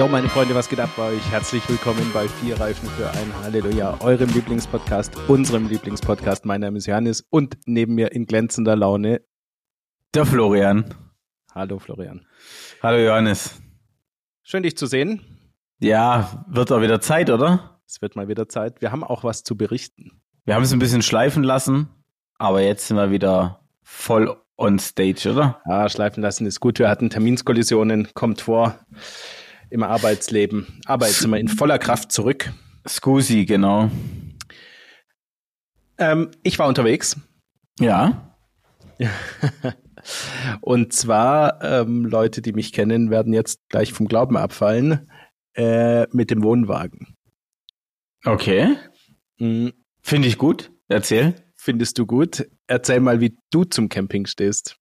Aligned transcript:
Jo, 0.00 0.08
meine 0.08 0.30
Freunde, 0.30 0.54
was 0.54 0.70
geht 0.70 0.80
ab 0.80 0.88
bei 0.96 1.10
euch? 1.10 1.30
Herzlich 1.30 1.68
willkommen 1.68 2.10
bei 2.14 2.26
Vier 2.26 2.58
Reifen 2.58 2.88
für 2.88 3.10
ein 3.10 3.34
Halleluja, 3.42 3.98
eurem 4.00 4.30
Lieblingspodcast, 4.30 5.12
unserem 5.28 5.68
Lieblingspodcast. 5.68 6.46
Mein 6.46 6.62
Name 6.62 6.78
ist 6.78 6.86
Johannes 6.86 7.26
und 7.28 7.58
neben 7.66 7.96
mir 7.96 8.10
in 8.12 8.24
glänzender 8.24 8.76
Laune 8.76 9.20
der 10.14 10.24
Florian. 10.24 10.86
Hallo 11.54 11.78
Florian. 11.78 12.24
Hallo 12.82 12.96
Johannes. 12.96 13.60
Schön 14.42 14.62
dich 14.62 14.74
zu 14.74 14.86
sehen. 14.86 15.20
Ja, 15.80 16.46
wird 16.48 16.72
auch 16.72 16.80
wieder 16.80 17.02
Zeit, 17.02 17.28
oder? 17.28 17.82
Es 17.86 18.00
wird 18.00 18.16
mal 18.16 18.26
wieder 18.26 18.48
Zeit. 18.48 18.80
Wir 18.80 18.92
haben 18.92 19.04
auch 19.04 19.22
was 19.22 19.42
zu 19.42 19.54
berichten. 19.54 20.22
Wir 20.46 20.54
haben 20.54 20.62
es 20.62 20.72
ein 20.72 20.78
bisschen 20.78 21.02
schleifen 21.02 21.42
lassen, 21.42 21.90
aber 22.38 22.62
jetzt 22.62 22.88
sind 22.88 22.96
wir 22.96 23.10
wieder 23.10 23.60
voll 23.82 24.34
on 24.56 24.78
stage, 24.78 25.30
oder? 25.30 25.60
Ja, 25.68 25.90
schleifen 25.90 26.22
lassen 26.22 26.46
ist 26.46 26.60
gut. 26.60 26.78
Wir 26.78 26.88
hatten 26.88 27.10
Terminskollisionen, 27.10 28.08
kommt 28.14 28.40
vor 28.40 28.78
im 29.70 29.82
Arbeitsleben. 29.82 30.66
Aber 30.84 31.06
jetzt 31.06 31.20
sind 31.20 31.30
wir 31.30 31.38
in 31.38 31.48
voller 31.48 31.78
Kraft 31.78 32.12
zurück. 32.12 32.52
Scusi, 32.86 33.44
genau. 33.44 33.90
Ähm, 35.98 36.30
ich 36.42 36.58
war 36.58 36.66
unterwegs. 36.68 37.16
Ja. 37.78 38.36
Und 40.60 40.92
zwar, 40.92 41.62
ähm, 41.62 42.04
Leute, 42.04 42.42
die 42.42 42.52
mich 42.52 42.72
kennen, 42.72 43.10
werden 43.10 43.32
jetzt 43.32 43.60
gleich 43.68 43.92
vom 43.92 44.08
Glauben 44.08 44.36
abfallen, 44.36 45.10
äh, 45.54 46.06
mit 46.12 46.30
dem 46.30 46.42
Wohnwagen. 46.42 47.16
Okay. 48.24 48.76
Mhm. 49.38 49.72
Finde 50.02 50.28
ich 50.28 50.38
gut. 50.38 50.70
Erzähl. 50.88 51.34
Findest 51.54 51.98
du 51.98 52.06
gut? 52.06 52.48
Erzähl 52.66 53.00
mal, 53.00 53.20
wie 53.20 53.36
du 53.50 53.64
zum 53.64 53.88
Camping 53.88 54.26
stehst. 54.26 54.79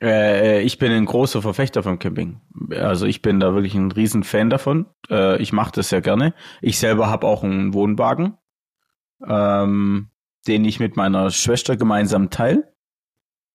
Äh, 0.00 0.62
ich 0.62 0.78
bin 0.78 0.92
ein 0.92 1.04
großer 1.04 1.42
Verfechter 1.42 1.82
vom 1.82 1.98
Camping. 1.98 2.40
Also 2.70 3.06
ich 3.06 3.22
bin 3.22 3.40
da 3.40 3.54
wirklich 3.54 3.74
ein 3.74 3.90
riesen 3.90 4.22
Fan 4.22 4.50
davon. 4.50 4.86
Äh, 5.10 5.40
ich 5.42 5.52
mache 5.52 5.72
das 5.74 5.88
sehr 5.88 6.00
gerne. 6.00 6.34
Ich 6.60 6.78
selber 6.78 7.08
habe 7.08 7.26
auch 7.26 7.42
einen 7.42 7.74
Wohnwagen, 7.74 8.36
ähm, 9.26 10.10
den 10.46 10.64
ich 10.64 10.80
mit 10.80 10.96
meiner 10.96 11.30
Schwester 11.30 11.76
gemeinsam 11.76 12.30
teile. 12.30 12.72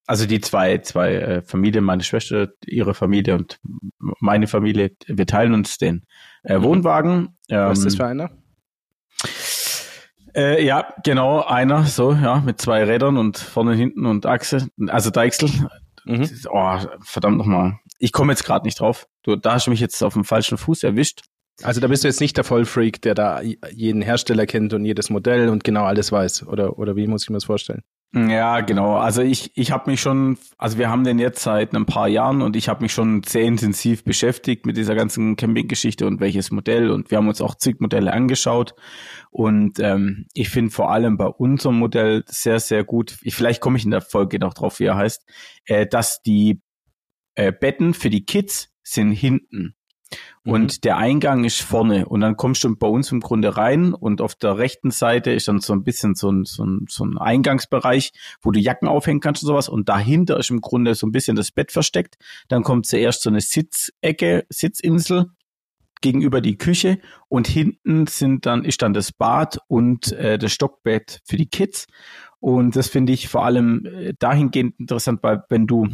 Also 0.06 0.26
die 0.26 0.42
zwei, 0.42 0.80
zwei 0.80 1.14
äh, 1.14 1.42
Familien, 1.44 1.86
meine 1.86 2.04
Schwester, 2.04 2.50
ihre 2.66 2.94
Familie 2.94 3.36
und 3.36 3.60
meine 4.20 4.48
Familie, 4.48 4.92
wir 5.08 5.26
teilen 5.26 5.54
uns 5.54 5.78
den 5.78 6.06
äh, 6.44 6.58
mhm. 6.58 6.64
Wohnwagen. 6.64 7.38
Ähm, 7.50 7.70
Was 7.70 7.80
ist 7.80 7.86
das 7.86 7.96
für 7.96 8.06
einer? 8.06 8.32
Äh, 10.36 10.66
ja, 10.66 10.94
genau, 11.06 11.44
einer, 11.44 11.84
so, 11.84 12.12
ja, 12.12 12.42
mit 12.42 12.60
zwei 12.60 12.84
Rädern 12.84 13.18
und 13.18 13.38
vorne 13.38 13.72
und 13.72 13.78
hinten 13.78 14.06
und 14.06 14.26
Achse, 14.26 14.68
also 14.88 15.10
Deichsel. 15.10 15.50
Mhm. 16.06 16.30
Oh, 16.50 16.78
verdammt 17.02 17.38
nochmal. 17.38 17.80
Ich 18.00 18.12
komme 18.12 18.34
jetzt 18.34 18.44
gerade 18.44 18.66
nicht 18.66 18.80
drauf. 18.80 19.08
Du, 19.24 19.36
da 19.36 19.54
hast 19.54 19.68
du 19.68 19.72
mich 19.72 19.80
jetzt 19.80 20.02
auf 20.04 20.14
dem 20.14 20.26
falschen 20.26 20.58
Fuß 20.58 20.84
erwischt. 20.84 21.22
Also 21.62 21.80
da 21.80 21.88
bist 21.88 22.04
du 22.04 22.08
jetzt 22.08 22.20
nicht 22.20 22.36
der 22.36 22.44
Vollfreak, 22.44 23.02
der 23.02 23.14
da 23.14 23.42
jeden 23.42 24.02
Hersteller 24.02 24.46
kennt 24.46 24.74
und 24.74 24.86
jedes 24.86 25.10
Modell 25.10 25.50
und 25.50 25.64
genau 25.64 25.84
alles 25.86 26.12
weiß. 26.12 26.48
Oder, 26.48 26.80
oder 26.80 26.96
wie 26.96 27.08
muss 27.08 27.24
ich 27.24 27.30
mir 27.30 27.38
das 27.38 27.46
vorstellen? 27.46 27.84
Ja, 28.16 28.62
genau. 28.62 28.98
Also 28.98 29.24
ich, 29.24 29.52
ich 29.56 29.72
habe 29.72 29.90
mich 29.90 30.00
schon, 30.00 30.38
also 30.60 30.78
wir 30.78 30.88
haben 30.92 31.04
den 31.04 31.18
jetzt 31.18 31.42
seit 31.42 31.74
ein 31.74 31.88
paar 31.88 32.08
Jahren 32.08 32.44
und 32.44 32.56
ich 32.56 32.70
habe 32.70 32.84
mich 32.84 32.94
schon 32.94 33.24
sehr 33.24 33.42
intensiv 33.42 34.04
beschäftigt 34.04 34.68
mit 34.68 34.78
dieser 34.78 34.94
ganzen 34.94 35.36
Campinggeschichte 35.36 36.06
und 36.06 36.20
welches 36.20 36.52
Modell 36.52 36.92
und 36.92 37.10
wir 37.10 37.18
haben 37.18 37.28
uns 37.28 37.42
auch 37.42 37.56
zig 37.56 37.80
Modelle 37.80 38.14
angeschaut 38.14 38.76
und 39.32 39.80
ähm, 39.80 40.28
ich 40.36 40.50
finde 40.50 40.70
vor 40.70 40.92
allem 40.92 41.18
bei 41.18 41.26
unserem 41.26 41.80
Modell 41.80 42.24
sehr, 42.28 42.60
sehr 42.60 42.84
gut, 42.84 43.18
ich, 43.24 43.34
vielleicht 43.34 43.62
komme 43.62 43.80
ich 43.80 43.86
in 43.86 43.90
der 43.90 44.02
Folge 44.02 44.38
noch 44.38 44.54
drauf, 44.54 44.80
wie 44.80 44.86
er 44.86 44.96
heißt, 44.96 45.28
äh, 45.66 45.88
dass 45.88 46.22
die 46.22 46.62
äh, 47.34 47.52
Betten 47.52 47.96
für 47.96 48.12
die 48.12 48.26
Kids 48.26 48.70
sind 48.84 49.14
hinten. 49.14 49.74
Und 50.46 50.62
mhm. 50.62 50.82
der 50.84 50.98
Eingang 50.98 51.44
ist 51.46 51.62
vorne 51.62 52.06
und 52.06 52.22
dann 52.22 52.36
kommst 52.36 52.64
du 52.64 52.76
bei 52.76 52.88
uns 52.88 53.12
im 53.12 53.22
Grunde 53.22 53.56
rein 53.56 53.94
und 53.94 54.20
auf 54.20 54.36
der 54.36 54.58
rechten 54.58 54.92
Seite 54.92 55.32
ist 55.32 55.48
dann 55.48 55.60
so 55.60 55.74
ein 55.74 55.84
bisschen 55.84 56.16
so 56.16 56.32
ein, 56.32 56.44
so 56.44 56.66
ein, 56.66 56.86
so 56.90 57.06
ein 57.06 57.18
Eingangsbereich, 57.18 58.12
wo 58.42 58.52
du 58.52 58.60
Jacken 58.60 58.88
aufhängen 58.88 59.22
kannst 59.22 59.44
und 59.44 59.48
sowas 59.48 59.70
und 59.70 59.88
dahinter 59.88 60.38
ist 60.38 60.50
im 60.50 60.62
Grunde 60.62 60.96
so 60.96 61.08
ein 61.08 61.12
bisschen 61.12 61.36
das 61.36 61.52
Bett 61.52 61.72
versteckt. 61.72 62.18
Dann 62.50 62.64
kommt 62.64 62.86
zuerst 62.86 63.22
so 63.22 63.30
eine 63.30 63.42
Sitzecke, 63.42 64.46
Sitzinsel 64.50 65.28
gegenüber 66.02 66.42
die 66.42 66.58
Küche 66.58 67.00
und 67.30 67.48
hinten 67.48 68.08
sind 68.08 68.46
dann 68.46 68.66
ist 68.66 68.82
dann 68.82 68.94
das 68.94 69.14
Bad 69.14 69.60
und 69.68 70.12
äh, 70.12 70.38
das 70.38 70.52
Stockbett 70.52 71.22
für 71.24 71.38
die 71.38 71.48
Kids 71.48 71.88
und 72.44 72.76
das 72.76 72.90
finde 72.90 73.14
ich 73.14 73.30
vor 73.30 73.46
allem 73.46 73.86
äh, 73.86 74.14
dahingehend 74.20 74.78
interessant, 74.78 75.20
weil 75.24 75.46
wenn 75.48 75.66
du 75.66 75.88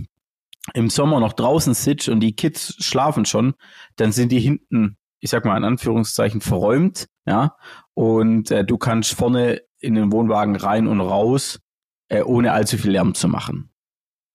im 0.74 0.90
Sommer 0.90 1.20
noch 1.20 1.34
draußen 1.34 1.74
sitzt 1.74 2.10
und 2.10 2.20
die 2.20 2.36
Kids 2.36 2.76
schlafen 2.80 3.26
schon, 3.26 3.54
dann 3.96 4.12
sind 4.12 4.32
die 4.32 4.40
hinten, 4.40 4.98
ich 5.20 5.30
sag 5.30 5.46
mal 5.46 5.58
in 5.58 5.64
Anführungszeichen, 5.64 6.42
verräumt, 6.42 7.08
ja, 7.26 7.56
und 7.94 8.52
äh, 8.52 8.64
du 8.64 8.78
kannst 8.78 9.14
vorne 9.14 9.62
in 9.80 9.96
den 9.96 10.12
Wohnwagen 10.12 10.56
rein 10.56 10.88
und 10.88 11.02
raus, 11.02 11.60
äh, 12.10 12.22
ohne 12.22 12.52
allzu 12.52 12.78
viel 12.78 12.92
Lärm 12.92 13.14
zu 13.14 13.28
machen. 13.28 13.72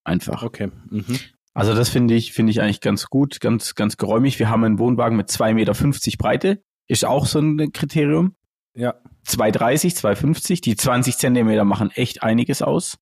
Einfach. 0.04 0.42
Okay. 0.42 0.70
Mhm. 0.90 1.18
Also 1.54 1.74
das 1.74 1.88
finde 1.88 2.14
ich, 2.14 2.32
finde 2.32 2.50
ich 2.50 2.60
eigentlich 2.60 2.80
ganz 2.80 3.06
gut, 3.06 3.40
ganz, 3.40 3.74
ganz 3.74 3.96
geräumig. 3.96 4.38
Wir 4.38 4.50
haben 4.50 4.64
einen 4.64 4.78
Wohnwagen 4.78 5.16
mit 5.16 5.28
2,50 5.28 5.54
Meter 5.54 6.16
Breite. 6.18 6.62
Ist 6.86 7.04
auch 7.04 7.26
so 7.26 7.38
ein 7.38 7.72
Kriterium. 7.72 8.34
Ja. 8.74 8.94
2,30, 9.26 9.96
2,50. 9.96 10.62
Die 10.62 10.76
20 10.76 11.16
Zentimeter 11.16 11.64
machen 11.64 11.90
echt 11.92 12.22
einiges 12.22 12.60
aus. 12.60 12.98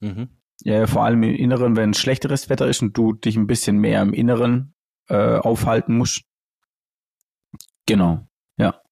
Mhm. 0.00 0.28
Ja, 0.62 0.86
vor 0.86 1.04
allem 1.04 1.22
im 1.22 1.34
Inneren, 1.34 1.76
wenn 1.76 1.94
schlechteres 1.94 2.48
Wetter 2.48 2.66
ist 2.66 2.82
und 2.82 2.96
du 2.96 3.12
dich 3.12 3.36
ein 3.36 3.46
bisschen 3.46 3.78
mehr 3.78 4.02
im 4.02 4.12
Inneren 4.12 4.74
äh, 5.08 5.38
aufhalten 5.38 5.96
musst. 5.96 6.22
Genau, 7.86 8.26
ja. 8.58 8.82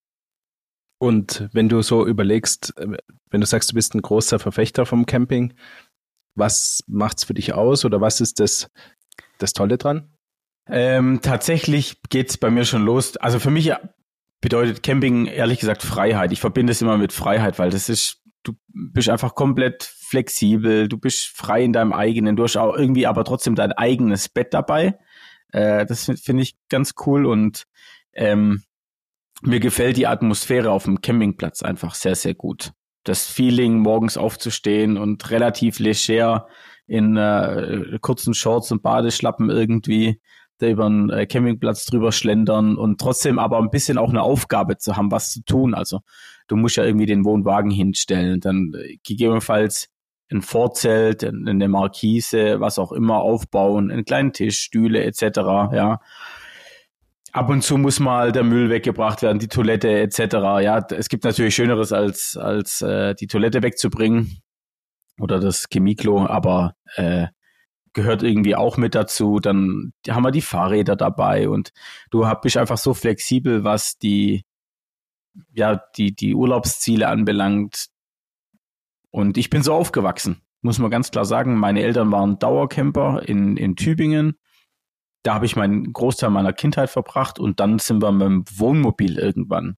Und 0.99 1.49
wenn 1.53 1.69
du 1.69 1.83
so 1.83 2.07
überlegst, 2.07 2.77
äh, 2.79 2.97
wenn 3.31 3.41
du 3.41 3.47
sagst, 3.47 3.71
du 3.71 3.75
bist 3.75 3.95
ein 3.95 4.03
großer 4.03 4.39
Verfechter 4.39 4.87
vom 4.87 5.07
Camping, 5.07 5.55
was 6.35 6.85
macht's 6.87 7.25
für 7.25 7.35
dich 7.35 7.53
aus 7.53 7.85
oder 7.85 8.01
was 8.01 8.21
ist 8.21 8.41
das, 8.41 8.71
das 9.39 9.53
Tolle 9.53 9.79
dran? 9.79 10.13
Ähm, 10.69 11.21
tatsächlich 11.23 12.01
geht's 12.09 12.39
bei 12.39 12.51
mir 12.51 12.65
schon 12.65 12.85
los. 12.85 13.17
Also 13.17 13.39
für 13.39 13.51
mich 13.51 13.73
bedeutet 14.41 14.83
Camping 14.83 15.27
ehrlich 15.27 15.61
gesagt 15.61 15.83
Freiheit. 15.83 16.33
Ich 16.33 16.41
verbinde 16.41 16.73
es 16.73 16.83
immer 16.83 16.99
mit 16.99 17.13
Freiheit, 17.13 17.59
weil 17.59 17.71
das 17.71 17.89
ist, 17.89 18.23
du 18.43 18.55
bist 18.69 19.09
einfach 19.09 19.35
komplett 19.35 19.83
flexibel, 20.07 20.89
du 20.89 20.99
bist 20.99 21.27
frei 21.29 21.65
in 21.65 21.73
deinem 21.73 21.93
eigenen, 21.93 22.37
du 22.37 22.45
hast 22.45 22.57
auch 22.57 22.77
irgendwie 22.77 23.07
aber 23.07 23.25
trotzdem 23.25 23.55
dein 23.55 23.73
eigenes 23.73 24.29
Bett 24.29 24.55
dabei. 24.55 24.99
Äh, 25.53 25.87
das 25.87 26.05
finde 26.23 26.43
ich 26.43 26.57
ganz 26.69 26.95
cool 27.07 27.27
und 27.27 27.65
ähm, 28.13 28.63
mir 29.43 29.61
gefällt 29.61 29.97
die 29.97 30.07
Atmosphäre 30.07 30.71
auf 30.71 30.85
dem 30.85 31.01
Campingplatz 31.01 31.63
einfach 31.63 31.95
sehr, 31.95 32.15
sehr 32.15 32.35
gut. 32.35 32.73
Das 33.05 33.27
Feeling, 33.27 33.79
morgens 33.79 34.17
aufzustehen 34.17 34.97
und 34.97 35.31
relativ 35.31 35.79
leger 35.79 36.49
in 36.87 37.17
äh, 37.17 37.99
kurzen 38.01 38.33
Shorts 38.33 38.71
und 38.73 38.83
Badeschlappen 38.83 39.51
irgendwie 39.51 40.21
da 40.59 40.69
über 40.69 40.89
den 40.89 41.11
äh, 41.11 41.27
Campingplatz 41.27 41.85
drüber 41.87 42.13
schlendern 42.13 42.77
und 42.77 43.01
trotzdem 43.01 43.39
aber 43.39 43.59
ein 43.59 43.71
bisschen 43.71 43.99
auch 43.99 44.09
eine 44.09 44.23
Aufgabe 44.23 44.79
zu 44.79 44.97
haben, 44.97 45.11
was 45.11 45.33
zu 45.33 45.43
tun. 45.45 45.75
Also 45.75 46.01
du 46.49 46.57
musst 46.57 46.77
ja 46.77 46.85
irgendwie 46.85 47.07
den 47.07 47.25
Wohnwagen 47.25 47.71
hinstellen, 47.71 48.41
dann 48.41 48.73
äh, 48.75 48.97
gegebenenfalls 49.05 49.89
ein 50.31 50.43
Vorzelt, 50.43 51.25
eine 51.25 51.69
Markise, 51.69 52.61
was 52.61 52.79
auch 52.79 52.93
immer 52.93 53.19
aufbauen, 53.19 53.91
einen 53.91 54.05
kleinen 54.05 54.33
Tisch, 54.33 54.59
Stühle 54.59 55.05
etc. 55.05 55.23
Ja. 55.73 56.01
Ab 57.33 57.49
und 57.49 57.63
zu 57.63 57.77
muss 57.77 58.01
mal 58.01 58.33
der 58.33 58.45
Müll 58.45 58.71
weggebracht 58.71 59.23
werden, 59.23 59.39
die 59.39 59.49
Toilette 59.49 59.89
etc. 60.01 60.19
Ja, 60.63 60.85
es 60.91 61.09
gibt 61.09 61.25
natürlich 61.25 61.55
Schöneres 61.55 61.93
als 61.93 62.37
als 62.37 62.83
äh, 62.83 63.15
die 63.15 63.27
Toilette 63.27 63.63
wegzubringen 63.63 64.43
oder 65.21 65.39
das 65.39 65.67
Chemiklo, 65.71 66.27
aber 66.27 66.75
äh, 66.97 67.27
gehört 67.93 68.23
irgendwie 68.23 68.57
auch 68.57 68.77
mit 68.77 68.95
dazu. 68.95 69.41
Dann 69.41 69.93
haben 70.09 70.25
wir 70.25 70.31
die 70.31 70.43
Fahrräder 70.43 70.97
dabei 70.97 71.49
und 71.49 71.73
du 72.11 72.27
bist 72.43 72.57
einfach 72.57 72.79
so 72.79 72.95
flexibel, 72.95 73.65
was 73.65 73.99
die 73.99 74.45
ja 75.53 75.83
die 75.97 76.15
die 76.15 76.35
Urlaubsziele 76.35 77.09
anbelangt. 77.09 77.87
Und 79.17 79.39
ich 79.39 79.49
bin 79.49 79.63
so 79.63 79.73
aufgewachsen, 79.73 80.43
muss 80.61 80.79
man 80.79 80.91
ganz 80.91 81.11
klar 81.11 81.25
sagen. 81.25 81.57
Meine 81.57 81.81
Eltern 81.81 82.13
waren 82.13 82.39
Dauercamper 82.39 83.23
in, 83.27 83.57
in 83.57 83.75
Tübingen. 83.75 84.39
Da 85.23 85.33
habe 85.33 85.47
ich 85.47 85.57
meinen 85.57 85.91
Großteil 85.95 86.29
meiner 86.29 86.53
Kindheit 86.53 86.91
verbracht 86.91 87.39
und 87.39 87.59
dann 87.59 87.79
sind 87.79 88.03
wir 88.03 88.13
mit 88.13 88.27
dem 88.27 88.45
Wohnmobil 88.59 89.19
irgendwann 89.19 89.77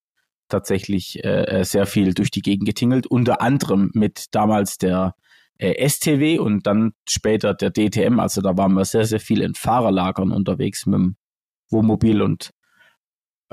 tatsächlich 0.49 1.25
äh, 1.25 1.61
äh 1.61 1.65
sehr 1.65 1.87
viel 1.87 2.15
durch 2.15 2.33
die 2.33 2.43
Gegend 2.43 2.67
getingelt, 2.67 3.07
unter 3.07 3.41
anderem 3.41 3.93
mit 3.95 4.35
damals 4.35 4.77
der 4.77 5.15
äh, 5.59 5.89
STW 5.89 6.41
und 6.41 6.67
dann 6.67 6.95
später 7.09 7.55
der 7.55 7.71
DTM. 7.71 8.19
Also 8.19 8.41
da 8.41 8.59
waren 8.59 8.73
wir 8.73 8.85
sehr, 8.85 9.05
sehr 9.05 9.21
viel 9.21 9.41
in 9.43 9.55
Fahrerlagern 9.55 10.33
unterwegs 10.33 10.85
mit 10.85 10.99
dem 10.99 11.17
Wohnmobil 11.71 12.23
und 12.23 12.51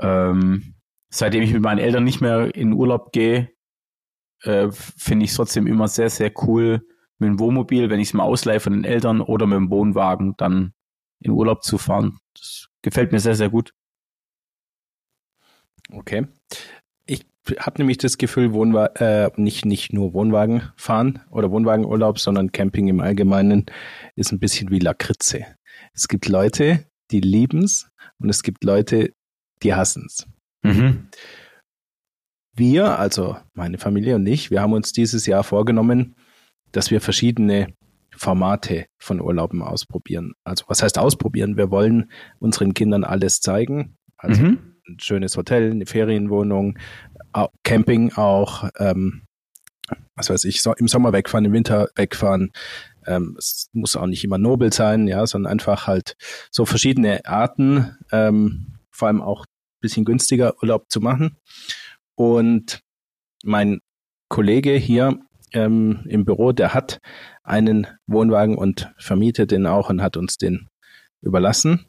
ähm, 0.00 0.74
seitdem 1.10 1.42
ich 1.42 1.52
mit 1.52 1.62
meinen 1.62 1.78
Eltern 1.78 2.02
nicht 2.02 2.20
mehr 2.20 2.52
in 2.56 2.72
Urlaub 2.72 3.12
gehe, 3.12 3.55
äh, 4.42 4.68
finde 4.70 5.24
ich 5.24 5.34
trotzdem 5.34 5.66
immer 5.66 5.88
sehr, 5.88 6.10
sehr 6.10 6.32
cool, 6.42 6.82
mit 7.18 7.28
dem 7.28 7.38
Wohnmobil, 7.38 7.90
wenn 7.90 8.00
ich 8.00 8.08
es 8.08 8.14
mal 8.14 8.24
ausleihe 8.24 8.60
von 8.60 8.72
den 8.72 8.84
Eltern 8.84 9.20
oder 9.20 9.46
mit 9.46 9.56
dem 9.56 9.70
Wohnwagen 9.70 10.34
dann 10.36 10.72
in 11.20 11.30
Urlaub 11.30 11.62
zu 11.62 11.78
fahren. 11.78 12.18
Das 12.34 12.68
gefällt 12.82 13.12
mir 13.12 13.20
sehr, 13.20 13.34
sehr 13.34 13.48
gut. 13.48 13.72
Okay. 15.90 16.26
Ich 17.06 17.24
habe 17.58 17.78
nämlich 17.78 17.98
das 17.98 18.18
Gefühl, 18.18 18.52
Wohnwa 18.52 18.86
äh, 18.96 19.30
nicht, 19.36 19.64
nicht 19.64 19.92
nur 19.92 20.12
Wohnwagen 20.12 20.70
fahren 20.76 21.20
oder 21.30 21.50
Wohnwagenurlaub, 21.50 22.18
sondern 22.18 22.52
Camping 22.52 22.88
im 22.88 23.00
Allgemeinen 23.00 23.66
ist 24.14 24.32
ein 24.32 24.40
bisschen 24.40 24.70
wie 24.70 24.80
Lakritze. 24.80 25.46
Es 25.94 26.08
gibt 26.08 26.28
Leute, 26.28 26.86
die 27.10 27.20
lieben's 27.20 27.88
und 28.18 28.28
es 28.28 28.42
gibt 28.42 28.64
Leute, 28.64 29.14
die 29.62 29.74
hassen's. 29.74 30.26
Mhm. 30.62 31.08
Wir, 32.56 32.98
also 32.98 33.36
meine 33.54 33.78
Familie 33.78 34.16
und 34.16 34.26
ich, 34.26 34.50
wir 34.50 34.60
haben 34.62 34.72
uns 34.72 34.92
dieses 34.92 35.26
Jahr 35.26 35.44
vorgenommen, 35.44 36.16
dass 36.72 36.90
wir 36.90 37.00
verschiedene 37.00 37.68
Formate 38.16 38.86
von 38.98 39.20
Urlauben 39.20 39.62
ausprobieren. 39.62 40.32
Also 40.44 40.64
was 40.68 40.82
heißt 40.82 40.98
ausprobieren? 40.98 41.56
Wir 41.56 41.70
wollen 41.70 42.10
unseren 42.38 42.72
Kindern 42.74 43.04
alles 43.04 43.40
zeigen. 43.40 43.96
Also 44.16 44.42
Mhm. 44.42 44.74
ein 44.88 44.98
schönes 45.00 45.36
Hotel, 45.36 45.70
eine 45.70 45.84
Ferienwohnung, 45.86 46.78
Camping 47.62 48.12
auch, 48.14 48.68
ähm, 48.78 49.22
was 50.14 50.30
weiß 50.30 50.44
ich, 50.44 50.62
so, 50.62 50.72
im 50.74 50.88
Sommer 50.88 51.12
wegfahren, 51.12 51.44
im 51.44 51.52
Winter 51.52 51.90
wegfahren. 51.94 52.52
Ähm, 53.06 53.36
es 53.38 53.68
muss 53.72 53.94
auch 53.96 54.06
nicht 54.06 54.24
immer 54.24 54.38
nobel 54.38 54.72
sein, 54.72 55.06
ja, 55.06 55.26
sondern 55.26 55.52
einfach 55.52 55.86
halt 55.86 56.16
so 56.50 56.64
verschiedene 56.64 57.26
Arten, 57.26 57.96
ähm, 58.10 58.78
vor 58.90 59.08
allem 59.08 59.20
auch 59.20 59.42
ein 59.44 59.80
bisschen 59.82 60.06
günstiger 60.06 60.54
Urlaub 60.62 60.86
zu 60.88 61.00
machen. 61.00 61.36
Und 62.16 62.80
mein 63.44 63.80
Kollege 64.28 64.72
hier 64.72 65.20
ähm, 65.52 66.02
im 66.06 66.24
Büro, 66.24 66.52
der 66.52 66.74
hat 66.74 66.98
einen 67.44 67.86
Wohnwagen 68.06 68.56
und 68.56 68.92
vermietet 68.98 69.52
den 69.52 69.66
auch 69.66 69.88
und 69.90 70.02
hat 70.02 70.16
uns 70.16 70.36
den 70.36 70.68
überlassen. 71.22 71.86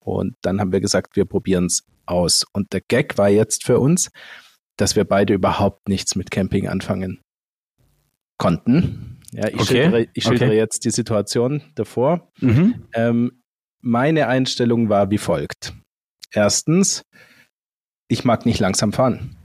Und 0.00 0.34
dann 0.42 0.60
haben 0.60 0.72
wir 0.72 0.80
gesagt, 0.80 1.16
wir 1.16 1.24
probieren 1.24 1.66
es 1.66 1.84
aus. 2.06 2.44
Und 2.52 2.72
der 2.72 2.80
Gag 2.80 3.16
war 3.16 3.28
jetzt 3.28 3.64
für 3.64 3.78
uns, 3.78 4.10
dass 4.76 4.96
wir 4.96 5.04
beide 5.04 5.34
überhaupt 5.34 5.88
nichts 5.88 6.16
mit 6.16 6.30
Camping 6.30 6.68
anfangen 6.68 7.20
konnten. 8.38 9.20
Ja, 9.32 9.48
ich 9.48 9.54
Okay, 9.54 9.64
schildere, 9.64 10.06
ich 10.14 10.24
schildere 10.24 10.48
okay. 10.48 10.58
jetzt 10.58 10.84
die 10.84 10.90
Situation 10.90 11.62
davor. 11.74 12.30
Mhm. 12.40 12.86
Ähm, 12.94 13.42
meine 13.80 14.26
Einstellung 14.26 14.88
war 14.88 15.10
wie 15.10 15.18
folgt. 15.18 15.74
Erstens, 16.32 17.02
ich 18.08 18.24
mag 18.24 18.46
nicht 18.46 18.58
langsam 18.58 18.92
fahren 18.92 19.36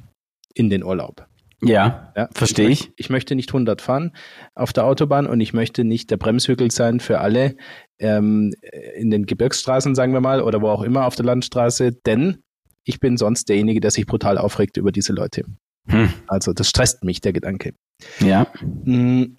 in 0.56 0.72
den 0.72 0.84
Urlaub. 0.84 1.28
Ja, 1.62 2.12
Ja, 2.16 2.30
verstehe 2.34 2.69
ich. 2.69 2.92
Ich 2.98 3.10
möchte 3.10 3.36
nicht 3.36 3.50
100 3.50 3.81
fahren 3.81 4.12
auf 4.56 4.74
der 4.74 4.86
Autobahn 4.86 5.25
und 5.25 5.40
ich 5.40 5.54
möchte 5.54 5.84
nicht 5.84 6.12
der 6.12 6.18
Bremshügel 6.18 6.72
sein 6.72 7.00
für 7.00 7.19
alle 7.19 7.56
ähm, 8.00 8.54
in 8.96 9.10
den 9.10 9.25
Gebirgsstraßen, 9.25 9.96
sagen 9.96 10.13
wir 10.13 10.22
mal, 10.22 10.42
oder 10.42 10.62
wo 10.62 10.69
auch 10.69 10.81
immer 10.81 11.06
auf 11.06 11.16
der 11.16 11.25
Landstraße, 11.25 11.94
denn 11.94 12.44
ich 12.84 13.00
bin 13.00 13.18
sonst 13.18 13.50
derjenige, 13.50 13.80
der 13.80 13.92
sich 13.92 14.06
brutal 14.06 14.38
aufregt 14.38 14.78
über 14.78 14.92
diese 14.92 15.13
Leute. 15.13 15.44
Hm. 15.88 16.13
Also 16.28 16.54
das 16.54 16.69
stresst 16.69 17.04
mich, 17.04 17.22
der 17.22 17.34
Gedanke. 17.34 17.74
Ja. 18.19 18.48
Mm. 18.84 19.38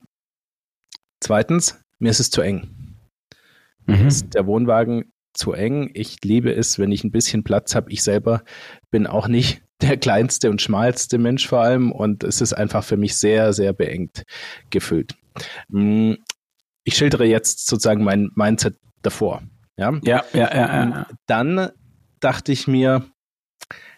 Zweitens, 1.20 1.80
mir 1.98 2.10
ist 2.10 2.20
es 2.20 2.30
zu 2.30 2.40
eng. 2.40 2.96
Mhm. 3.86 4.06
ist 4.06 4.34
der 4.34 4.46
Wohnwagen 4.46 5.12
zu 5.32 5.52
eng. 5.52 5.90
Ich 5.94 6.18
liebe 6.24 6.52
es, 6.52 6.78
wenn 6.78 6.92
ich 6.92 7.04
ein 7.04 7.10
bisschen 7.10 7.44
Platz 7.44 7.74
habe. 7.74 7.90
Ich 7.92 8.02
selber 8.02 8.42
bin 8.90 9.06
auch 9.06 9.28
nicht 9.28 9.62
der 9.82 9.96
kleinste 9.96 10.50
und 10.50 10.62
schmalste 10.62 11.18
Mensch 11.18 11.46
vor 11.46 11.60
allem 11.60 11.92
und 11.92 12.24
es 12.24 12.40
ist 12.40 12.52
einfach 12.52 12.84
für 12.84 12.96
mich 12.96 13.16
sehr, 13.16 13.52
sehr 13.52 13.72
beengt 13.72 14.22
gefüllt. 14.70 15.14
Mm, 15.68 16.14
Ich 16.84 16.96
schildere 16.96 17.24
jetzt 17.24 17.66
sozusagen 17.66 18.04
mein 18.04 18.30
Mindset 18.36 18.76
davor. 19.02 19.42
Ja? 19.76 19.98
Ja, 20.04 20.24
ja, 20.32 20.54
ja, 20.54 20.84
ja. 20.88 21.06
Dann 21.26 21.70
dachte 22.20 22.52
ich 22.52 22.66
mir, 22.66 23.04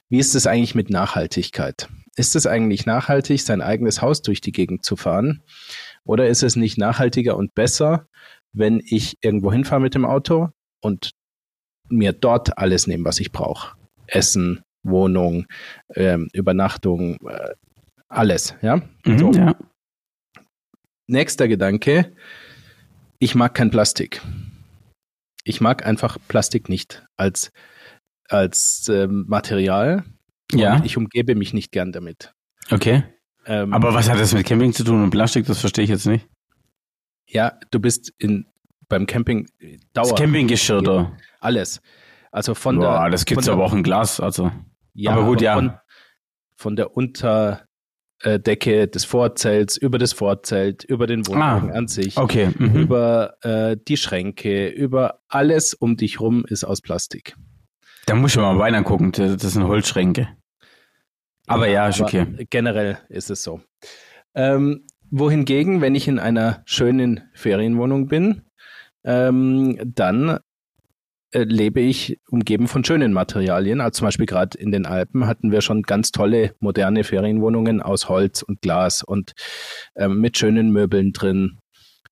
wie 0.09 0.19
ist 0.19 0.35
es 0.35 0.47
eigentlich 0.47 0.75
mit 0.75 0.91
Nachhaltigkeit? 0.91 1.89
Ist 2.17 2.35
es 2.35 2.47
eigentlich 2.47 2.87
nachhaltig, 2.87 3.43
sein 3.43 3.61
eigenes 3.61 4.03
Haus 4.03 4.23
durch 4.23 4.41
die 4.41 4.53
Gegend 4.53 4.85
zu 4.85 4.97
fahren? 4.97 5.43
Oder 6.05 6.29
ist 6.29 6.43
es 6.43 6.57
nicht 6.57 6.79
nachhaltiger 6.79 7.37
und 7.37 7.55
besser, 7.55 8.09
wenn 8.53 8.83
ich 8.85 9.19
irgendwo 9.21 9.53
hinfahre 9.53 9.81
mit 9.83 9.95
dem 9.95 10.05
Auto 10.07 10.49
und 10.81 11.13
mir 11.91 12.13
dort 12.13 12.59
alles 12.59 12.87
nehme, 12.87 13.05
was 13.05 13.21
ich 13.21 13.31
brauche? 13.31 13.77
Essen, 14.07 14.63
Wohnung, 14.89 15.47
ähm, 15.95 16.29
Übernachtung, 16.33 17.17
äh, 17.29 17.55
alles, 18.09 18.55
ja? 18.63 18.81
Mhm, 19.05 19.19
So. 19.19 19.33
ja. 19.33 19.55
Nächster 21.07 21.49
Gedanke, 21.49 22.13
ich 23.19 23.35
mag 23.35 23.55
kein 23.55 23.71
Plastik. 23.71 24.21
Ich 25.45 25.61
mag 25.61 25.87
einfach 25.87 26.19
Plastik 26.29 26.69
nicht 26.69 27.07
als, 27.17 27.51
als 28.29 28.89
ähm, 28.93 29.25
Material. 29.29 30.05
Ja, 30.53 30.83
ich 30.85 30.97
umgebe 30.97 31.35
mich 31.35 31.53
nicht 31.55 31.73
gern 31.73 31.93
damit. 31.93 32.33
okay. 32.71 33.05
Ähm, 33.47 33.73
Aber 33.73 33.95
was 33.95 34.11
hat 34.11 34.21
das 34.21 34.35
mit 34.35 34.47
Camping 34.47 34.75
zu 34.75 34.85
tun 34.85 35.03
und 35.03 35.09
Plastik? 35.11 35.47
Das 35.47 35.61
verstehe 35.61 35.85
ich 35.85 35.91
jetzt 35.91 36.07
nicht. 36.07 36.27
ja, 37.27 37.59
du 37.71 37.81
bist 37.81 38.13
in, 38.19 38.47
beim 38.91 39.07
Camping 39.07 39.49
äh, 39.59 39.79
Das 39.95 40.09
Dauer. 40.09 40.19
Campinggeschirr 40.19 40.83
da. 40.83 41.17
Alles. 41.41 41.81
Also 42.31 42.55
von 42.55 42.77
Boah, 42.79 43.05
der. 43.05 43.11
das 43.11 43.25
gibt's 43.25 43.47
der, 43.47 43.55
aber 43.55 43.65
auch 43.65 43.73
in 43.73 43.83
Glas, 43.83 44.21
also. 44.21 44.53
Ja, 44.99 45.13
aber 45.13 45.25
gut, 45.27 45.41
ja. 45.41 45.55
Von, 45.55 45.73
von 46.57 46.75
der 46.75 46.97
Unterdecke 46.97 48.89
des 48.89 49.05
Vorzelts, 49.05 49.77
über 49.77 49.99
das 49.99 50.13
Vorzelt, 50.13 50.83
über 50.83 51.07
den 51.07 51.25
Wohnwagen 51.29 51.71
an 51.71 51.87
sich. 51.87 52.17
Okay. 52.17 52.51
Mhm. 52.59 52.75
über 52.75 53.35
äh, 53.43 53.77
die 53.87 53.97
Schränke, 53.97 54.67
über 54.69 55.21
alles 55.29 55.73
um 55.73 55.97
dich 55.97 56.19
rum 56.19 56.45
ist 56.49 56.65
aus 56.65 56.81
Plastik. 56.81 57.37
Da 58.07 58.17
muss 58.17 58.33
ich 58.33 58.39
mal 58.39 58.59
Wein 58.59 58.75
angucken. 58.75 59.13
Das 59.13 59.41
sind 59.41 59.65
Holzschränke. 59.65 60.29
Aber 61.47 61.69
ja, 61.69 61.87
ist 61.89 62.01
okay. 62.01 62.27
Generell 62.51 62.99
ist 63.09 63.31
es 63.31 63.45
so. 63.45 63.61
Ähm, 64.35 64.85
wohingegen, 65.11 65.81
wenn 65.81 65.95
ich 65.95 66.09
in 66.09 66.19
einer 66.19 66.63
schönen 66.65 67.29
Ferienwohnung 67.35 68.09
bin, 68.09 68.43
ähm, 69.05 69.79
dann 69.85 70.41
lebe 71.33 71.81
ich 71.81 72.19
umgeben 72.31 72.69
von 72.69 72.85
schönen 72.85 73.13
Materialien. 73.13 73.81
Also 73.81 73.99
zum 73.99 74.07
Beispiel 74.07 74.27
gerade 74.27 74.59
in 74.59 74.73
den 74.73 74.87
Alpen 74.87 75.27
hatten 75.27 75.53
wir 75.53 75.61
schon 75.61 75.83
ganz 75.83 76.11
tolle 76.11 76.55
moderne 76.61 77.05
Ferienwohnungen 77.05 77.83
aus 77.83 78.09
Holz 78.09 78.43
und 78.43 78.63
Glas 78.63 79.03
und 79.03 79.33
ähm, 79.97 80.21
mit 80.21 80.39
schönen 80.39 80.71
Möbeln 80.73 81.13
drin. 81.13 81.59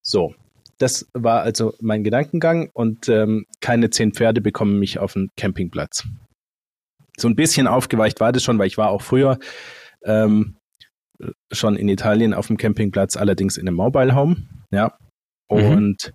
So, 0.03 0.35
das 0.79 1.09
war 1.15 1.43
also 1.43 1.75
mein 1.81 2.05
Gedankengang 2.05 2.71
und 2.73 3.09
ähm, 3.09 3.47
keine 3.61 3.91
zehn 3.91 4.13
Pferde 4.13 4.41
bekommen 4.41 4.79
mich 4.79 4.99
auf 4.99 5.15
den 5.15 5.31
Campingplatz. 5.37 6.07
So 7.17 7.29
ein 7.29 7.37
bisschen 7.37 7.67
aufgeweicht 7.67 8.21
war 8.21 8.33
das 8.33 8.43
schon, 8.43 8.59
weil 8.59 8.67
ich 8.67 8.77
war 8.77 8.91
auch 8.91 9.01
früher 9.01 9.39
ähm, 10.05 10.57
schon 11.51 11.77
in 11.77 11.89
Italien 11.89 12.35
auf 12.35 12.49
dem 12.49 12.59
Campingplatz, 12.59 13.17
allerdings 13.17 13.57
in 13.57 13.67
einem 13.67 13.77
Mobile 13.77 14.15
Home. 14.15 14.37
Ja. 14.71 14.99
Und 15.49 15.61
mh, 15.63 16.13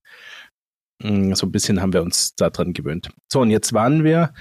so 1.35 1.45
ein 1.47 1.51
bisschen 1.51 1.81
haben 1.81 1.93
wir 1.93 2.01
uns 2.01 2.35
daran 2.35 2.73
gewöhnt. 2.73 3.09
So, 3.31 3.41
und 3.41 3.49
jetzt 3.49 3.73
waren 3.73 4.03
wir 4.03 4.33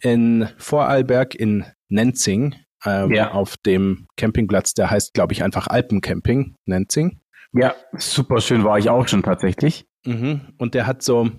in 0.00 0.48
Vorarlberg 0.58 1.34
in 1.34 1.64
Nenzing 1.88 2.54
ähm, 2.84 3.12
Ja. 3.12 3.32
auf 3.32 3.56
dem 3.56 4.06
Campingplatz, 4.16 4.74
der 4.74 4.90
heißt, 4.90 5.14
glaube 5.14 5.32
ich, 5.32 5.42
einfach 5.42 5.66
Alpencamping, 5.68 6.56
Nenzing. 6.66 7.20
Ja, 7.52 7.74
super 7.96 8.40
schön 8.40 8.64
war 8.64 8.78
ich 8.78 8.90
auch 8.90 9.06
schon 9.08 9.22
tatsächlich. 9.22 9.86
Mhm. 10.04 10.40
Und 10.58 10.74
der 10.74 10.86
hat 10.86 11.02
so, 11.02 11.30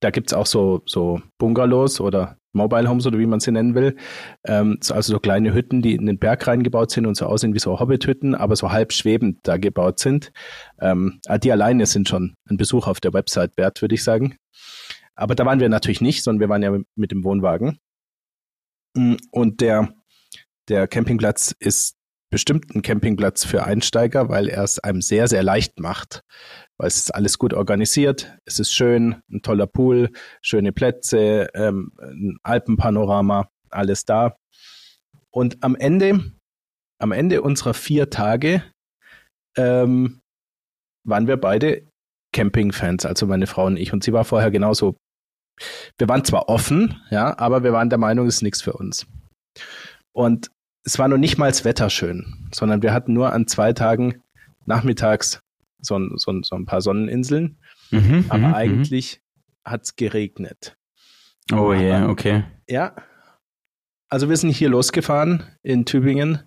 da 0.00 0.10
gibt's 0.10 0.32
auch 0.32 0.46
so, 0.46 0.82
so 0.86 1.20
Bungalows 1.38 2.00
oder 2.00 2.36
Mobile 2.52 2.88
Homes 2.88 3.06
oder 3.06 3.18
wie 3.18 3.26
man 3.26 3.40
sie 3.40 3.52
nennen 3.52 3.74
will. 3.74 3.96
Ähm, 4.44 4.78
so, 4.80 4.94
also 4.94 5.12
so 5.12 5.20
kleine 5.20 5.54
Hütten, 5.54 5.82
die 5.82 5.94
in 5.94 6.06
den 6.06 6.18
Berg 6.18 6.46
reingebaut 6.46 6.90
sind 6.90 7.06
und 7.06 7.16
so 7.16 7.26
aussehen 7.26 7.54
wie 7.54 7.58
so 7.58 7.78
Hobbit-Hütten, 7.78 8.34
aber 8.34 8.56
so 8.56 8.70
halb 8.72 8.92
schwebend 8.92 9.38
da 9.42 9.56
gebaut 9.56 9.98
sind. 9.98 10.32
Ähm, 10.80 11.20
ah, 11.26 11.38
die 11.38 11.52
alleine 11.52 11.86
sind 11.86 12.08
schon 12.08 12.34
ein 12.48 12.56
Besuch 12.56 12.86
auf 12.86 13.00
der 13.00 13.12
Website 13.12 13.56
wert, 13.56 13.82
würde 13.82 13.94
ich 13.94 14.04
sagen. 14.04 14.36
Aber 15.14 15.34
da 15.34 15.44
waren 15.44 15.60
wir 15.60 15.68
natürlich 15.68 16.00
nicht, 16.00 16.22
sondern 16.22 16.40
wir 16.40 16.48
waren 16.48 16.62
ja 16.62 16.78
mit 16.96 17.10
dem 17.10 17.24
Wohnwagen. 17.24 17.78
Mm, 18.96 19.16
Und 19.30 19.60
der, 19.60 19.92
der 20.68 20.88
Campingplatz 20.88 21.54
ist 21.58 21.96
bestimmt 22.30 22.74
ein 22.74 22.82
Campingplatz 22.82 23.44
für 23.44 23.64
Einsteiger, 23.64 24.28
weil 24.28 24.48
er 24.48 24.62
es 24.62 24.78
einem 24.78 25.02
sehr, 25.02 25.28
sehr 25.28 25.42
leicht 25.42 25.80
macht. 25.80 26.22
Weil 26.78 26.88
es 26.88 26.96
ist 26.96 27.14
alles 27.14 27.38
gut 27.38 27.52
organisiert, 27.52 28.38
es 28.46 28.58
ist 28.58 28.72
schön, 28.72 29.20
ein 29.30 29.42
toller 29.42 29.66
Pool, 29.66 30.10
schöne 30.40 30.72
Plätze, 30.72 31.48
ähm, 31.54 31.92
ein 32.00 32.38
Alpenpanorama, 32.42 33.50
alles 33.70 34.04
da. 34.04 34.36
Und 35.30 35.62
am 35.62 35.76
Ende, 35.76 36.32
am 36.98 37.12
Ende 37.12 37.42
unserer 37.42 37.74
vier 37.74 38.10
Tage 38.10 38.64
ähm, 39.56 40.20
waren 41.04 41.26
wir 41.26 41.36
beide 41.36 41.88
Camping-Fans, 42.32 43.04
also 43.06 43.26
meine 43.26 43.46
Frau 43.46 43.66
und 43.66 43.76
ich. 43.76 43.92
Und 43.92 44.04
sie 44.04 44.12
war 44.12 44.24
vorher 44.24 44.50
genauso. 44.50 44.96
Wir 45.98 46.08
waren 46.08 46.24
zwar 46.24 46.48
offen, 46.48 47.02
ja, 47.10 47.36
aber 47.38 47.62
wir 47.64 47.72
waren 47.72 47.90
der 47.90 47.98
Meinung, 47.98 48.26
es 48.26 48.36
ist 48.36 48.42
nichts 48.42 48.62
für 48.62 48.72
uns. 48.72 49.06
Und 50.12 50.50
es 50.84 50.98
war 50.98 51.08
noch 51.08 51.18
nicht 51.18 51.38
mal 51.38 51.48
das 51.50 51.64
Wetter 51.64 51.90
schön, 51.90 52.48
sondern 52.54 52.82
wir 52.82 52.92
hatten 52.92 53.12
nur 53.12 53.32
an 53.32 53.46
zwei 53.46 53.72
Tagen 53.72 54.22
nachmittags 54.66 55.40
so, 55.80 55.98
ein- 55.98 56.12
so, 56.16 56.30
ein- 56.32 56.42
so 56.42 56.56
ein 56.56 56.66
paar 56.66 56.80
Sonneninseln, 56.82 57.58
Mhm, 57.90 58.26
aber 58.28 58.48
mhm, 58.48 58.54
eigentlich 58.54 59.20
hat's 59.64 59.96
geregnet. 59.96 60.76
mhm. 61.50 61.58
Oh 61.58 61.72
je, 61.74 61.90
aber- 61.92 62.08
okay. 62.10 62.44
Ja. 62.68 62.94
also 64.08 64.28
wir 64.28 64.36
sind 64.36 64.50
hier 64.50 64.68
losgefahren 64.68 65.44
in 65.62 65.84
Tübingen 65.86 66.40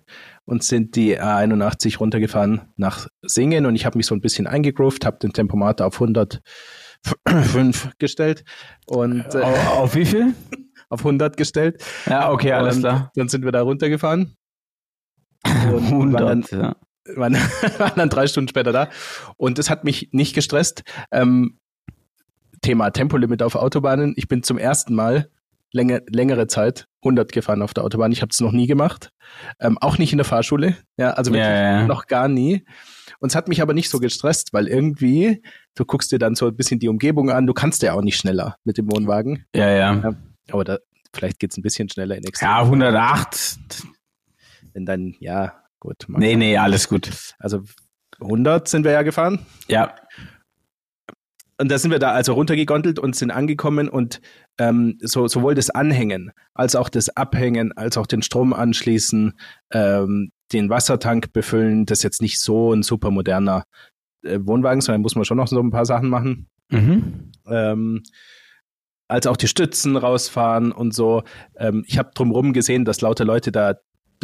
und 0.44 0.62
sind 0.64 0.96
die 0.96 1.18
A81 1.18 1.98
runtergefahren 1.98 2.72
nach 2.76 3.08
Singen 3.22 3.64
und 3.66 3.74
ich 3.74 3.86
habe 3.86 3.96
mich 3.96 4.06
so 4.06 4.14
ein 4.14 4.20
bisschen 4.20 4.46
eingegroovt, 4.46 5.06
habe 5.06 5.18
den 5.18 5.32
Tempomat 5.32 5.80
auf 5.80 5.98
105 6.00 7.90
gestellt 7.98 8.44
und 8.86 9.34
äh, 9.34 9.40
auf, 9.40 9.68
auf 9.78 9.94
wie 9.94 10.04
viel? 10.06 10.34
auf 10.94 11.00
100 11.00 11.36
gestellt. 11.36 11.84
Ja, 12.06 12.30
okay, 12.30 12.52
alles 12.52 12.76
und 12.76 12.82
klar. 12.82 13.12
Dann 13.14 13.28
sind 13.28 13.44
wir 13.44 13.52
da 13.52 13.62
runtergefahren. 13.62 14.36
Und 15.44 15.84
100, 15.84 16.22
waren 16.22 16.44
dann, 16.50 16.60
ja. 16.60 16.76
waren, 17.16 17.34
waren 17.78 17.92
dann 17.96 18.08
drei 18.08 18.26
Stunden 18.26 18.48
später 18.48 18.72
da. 18.72 18.88
Und 19.36 19.58
das 19.58 19.70
hat 19.70 19.84
mich 19.84 20.08
nicht 20.12 20.34
gestresst. 20.34 20.82
Ähm, 21.10 21.58
Thema 22.62 22.90
Tempolimit 22.90 23.42
auf 23.42 23.56
Autobahnen. 23.56 24.14
Ich 24.16 24.26
bin 24.26 24.42
zum 24.42 24.56
ersten 24.56 24.94
Mal 24.94 25.28
länger, 25.72 26.00
längere 26.08 26.46
Zeit 26.46 26.86
100 27.02 27.30
gefahren 27.32 27.60
auf 27.60 27.74
der 27.74 27.84
Autobahn. 27.84 28.12
Ich 28.12 28.22
habe 28.22 28.30
es 28.30 28.40
noch 28.40 28.52
nie 28.52 28.66
gemacht. 28.66 29.10
Ähm, 29.60 29.76
auch 29.78 29.98
nicht 29.98 30.12
in 30.12 30.18
der 30.18 30.24
Fahrschule. 30.24 30.76
Ja, 30.96 31.10
also 31.10 31.32
wirklich 31.32 31.46
Ja, 31.46 31.80
ja. 31.80 31.86
noch 31.86 32.06
gar 32.06 32.28
nie. 32.28 32.64
Und 33.20 33.30
es 33.30 33.36
hat 33.36 33.48
mich 33.48 33.60
aber 33.60 33.74
nicht 33.74 33.90
so 33.90 33.98
gestresst, 33.98 34.52
weil 34.52 34.68
irgendwie, 34.68 35.42
du 35.74 35.84
guckst 35.84 36.12
dir 36.12 36.18
dann 36.18 36.34
so 36.34 36.46
ein 36.46 36.56
bisschen 36.56 36.80
die 36.80 36.88
Umgebung 36.88 37.30
an. 37.30 37.46
Du 37.46 37.52
kannst 37.52 37.82
ja 37.82 37.92
auch 37.92 38.02
nicht 38.02 38.16
schneller 38.16 38.56
mit 38.64 38.78
dem 38.78 38.90
Wohnwagen. 38.90 39.44
Ja, 39.54 39.68
ja. 39.70 40.14
Aber 40.50 40.64
da, 40.64 40.78
vielleicht 41.12 41.38
geht's 41.38 41.56
ein 41.56 41.62
bisschen 41.62 41.88
schneller 41.88 42.16
in 42.16 42.24
Extrem. 42.24 42.48
Ja, 42.48 42.62
108. 42.62 43.82
Wenn 44.72 44.86
dann, 44.86 45.14
ja, 45.20 45.62
gut. 45.80 46.04
mag 46.08 46.20
Nee, 46.20 46.36
nee, 46.36 46.56
alles 46.56 46.88
gut. 46.88 47.34
Also 47.38 47.62
100 48.20 48.68
sind 48.68 48.84
wir 48.84 48.92
ja 48.92 49.02
gefahren. 49.02 49.46
Ja, 49.68 49.94
Und 51.58 51.70
da 51.70 51.78
sind 51.78 51.90
wir 51.90 51.98
da 51.98 52.10
also 52.12 52.32
runtergegondelt 52.32 52.98
und 52.98 53.14
sind 53.14 53.30
angekommen 53.30 53.88
und 53.88 54.20
ähm, 54.58 54.98
so, 55.00 55.28
sowohl 55.28 55.54
das 55.54 55.70
Anhängen 55.70 56.32
als 56.52 56.74
auch 56.74 56.88
das 56.88 57.08
Abhängen, 57.16 57.72
als 57.72 57.96
auch 57.96 58.06
den 58.06 58.22
Strom 58.22 58.52
anschließen, 58.52 59.34
ähm, 59.72 60.32
den 60.52 60.68
Wassertank 60.68 61.32
befüllen, 61.32 61.86
das 61.86 61.98
ist 61.98 62.04
jetzt 62.04 62.22
nicht 62.22 62.40
so 62.40 62.72
ein 62.72 62.82
super 62.82 63.10
moderner 63.10 63.64
äh, 64.24 64.38
Wohnwagen, 64.42 64.80
sondern 64.80 65.02
muss 65.02 65.14
man 65.14 65.24
schon 65.24 65.36
noch 65.36 65.48
so 65.48 65.60
ein 65.60 65.70
paar 65.70 65.86
Sachen 65.86 66.08
machen. 66.08 66.48
mhm. 66.70 67.32
Ähm, 67.46 68.02
als 69.08 69.26
auch 69.26 69.36
die 69.36 69.48
Stützen 69.48 69.96
rausfahren 69.96 70.72
und 70.72 70.94
so. 70.94 71.22
Ähm, 71.56 71.84
ich 71.86 71.98
habe 71.98 72.10
drumherum 72.14 72.52
gesehen, 72.52 72.84
dass 72.84 73.00
lauter 73.00 73.24
Leute 73.24 73.52
da 73.52 73.74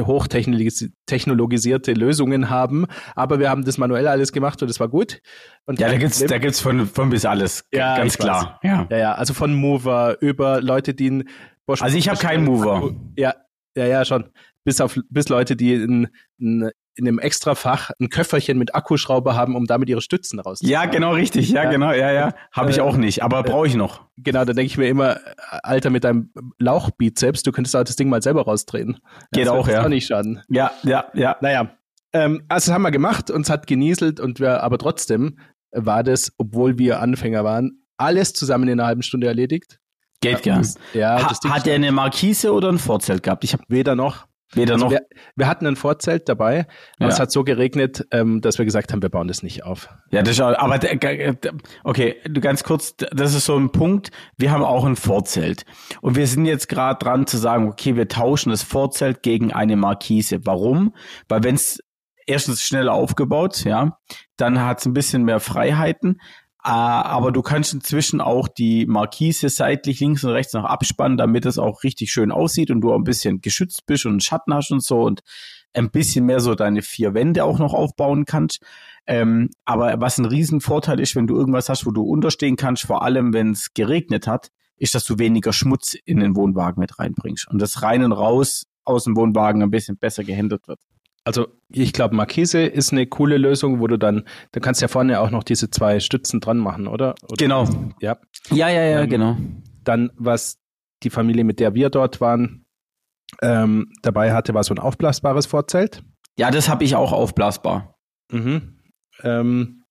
hochtechnologisierte 0.01 1.93
Lösungen 1.93 2.49
haben, 2.51 2.87
aber 3.15 3.39
wir 3.39 3.51
haben 3.51 3.65
das 3.65 3.79
manuell 3.79 4.07
alles 4.09 4.33
gemacht 4.33 4.63
und 4.63 4.71
es 4.71 4.81
war 4.81 4.89
gut. 4.89 5.21
Und 5.67 5.79
ja, 5.81 5.89
da 5.89 5.99
gibt's, 5.99 6.25
da 6.25 6.39
gibt's 6.39 6.61
von, 6.61 6.87
von 6.87 7.11
bis 7.11 7.25
alles. 7.25 7.65
Ja, 7.73 7.97
ganz 7.97 8.17
klar. 8.17 8.59
Ja. 8.63 8.87
Ja, 8.91 8.97
ja, 8.97 9.15
also 9.15 9.35
von 9.35 9.55
Mover 9.55 10.17
über 10.21 10.61
Leute, 10.61 10.95
die 10.95 11.09
einen 11.09 11.29
Bosch. 11.67 11.83
Also 11.83 11.99
ich 11.99 12.09
habe 12.09 12.19
keinen 12.19 12.45
Mover. 12.45 12.95
Ja, 13.17 13.35
ja, 13.77 13.87
ja, 13.87 14.05
schon. 14.05 14.31
Bis 14.65 14.81
auf 14.81 14.99
bis 15.09 15.29
Leute, 15.29 15.57
die 15.57 15.75
in, 15.75 16.09
in, 16.39 16.71
in 16.95 17.07
einem 17.07 17.19
Extrafach 17.19 17.91
ein 18.01 18.09
Köfferchen 18.09 18.59
mit 18.59 18.75
Akkuschrauber 18.75 19.35
haben, 19.37 19.57
um 19.57 19.67
damit 19.67 19.89
ihre 19.89 20.01
Stützen 20.03 20.41
rauszuholen. 20.41 20.73
Ja, 20.73 20.85
genau 20.87 21.13
richtig. 21.13 21.51
Ja, 21.51 21.65
Ja. 21.65 21.71
genau. 21.71 21.93
Ja, 21.93 22.11
ja. 22.13 22.35
Habe 22.53 22.71
ich 22.71 22.79
Äh, 22.79 22.81
auch 22.83 22.97
nicht, 22.97 23.23
aber 23.23 23.43
brauche 23.43 23.67
ich 23.67 23.75
noch. 23.77 24.03
Genau, 24.17 24.45
da 24.45 24.53
denke 24.53 24.67
ich 24.67 24.77
mir 24.77 24.89
immer, 24.89 25.19
Alter, 25.63 25.91
mit 25.91 26.05
deinem 26.05 26.31
Lauchbizeps, 26.59 27.43
du 27.43 27.53
könntest 27.53 27.75
auch 27.77 27.85
das 27.85 27.97
Ding 27.97 28.09
mal 28.09 28.23
selber 28.23 28.43
rausdrehen. 28.43 28.99
Geht 29.33 29.47
das 29.47 29.53
auch, 29.53 29.69
ja. 29.69 29.85
auch 29.85 29.89
nicht 29.89 30.07
schaden. 30.07 30.43
Ja, 30.49 30.71
ja, 30.83 31.07
ja. 31.15 31.37
Naja, 31.41 31.71
ähm, 32.13 32.43
also 32.49 32.67
das 32.71 32.75
haben 32.75 32.83
wir 32.83 32.91
gemacht, 32.91 33.31
uns 33.31 33.49
hat 33.51 33.67
genieselt 33.67 34.21
und 34.21 34.41
wir, 34.41 34.63
aber 34.63 34.79
trotzdem 34.79 35.39
war 35.73 36.03
das, 36.03 36.33
obwohl 36.39 36.79
wir 36.79 37.01
Anfänger 37.01 37.45
waren, 37.45 37.85
alles 37.97 38.33
zusammen 38.33 38.65
in 38.69 38.81
einer 38.81 38.87
halben 38.87 39.03
Stunde 39.03 39.27
erledigt. 39.29 39.79
Geht 40.21 40.43
gern. 40.43 40.59
Das, 40.59 40.75
ja, 40.93 41.23
Ha, 41.23 41.29
das 41.29 41.39
hat 41.51 41.67
er 41.67 41.77
eine 41.77 41.93
Markise 41.93 42.53
oder 42.53 42.69
ein 42.71 42.79
Vorzelt 42.79 43.23
gehabt? 43.23 43.45
Ich 43.45 43.53
habe 43.55 43.63
weder 43.69 43.95
noch. 43.95 44.27
Weder 44.53 44.75
Also 44.75 44.87
noch. 44.87 44.93
wir, 44.93 45.03
wir 45.37 45.47
hatten 45.47 45.67
ein 45.67 45.77
Vorzelt 45.77 46.29
dabei, 46.29 46.67
aber 46.99 47.09
Ja. 47.09 47.09
es 47.09 47.21
hat 47.21 47.31
so 47.31 47.45
geregnet, 47.45 48.07
ähm, 48.11 48.41
dass 48.41 48.59
wir 48.59 48.65
gesagt 48.65 48.93
haben, 48.93 49.03
wir 49.03 49.09
bauen 49.09 49.29
das 49.29 49.43
nicht 49.43 49.65
auf. 49.65 49.89
Ja, 50.11 50.23
das 50.23 50.33
ist 50.33 50.41
auch, 50.41 50.57
aber 50.59 50.79
der- 50.79 50.97
der- 50.97 51.53
okay, 51.85 52.17
du 52.29 52.41
ganz 52.41 52.65
kurz, 52.65 52.95
das 52.97 53.35
ist 53.35 53.45
so 53.47 53.57
ein 53.57 53.71
Punkt. 53.71 54.11
Wir 54.37 54.51
haben 54.51 54.65
auch 54.65 54.85
ein 54.85 54.97
Vorzelt 54.97 55.65
und 56.01 56.17
wir 56.17 56.27
sind 56.27 56.47
jetzt 56.47 56.69
gerade 56.69 56.99
dran 57.05 57.27
zu 57.27 57.37
sagen, 57.39 57.69
okay, 57.69 57.97
wir 57.97 58.09
tauschen 58.09 58.51
das 58.51 58.63
Vorzelt 58.63 59.23
gegen 59.23 59.53
eine 59.53 59.77
Markise. 59.77 60.41
Warum? 60.45 60.95
Weil 61.29 61.45
wenn 61.45 61.55
es 61.55 61.79
erstens 62.27 62.63
schneller 62.63 62.93
aufgebaut, 62.93 63.65
ja, 63.65 63.99
dann 64.37 64.61
hat 64.65 64.79
es 64.81 64.87
ein 64.87 64.93
bisschen 64.93 65.25
mehr 65.25 65.41
Freiheiten. 65.41 66.21
Ah, 66.63 67.03
Aber 67.03 67.33
du 67.33 67.41
kannst 67.41 67.73
inzwischen 67.73 68.21
auch 68.21 68.47
die 68.47 68.85
Markise 68.87 69.49
seitlich 69.49 70.01
links 70.01 70.25
und 70.25 70.33
rechts 70.33 70.53
noch 70.53 70.65
abspannen, 70.65 71.17
damit 71.17 71.47
es 71.47 71.59
auch 71.59 71.85
richtig 71.85 72.13
schön 72.13 72.31
aussieht 72.31 72.71
und 72.71 72.83
du 72.83 72.93
auch 72.93 72.99
ein 72.99 73.05
bisschen 73.05 73.41
geschützt 73.41 73.87
bist 73.87 74.05
und 74.05 74.23
Schatten 74.23 74.53
hast 74.53 74.71
und 74.71 74.83
so 74.83 75.03
und 75.03 75.21
ein 75.73 75.91
bisschen 75.91 76.27
mehr 76.27 76.41
so 76.41 76.55
deine 76.55 76.83
vier 76.83 77.15
Wände 77.15 77.45
auch 77.45 77.59
noch 77.59 77.73
aufbauen 77.73 78.27
kannst. 78.27 78.61
Ähm, 79.07 79.51
aber 79.65 80.01
was 80.01 80.19
ein 80.19 80.27
Riesenvorteil 80.27 81.01
ist, 81.01 81.17
wenn 81.17 81.27
du 81.27 81.37
irgendwas 81.37 81.69
hast, 81.71 81.87
wo 81.87 81.93
du 81.93 82.03
unterstehen 82.03 82.57
kannst, 82.57 82.85
vor 82.85 83.03
allem 83.03 83.33
wenn 83.33 83.53
es 83.53 83.73
geregnet 83.73 84.27
hat, 84.27 84.49
ist, 84.77 84.95
dass 84.95 85.05
du 85.05 85.19
weniger 85.19 85.53
Schmutz 85.53 85.95
in 86.05 86.21
den 86.21 86.37
Wohnwagen 86.37 86.81
mit 86.81 86.99
reinbringst 86.99 87.49
und 87.49 87.61
das 87.61 87.83
rein 87.83 88.05
und 88.05 88.13
raus 88.13 88.67
aus 88.85 89.05
dem 89.05 89.17
Wohnwagen 89.17 89.63
ein 89.63 89.71
bisschen 89.71 89.97
besser 89.97 90.25
gehandelt 90.25 90.69
wird. 90.69 90.81
Also 91.25 91.49
ich 91.69 91.93
glaube, 91.93 92.15
Markise 92.15 92.63
ist 92.63 92.93
eine 92.93 93.07
coole 93.07 93.37
Lösung, 93.37 93.81
wo 93.81 93.87
du 93.87 93.99
dann, 93.99 94.25
da 94.53 94.61
kannst 94.61 94.81
du 94.81 94.85
ja 94.85 94.89
vorne 94.89 95.21
auch 95.21 95.31
noch 95.31 95.45
diese 95.45 95.71
zwei 95.71 96.01
Stützen 96.01 96.41
dran 96.41 96.59
machen, 96.59 96.87
oder? 96.87 97.15
oder 97.25 97.37
Genau. 97.37 97.69
Ja. 98.01 98.19
Ja, 98.51 98.69
ja, 98.69 98.85
ja, 98.85 99.01
Ähm, 99.03 99.11
genau. 99.11 99.37
Dann, 99.85 100.11
was 100.17 100.59
die 101.03 101.11
Familie, 101.11 101.45
mit 101.45 101.61
der 101.61 101.75
wir 101.75 101.91
dort 101.91 102.21
waren, 102.21 102.65
ähm, 103.43 103.93
dabei 104.03 104.33
hatte, 104.33 104.55
war 104.55 104.65
so 104.65 104.75
ein 104.75 104.79
aufblasbares 104.79 105.47
Vorzelt. 105.47 106.03
Ja, 106.39 106.51
das 106.51 106.69
habe 106.69 106.85
ich 106.85 106.97
auch 106.97 107.13
aufblasbar. 107.13 107.99
Mhm. 108.33 108.81
Ähm, 109.23 109.85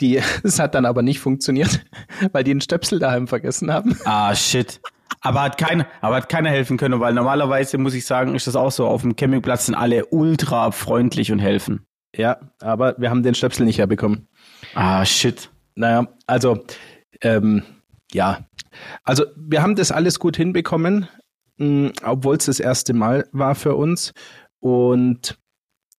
die, 0.00 0.16
es 0.42 0.58
hat 0.58 0.74
dann 0.74 0.86
aber 0.86 1.02
nicht 1.02 1.20
funktioniert, 1.20 1.84
weil 2.32 2.44
die 2.44 2.52
einen 2.52 2.60
Stöpsel 2.60 2.98
daheim 2.98 3.26
vergessen 3.26 3.72
haben. 3.72 3.98
Ah, 4.04 4.34
shit. 4.34 4.80
Aber 5.20 5.42
hat 5.42 5.58
keiner, 5.58 5.86
aber 6.00 6.16
hat 6.16 6.28
keiner 6.28 6.50
helfen 6.50 6.76
können, 6.76 7.00
weil 7.00 7.14
normalerweise 7.14 7.78
muss 7.78 7.94
ich 7.94 8.06
sagen, 8.06 8.34
ist 8.34 8.46
das 8.46 8.56
auch 8.56 8.70
so. 8.70 8.86
Auf 8.86 9.02
dem 9.02 9.16
Campingplatz 9.16 9.66
sind 9.66 9.74
alle 9.74 10.06
ultra 10.06 10.70
freundlich 10.70 11.32
und 11.32 11.38
helfen. 11.38 11.86
Ja, 12.14 12.38
aber 12.60 12.94
wir 12.98 13.10
haben 13.10 13.22
den 13.22 13.34
Stöpsel 13.34 13.66
nicht 13.66 13.78
herbekommen. 13.78 14.28
Ah, 14.74 15.04
shit. 15.04 15.50
Naja, 15.74 16.08
also, 16.26 16.64
ähm, 17.20 17.62
ja. 18.12 18.46
Also, 19.04 19.24
wir 19.36 19.62
haben 19.62 19.76
das 19.76 19.92
alles 19.92 20.18
gut 20.18 20.36
hinbekommen, 20.36 21.08
obwohl 22.02 22.36
es 22.36 22.46
das 22.46 22.60
erste 22.60 22.94
Mal 22.94 23.28
war 23.32 23.54
für 23.54 23.74
uns 23.74 24.12
und 24.60 25.38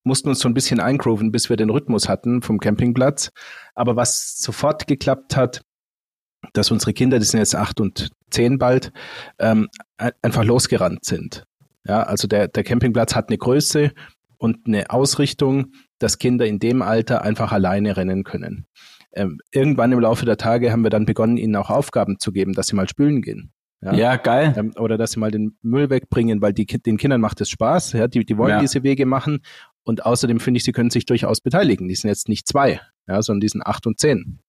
mussten 0.03 0.29
uns 0.29 0.39
so 0.39 0.49
ein 0.49 0.53
bisschen 0.53 0.79
eingrooven, 0.79 1.31
bis 1.31 1.49
wir 1.49 1.57
den 1.57 1.69
Rhythmus 1.69 2.09
hatten 2.09 2.41
vom 2.41 2.59
Campingplatz. 2.59 3.31
Aber 3.75 3.95
was 3.95 4.39
sofort 4.39 4.87
geklappt 4.87 5.35
hat, 5.35 5.61
dass 6.53 6.71
unsere 6.71 6.93
Kinder, 6.93 7.19
die 7.19 7.25
sind 7.25 7.39
jetzt 7.39 7.55
acht 7.55 7.79
und 7.81 8.09
zehn 8.31 8.57
bald, 8.57 8.91
ähm, 9.39 9.67
ein- 9.97 10.11
einfach 10.21 10.43
losgerannt 10.43 11.03
sind. 11.05 11.43
Ja, 11.85 12.03
also 12.03 12.27
der, 12.27 12.47
der 12.47 12.63
Campingplatz 12.63 13.15
hat 13.15 13.29
eine 13.29 13.37
Größe 13.37 13.91
und 14.37 14.67
eine 14.67 14.89
Ausrichtung, 14.89 15.73
dass 15.97 16.17
Kinder 16.17 16.45
in 16.45 16.59
dem 16.59 16.81
Alter 16.81 17.23
einfach 17.23 17.51
alleine 17.51 17.97
rennen 17.97 18.23
können. 18.23 18.65
Ähm, 19.13 19.39
irgendwann 19.51 19.91
im 19.91 19.99
Laufe 19.99 20.25
der 20.25 20.37
Tage 20.37 20.71
haben 20.71 20.83
wir 20.83 20.89
dann 20.91 21.05
begonnen, 21.05 21.37
ihnen 21.37 21.55
auch 21.55 21.69
Aufgaben 21.69 22.19
zu 22.19 22.31
geben, 22.31 22.53
dass 22.53 22.67
sie 22.67 22.75
mal 22.75 22.87
spülen 22.87 23.21
gehen. 23.21 23.51
Ja, 23.81 23.93
Ja. 23.93 24.15
geil. 24.17 24.53
Ähm, 24.57 24.73
oder 24.77 24.97
dass 24.97 25.11
sie 25.11 25.19
mal 25.19 25.31
den 25.31 25.57
Müll 25.61 25.89
wegbringen, 25.89 26.41
weil 26.41 26.53
die, 26.53 26.65
den 26.65 26.97
Kindern 26.97 27.21
macht 27.21 27.41
es 27.41 27.49
Spaß, 27.49 27.93
ja, 27.93 28.07
die, 28.07 28.23
die 28.25 28.37
wollen 28.37 28.51
Ja. 28.51 28.59
diese 28.59 28.83
Wege 28.83 29.05
machen. 29.05 29.39
Und 29.83 30.05
außerdem 30.05 30.39
finde 30.39 30.59
ich, 30.59 30.63
sie 30.65 30.73
können 30.73 30.91
sich 30.91 31.05
durchaus 31.05 31.41
beteiligen. 31.41 31.87
Die 31.87 31.95
sind 31.95 32.09
jetzt 32.09 32.29
nicht 32.29 32.47
zwei, 32.47 32.79
ja, 33.07 33.21
sondern 33.21 33.39
die 33.41 33.47
sind 33.49 33.65
acht 33.65 33.87
und 33.87 33.99
zehn. 33.99 34.39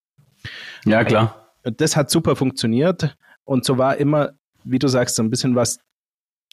Ja, 0.85 1.03
klar. 1.03 1.40
Und 1.63 1.81
das 1.81 1.95
hat 1.95 2.09
super 2.09 2.35
funktioniert. 2.35 3.15
Und 3.43 3.65
so 3.65 3.77
war 3.77 3.97
immer, 3.97 4.31
wie 4.63 4.79
du 4.79 4.87
sagst, 4.87 5.15
so 5.15 5.23
ein 5.23 5.29
bisschen 5.29 5.55
was 5.55 5.79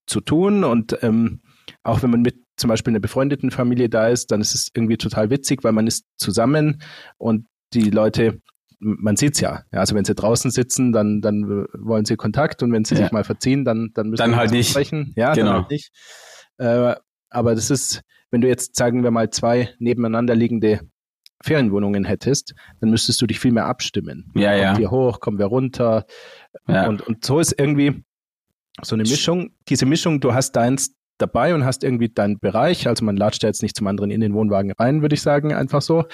zu 0.06 0.20
tun. 0.20 0.64
Und 0.64 0.98
ähm, 1.02 1.40
auch 1.82 2.02
wenn 2.02 2.10
man 2.10 2.22
mit 2.22 2.36
zum 2.56 2.68
Beispiel 2.68 2.92
einer 2.92 3.00
befreundeten 3.00 3.50
Familie 3.50 3.88
da 3.88 4.08
ist, 4.08 4.30
dann 4.32 4.40
ist 4.40 4.54
es 4.54 4.68
irgendwie 4.74 4.96
total 4.96 5.30
witzig, 5.30 5.62
weil 5.64 5.72
man 5.72 5.86
ist 5.86 6.04
zusammen 6.16 6.82
und 7.16 7.46
die 7.72 7.90
Leute, 7.90 8.40
man 8.80 9.16
sieht's 9.16 9.38
ja. 9.40 9.62
ja 9.72 9.80
also 9.80 9.94
wenn 9.94 10.04
sie 10.04 10.14
draußen 10.14 10.50
sitzen, 10.50 10.92
dann, 10.92 11.20
dann 11.20 11.66
wollen 11.74 12.04
sie 12.04 12.16
Kontakt 12.16 12.62
und 12.62 12.72
wenn 12.72 12.84
sie 12.84 12.94
Ja. 12.96 13.02
sich 13.02 13.12
mal 13.12 13.22
verziehen, 13.24 13.64
dann, 13.64 13.90
dann 13.94 14.08
müssen 14.10 14.18
Dann 14.22 14.36
halt 14.36 14.50
nicht. 14.50 14.70
sprechen. 14.70 15.12
Ja, 15.16 15.34
Genau. 15.34 15.52
dann 15.52 15.60
halt 15.62 15.70
nicht. 15.70 15.90
Äh, 16.56 16.94
aber 17.30 17.54
das 17.54 17.70
ist, 17.70 18.02
wenn 18.30 18.40
du 18.40 18.48
jetzt, 18.48 18.74
sagen 18.76 19.04
wir 19.04 19.10
mal, 19.12 19.30
zwei 19.30 19.72
nebeneinander 19.78 20.34
liegende 20.34 20.80
Ferienwohnungen 21.42 22.04
hättest, 22.04 22.54
dann 22.80 22.90
müsstest 22.90 23.20
du 23.22 23.26
dich 23.26 23.38
viel 23.40 23.52
mehr 23.52 23.66
abstimmen. 23.66 24.30
Ja, 24.34 24.54
ja. 24.54 24.68
Kommt 24.68 24.78
wir 24.80 24.90
hoch, 24.90 25.20
kommen 25.20 25.38
wir 25.38 25.46
runter. 25.46 26.04
Ja. 26.66 26.88
Und, 26.88 27.02
und 27.02 27.24
so 27.24 27.38
ist 27.38 27.58
irgendwie 27.58 28.02
so 28.82 28.94
eine 28.94 29.04
Mischung. 29.04 29.50
Diese 29.68 29.86
Mischung, 29.86 30.20
du 30.20 30.34
hast 30.34 30.52
deins 30.52 30.94
dabei 31.18 31.54
und 31.54 31.64
hast 31.64 31.84
irgendwie 31.84 32.08
deinen 32.08 32.38
Bereich. 32.38 32.86
Also 32.86 33.04
man 33.04 33.16
latscht 33.16 33.42
ja 33.42 33.48
jetzt 33.48 33.62
nicht 33.62 33.76
zum 33.76 33.86
anderen 33.86 34.10
in 34.10 34.20
den 34.20 34.34
Wohnwagen 34.34 34.72
rein, 34.72 35.02
würde 35.02 35.14
ich 35.14 35.22
sagen, 35.22 35.52
einfach 35.52 35.82
so. 35.82 36.04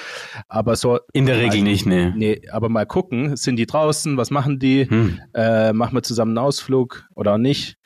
Aber 0.49 0.77
so, 0.77 0.99
In 1.13 1.27
der 1.27 1.39
Regel 1.39 1.63
nicht, 1.63 1.87
nee. 1.87 2.13
nee, 2.17 2.49
aber 2.51 2.69
mal 2.69 2.87
gucken, 2.87 3.37
sind 3.37 3.57
die 3.57 3.67
draußen, 3.67 4.17
was 4.17 4.31
machen 4.31 4.59
die? 4.59 4.89
Hm. 4.89 5.21
Äh, 5.35 5.73
machen 5.73 5.95
wir 5.95 6.03
zusammen 6.03 6.37
einen 6.37 6.47
Ausflug 6.47 7.07
oder 7.15 7.39
nicht? 7.39 7.77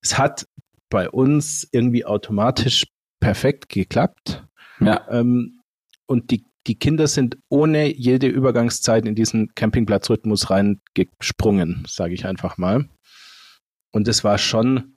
Es 0.00 0.16
hat 0.16 0.46
bei 0.88 1.10
uns 1.10 1.68
irgendwie 1.72 2.04
automatisch 2.04 2.84
perfekt 3.20 3.68
geklappt. 3.68 4.44
Ja. 4.80 5.06
Ähm, 5.10 5.60
und 6.06 6.30
die, 6.30 6.44
die 6.66 6.78
Kinder 6.78 7.06
sind 7.06 7.38
ohne 7.48 7.86
jede 7.94 8.26
Übergangszeit 8.26 9.06
in 9.06 9.14
diesen 9.14 9.54
Campingplatzrhythmus 9.54 10.50
reingesprungen, 10.50 11.84
sage 11.88 12.14
ich 12.14 12.26
einfach 12.26 12.58
mal. 12.58 12.88
Und 13.92 14.08
es 14.08 14.24
war 14.24 14.38
schon. 14.38 14.96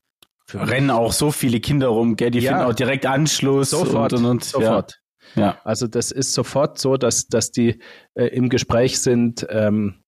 Rennen 0.52 0.90
auch 0.90 1.12
so 1.12 1.30
viele 1.30 1.58
Kinder 1.60 1.88
rum, 1.88 2.16
gell? 2.16 2.30
Die 2.30 2.40
Ja. 2.40 2.52
finden 2.52 2.66
auch 2.66 2.74
direkt 2.74 3.06
Anschluss 3.06 3.70
Sofort, 3.70 4.12
und, 4.12 4.20
und, 4.20 4.30
und. 4.30 4.44
sofort. 4.44 5.00
Ja. 5.36 5.42
ja. 5.42 5.58
Also 5.64 5.86
das 5.86 6.10
ist 6.10 6.34
sofort 6.34 6.78
so, 6.78 6.98
dass, 6.98 7.26
dass 7.28 7.50
die 7.50 7.80
äh, 8.14 8.26
im 8.26 8.50
Gespräch 8.50 9.00
sind. 9.00 9.46
Ähm, 9.48 10.03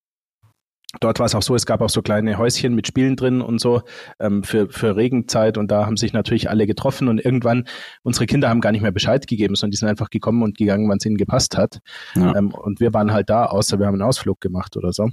dort 1.00 1.18
war 1.18 1.26
es 1.26 1.34
auch 1.34 1.42
so, 1.42 1.54
es 1.54 1.66
gab 1.66 1.80
auch 1.80 1.90
so 1.90 2.02
kleine 2.02 2.38
Häuschen 2.38 2.74
mit 2.74 2.86
Spielen 2.86 3.16
drin 3.16 3.40
und 3.40 3.60
so 3.60 3.82
ähm, 4.20 4.42
für, 4.42 4.68
für 4.68 4.96
Regenzeit 4.96 5.58
und 5.58 5.70
da 5.70 5.86
haben 5.86 5.96
sich 5.96 6.12
natürlich 6.12 6.50
alle 6.50 6.66
getroffen 6.66 7.08
und 7.08 7.24
irgendwann, 7.24 7.64
unsere 8.02 8.26
Kinder 8.26 8.48
haben 8.48 8.60
gar 8.60 8.72
nicht 8.72 8.82
mehr 8.82 8.92
Bescheid 8.92 9.26
gegeben, 9.26 9.54
sondern 9.54 9.72
die 9.72 9.76
sind 9.78 9.88
einfach 9.88 10.10
gekommen 10.10 10.42
und 10.42 10.56
gegangen, 10.56 10.88
wann 10.88 10.98
es 10.98 11.06
ihnen 11.06 11.16
gepasst 11.16 11.56
hat. 11.56 11.80
Ja. 12.14 12.36
Ähm, 12.36 12.52
und 12.52 12.80
wir 12.80 12.94
waren 12.94 13.12
halt 13.12 13.30
da, 13.30 13.46
außer 13.46 13.78
wir 13.78 13.86
haben 13.86 13.94
einen 13.94 14.02
Ausflug 14.02 14.40
gemacht 14.40 14.76
oder 14.76 14.92
so. 14.92 15.08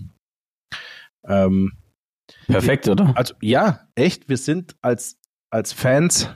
Ähm, 1.27 1.73
Perfekt, 2.47 2.87
oder? 2.87 3.13
also 3.15 3.33
ja, 3.41 3.81
echt, 3.95 4.29
wir 4.29 4.37
sind 4.37 4.75
als, 4.81 5.17
als 5.49 5.73
Fans 5.73 6.29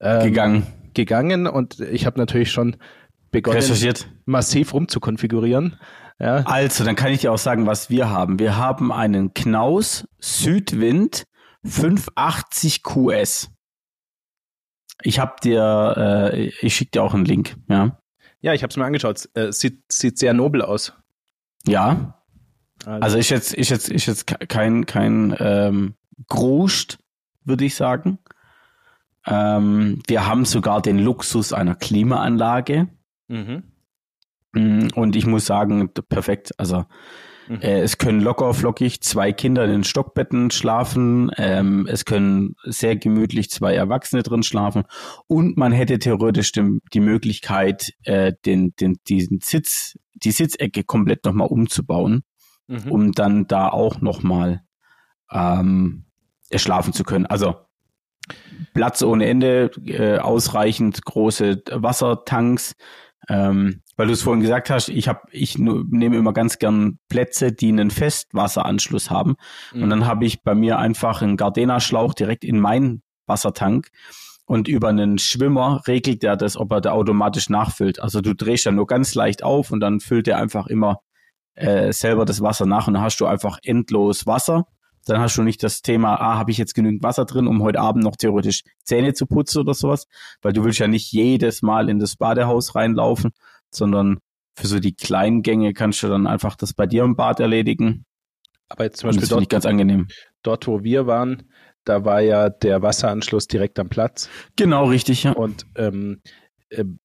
ähm, 0.00 0.24
Gegangen, 0.24 0.66
gegangen 0.94 1.46
und 1.46 1.80
ich 1.80 2.06
habe 2.06 2.18
natürlich 2.18 2.50
schon 2.50 2.76
begonnen, 3.30 3.62
massiv 4.24 4.74
rumzukonfigurieren. 4.74 5.78
Ja, 6.18 6.36
Also, 6.46 6.84
dann 6.84 6.96
kann 6.96 7.12
ich 7.12 7.20
dir 7.20 7.32
auch 7.32 7.38
sagen, 7.38 7.66
was 7.66 7.90
wir 7.90 8.08
haben. 8.08 8.38
Wir 8.38 8.56
haben 8.56 8.90
einen 8.92 9.34
Knaus 9.34 10.08
Südwind 10.18 11.26
580 11.64 12.82
QS. 12.82 13.50
Ich 15.02 15.18
hab 15.18 15.40
dir, 15.42 16.30
äh, 16.32 16.46
ich 16.60 16.74
schicke 16.74 16.92
dir 16.92 17.02
auch 17.02 17.12
einen 17.12 17.26
Link, 17.26 17.56
ja. 17.68 18.00
ja 18.40 18.54
ich 18.54 18.62
habe 18.62 18.70
es 18.70 18.76
mir 18.78 18.84
angeschaut. 18.86 19.28
Äh, 19.34 19.52
sieht, 19.52 19.82
sieht 19.92 20.18
sehr 20.18 20.32
nobel 20.32 20.62
aus. 20.62 20.94
Ja, 21.66 22.22
also 22.84 23.18
ist 23.18 23.30
jetzt, 23.30 23.52
ist 23.54 23.68
jetzt, 23.70 23.88
ist 23.90 24.06
jetzt 24.06 24.26
ke- 24.26 24.46
kein, 24.46 24.86
kein 24.86 25.34
ähm, 25.38 25.94
Gruscht, 26.28 26.98
würde 27.44 27.64
ich 27.64 27.74
sagen. 27.74 28.18
Ähm, 29.26 30.00
wir 30.06 30.26
haben 30.26 30.44
sogar 30.44 30.80
den 30.80 30.98
Luxus 30.98 31.52
einer 31.52 31.74
Klimaanlage. 31.74 32.88
mhm. 33.28 33.64
Mm, 34.56 34.88
Und 34.94 35.16
ich 35.16 35.26
muss 35.26 35.46
sagen, 35.46 35.90
perfekt. 36.08 36.52
Also 36.58 36.84
Mhm. 37.48 37.60
äh, 37.60 37.80
es 37.80 37.98
können 37.98 38.20
locker 38.20 38.52
flockig 38.54 39.02
zwei 39.02 39.32
Kinder 39.32 39.64
in 39.64 39.70
den 39.70 39.84
Stockbetten 39.84 40.50
schlafen. 40.50 41.30
Ähm, 41.36 41.86
es 41.88 42.04
können 42.04 42.56
sehr 42.64 42.96
gemütlich 42.96 43.50
zwei 43.50 43.74
Erwachsene 43.74 44.22
drin 44.24 44.42
schlafen. 44.42 44.82
Und 45.28 45.56
man 45.56 45.70
hätte 45.72 45.98
theoretisch 46.00 46.50
dem, 46.52 46.80
die 46.92 47.00
Möglichkeit, 47.00 47.92
äh, 48.02 48.32
den, 48.44 48.74
den, 48.80 48.96
diesen 49.08 49.40
Sitz, 49.42 49.96
die 50.14 50.32
Sitzecke 50.32 50.82
komplett 50.82 51.24
nochmal 51.24 51.48
umzubauen, 51.48 52.24
Mhm. 52.66 52.90
um 52.90 53.12
dann 53.12 53.46
da 53.46 53.68
auch 53.68 54.00
nochmal 54.00 54.62
ähm, 55.30 56.06
schlafen 56.54 56.92
zu 56.92 57.04
können. 57.04 57.26
Also 57.26 57.54
Platz 58.74 59.02
ohne 59.02 59.26
Ende, 59.26 59.70
äh, 59.86 60.18
ausreichend 60.18 61.04
große 61.04 61.62
Wassertanks. 61.70 62.74
Ähm, 63.28 63.82
weil 63.96 64.06
du 64.06 64.12
es 64.12 64.22
vorhin 64.22 64.42
gesagt 64.42 64.70
hast, 64.70 64.88
ich 64.88 65.08
habe, 65.08 65.20
ich 65.30 65.58
nehme 65.58 66.16
immer 66.16 66.32
ganz 66.32 66.58
gern 66.58 66.98
Plätze, 67.08 67.52
die 67.52 67.68
einen 67.68 67.90
Festwasseranschluss 67.90 69.10
haben. 69.10 69.36
Mhm. 69.72 69.82
Und 69.82 69.90
dann 69.90 70.06
habe 70.06 70.24
ich 70.24 70.42
bei 70.42 70.54
mir 70.54 70.78
einfach 70.78 71.22
einen 71.22 71.36
Gardena-Schlauch 71.36 72.14
direkt 72.14 72.44
in 72.44 72.60
meinen 72.60 73.02
Wassertank. 73.26 73.88
Und 74.44 74.68
über 74.68 74.88
einen 74.88 75.18
Schwimmer 75.18 75.82
regelt 75.88 76.22
er 76.22 76.36
das, 76.36 76.56
ob 76.56 76.70
er 76.72 76.80
da 76.80 76.92
automatisch 76.92 77.48
nachfüllt. 77.48 78.00
Also 78.00 78.20
du 78.20 78.34
drehst 78.34 78.66
dann 78.66 78.76
nur 78.76 78.86
ganz 78.86 79.14
leicht 79.14 79.42
auf 79.42 79.72
und 79.72 79.80
dann 79.80 79.98
füllt 79.98 80.28
er 80.28 80.38
einfach 80.38 80.68
immer 80.68 81.00
äh, 81.54 81.92
selber 81.92 82.24
das 82.24 82.42
Wasser 82.42 82.66
nach 82.66 82.86
und 82.86 82.94
dann 82.94 83.02
hast 83.02 83.18
du 83.18 83.26
einfach 83.26 83.58
endlos 83.64 84.26
Wasser. 84.26 84.66
Dann 85.06 85.20
hast 85.20 85.36
du 85.36 85.42
nicht 85.42 85.62
das 85.62 85.82
Thema, 85.82 86.16
ah, 86.16 86.36
habe 86.36 86.50
ich 86.50 86.58
jetzt 86.58 86.74
genügend 86.74 87.02
Wasser 87.02 87.24
drin, 87.24 87.46
um 87.46 87.62
heute 87.62 87.80
Abend 87.80 88.04
noch 88.04 88.16
theoretisch 88.16 88.62
Zähne 88.84 89.14
zu 89.14 89.26
putzen 89.26 89.60
oder 89.60 89.72
sowas, 89.72 90.06
weil 90.42 90.52
du 90.52 90.64
willst 90.64 90.80
ja 90.80 90.88
nicht 90.88 91.12
jedes 91.12 91.62
Mal 91.62 91.88
in 91.88 91.98
das 91.98 92.16
Badehaus 92.16 92.74
reinlaufen, 92.74 93.30
sondern 93.76 94.18
für 94.58 94.66
so 94.66 94.80
die 94.80 94.94
kleinen 94.94 95.42
Gänge 95.42 95.74
kannst 95.74 96.02
du 96.02 96.08
dann 96.08 96.26
einfach 96.26 96.56
das 96.56 96.72
bei 96.72 96.86
dir 96.86 97.04
im 97.04 97.16
Bad 97.16 97.40
erledigen. 97.40 98.04
Aber 98.68 98.84
jetzt 98.84 98.98
zum 98.98 99.10
Beispiel 99.10 99.28
dort, 99.28 99.48
ganz 99.48 99.66
angenehm. 99.66 100.08
dort, 100.42 100.66
wo 100.66 100.82
wir 100.82 101.06
waren, 101.06 101.50
da 101.84 102.04
war 102.04 102.20
ja 102.20 102.48
der 102.48 102.82
Wasseranschluss 102.82 103.46
direkt 103.46 103.78
am 103.78 103.88
Platz. 103.88 104.28
Genau, 104.56 104.86
richtig, 104.86 105.22
ja. 105.22 105.32
Und 105.32 105.66
ähm, 105.76 106.20
ähm, 106.70 106.98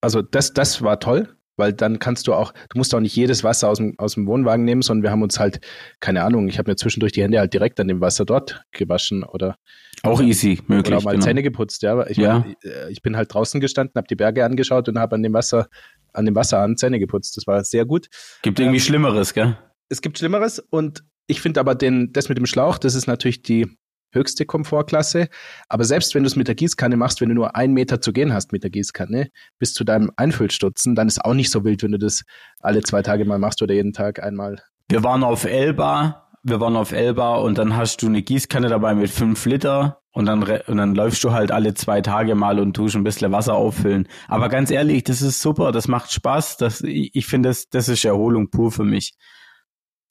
also 0.00 0.22
das, 0.22 0.52
das 0.52 0.82
war 0.82 1.00
toll, 1.00 1.36
weil 1.56 1.72
dann 1.72 1.98
kannst 1.98 2.26
du 2.26 2.34
auch, 2.34 2.52
du 2.70 2.78
musst 2.78 2.94
auch 2.94 3.00
nicht 3.00 3.14
jedes 3.16 3.44
Wasser 3.44 3.68
aus 3.68 3.78
dem, 3.78 3.98
aus 3.98 4.14
dem 4.14 4.26
Wohnwagen 4.26 4.64
nehmen, 4.64 4.82
sondern 4.82 5.02
wir 5.04 5.10
haben 5.10 5.22
uns 5.22 5.38
halt, 5.38 5.60
keine 6.00 6.22
Ahnung, 6.24 6.48
ich 6.48 6.58
habe 6.58 6.70
mir 6.70 6.76
zwischendurch 6.76 7.12
die 7.12 7.22
Hände 7.22 7.38
halt 7.38 7.52
direkt 7.52 7.78
an 7.80 7.88
dem 7.88 8.00
Wasser 8.00 8.24
dort 8.24 8.62
gewaschen 8.72 9.22
oder, 9.24 9.56
Auch 10.02 10.20
easy 10.20 10.58
oder 10.66 10.74
möglich. 10.76 10.94
auch 10.96 11.02
mal 11.04 11.12
genau. 11.12 11.24
Zähne 11.24 11.42
geputzt, 11.42 11.82
ja. 11.82 11.92
Aber 11.92 12.10
Ich, 12.10 12.16
Ja. 12.16 12.40
mein, 12.40 12.54
äh, 12.64 12.90
ich 12.90 13.02
bin 13.02 13.16
halt 13.16 13.32
draußen 13.32 13.60
gestanden, 13.60 13.92
habe 13.96 14.06
die 14.08 14.16
Berge 14.16 14.44
angeschaut 14.44 14.88
und 14.88 14.98
habe 14.98 15.14
an 15.16 15.22
dem 15.22 15.32
Wasser, 15.32 15.68
an 16.12 16.24
dem 16.26 16.34
Wasserhahn 16.34 16.76
Zähne 16.76 16.98
geputzt. 16.98 17.36
Das 17.36 17.46
war 17.46 17.62
sehr 17.64 17.84
gut. 17.84 18.08
Gibt 18.42 18.58
irgendwie 18.60 18.78
Ähm, 18.78 18.82
Schlimmeres, 18.84 19.34
gell? 19.34 19.56
Es 19.88 20.00
gibt 20.00 20.18
Schlimmeres 20.18 20.58
und 20.58 21.04
ich 21.26 21.40
finde 21.40 21.60
aber 21.60 21.74
den, 21.74 22.12
das 22.12 22.28
mit 22.28 22.38
dem 22.38 22.46
Schlauch, 22.46 22.78
das 22.78 22.94
ist 22.94 23.06
natürlich 23.06 23.42
die 23.42 23.68
höchste 24.12 24.46
Komfortklasse. 24.46 25.28
Aber 25.68 25.84
selbst 25.84 26.14
wenn 26.14 26.22
du 26.22 26.28
es 26.28 26.36
mit 26.36 26.48
der 26.48 26.54
Gießkanne 26.54 26.96
machst, 26.96 27.20
wenn 27.20 27.28
du 27.28 27.34
nur 27.34 27.56
einen 27.56 27.74
Meter 27.74 28.00
zu 28.00 28.12
gehen 28.12 28.32
hast 28.32 28.52
mit 28.52 28.62
der 28.62 28.70
Gießkanne, 28.70 29.30
bis 29.58 29.74
zu 29.74 29.84
deinem 29.84 30.10
Einfüllstutzen, 30.16 30.94
dann 30.94 31.08
ist 31.08 31.24
auch 31.24 31.34
nicht 31.34 31.50
so 31.50 31.64
wild, 31.64 31.82
wenn 31.82 31.92
du 31.92 31.98
das 31.98 32.22
alle 32.60 32.82
zwei 32.82 33.02
Tage 33.02 33.24
mal 33.24 33.38
machst 33.38 33.62
oder 33.62 33.74
jeden 33.74 33.92
Tag 33.92 34.22
einmal. 34.22 34.62
Wir 34.88 35.02
waren 35.02 35.24
auf 35.24 35.44
Elba, 35.44 36.28
wir 36.42 36.60
waren 36.60 36.76
auf 36.76 36.92
Elba 36.92 37.36
und 37.36 37.58
dann 37.58 37.76
hast 37.76 38.02
du 38.02 38.06
eine 38.06 38.22
Gießkanne 38.22 38.68
dabei 38.68 38.94
mit 38.94 39.10
fünf 39.10 39.44
Liter 39.46 40.02
und 40.12 40.26
dann, 40.26 40.42
und 40.42 40.76
dann 40.76 40.94
läufst 40.94 41.24
du 41.24 41.32
halt 41.32 41.50
alle 41.50 41.72
zwei 41.74 42.02
Tage 42.02 42.34
mal 42.34 42.58
und 42.58 42.74
tust 42.74 42.96
ein 42.96 43.04
bisschen 43.04 43.32
Wasser 43.32 43.54
auffüllen. 43.54 44.06
Aber 44.28 44.48
ganz 44.48 44.70
ehrlich, 44.70 45.04
das 45.04 45.22
ist 45.22 45.40
super, 45.40 45.72
das 45.72 45.88
macht 45.88 46.12
Spaß. 46.12 46.58
Das, 46.58 46.82
ich 46.82 47.26
finde, 47.26 47.48
das, 47.48 47.68
das 47.70 47.88
ist 47.88 48.04
Erholung 48.04 48.50
pur 48.50 48.70
für 48.70 48.84
mich. 48.84 49.14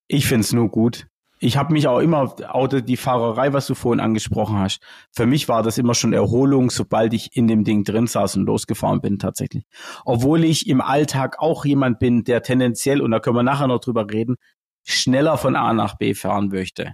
Ich 0.08 0.26
finde 0.26 0.42
es 0.42 0.54
nur 0.54 0.70
gut. 0.70 1.08
Ich 1.43 1.58
habe 1.58 1.73
mich 1.73 1.88
auch 1.88 1.97
immer, 1.99 2.36
auch 2.49 2.67
die 2.67 2.97
Fahrerei, 2.97 3.51
was 3.51 3.65
du 3.65 3.73
vorhin 3.73 3.99
angesprochen 3.99 4.60
hast, 4.60 4.80
für 5.12 5.25
mich 5.25 5.49
war 5.49 5.63
das 5.63 5.80
immer 5.80 5.95
schon 5.95 6.13
Erholung, 6.13 6.69
sobald 6.69 7.15
ich 7.15 7.36
in 7.36 7.47
dem 7.47 7.63
Ding 7.63 7.84
drin 7.84 8.06
saß 8.06 8.38
und 8.38 8.45
losgefahren 8.45 9.01
bin 9.01 9.17
tatsächlich. 9.17 9.65
Obwohl 10.06 10.43
ich 10.43 10.69
im 10.69 10.82
Alltag 10.82 11.39
auch 11.39 11.65
jemand 11.65 11.97
bin, 11.97 12.23
der 12.23 12.43
tendenziell, 12.43 13.01
und 13.01 13.10
da 13.10 13.19
können 13.19 13.36
wir 13.36 13.43
nachher 13.43 13.67
noch 13.67 13.80
drüber 13.80 14.08
reden, 14.10 14.36
schneller 14.84 15.38
von 15.38 15.56
A 15.56 15.73
nach 15.73 15.97
B 15.97 16.13
fahren 16.13 16.49
möchte. 16.49 16.93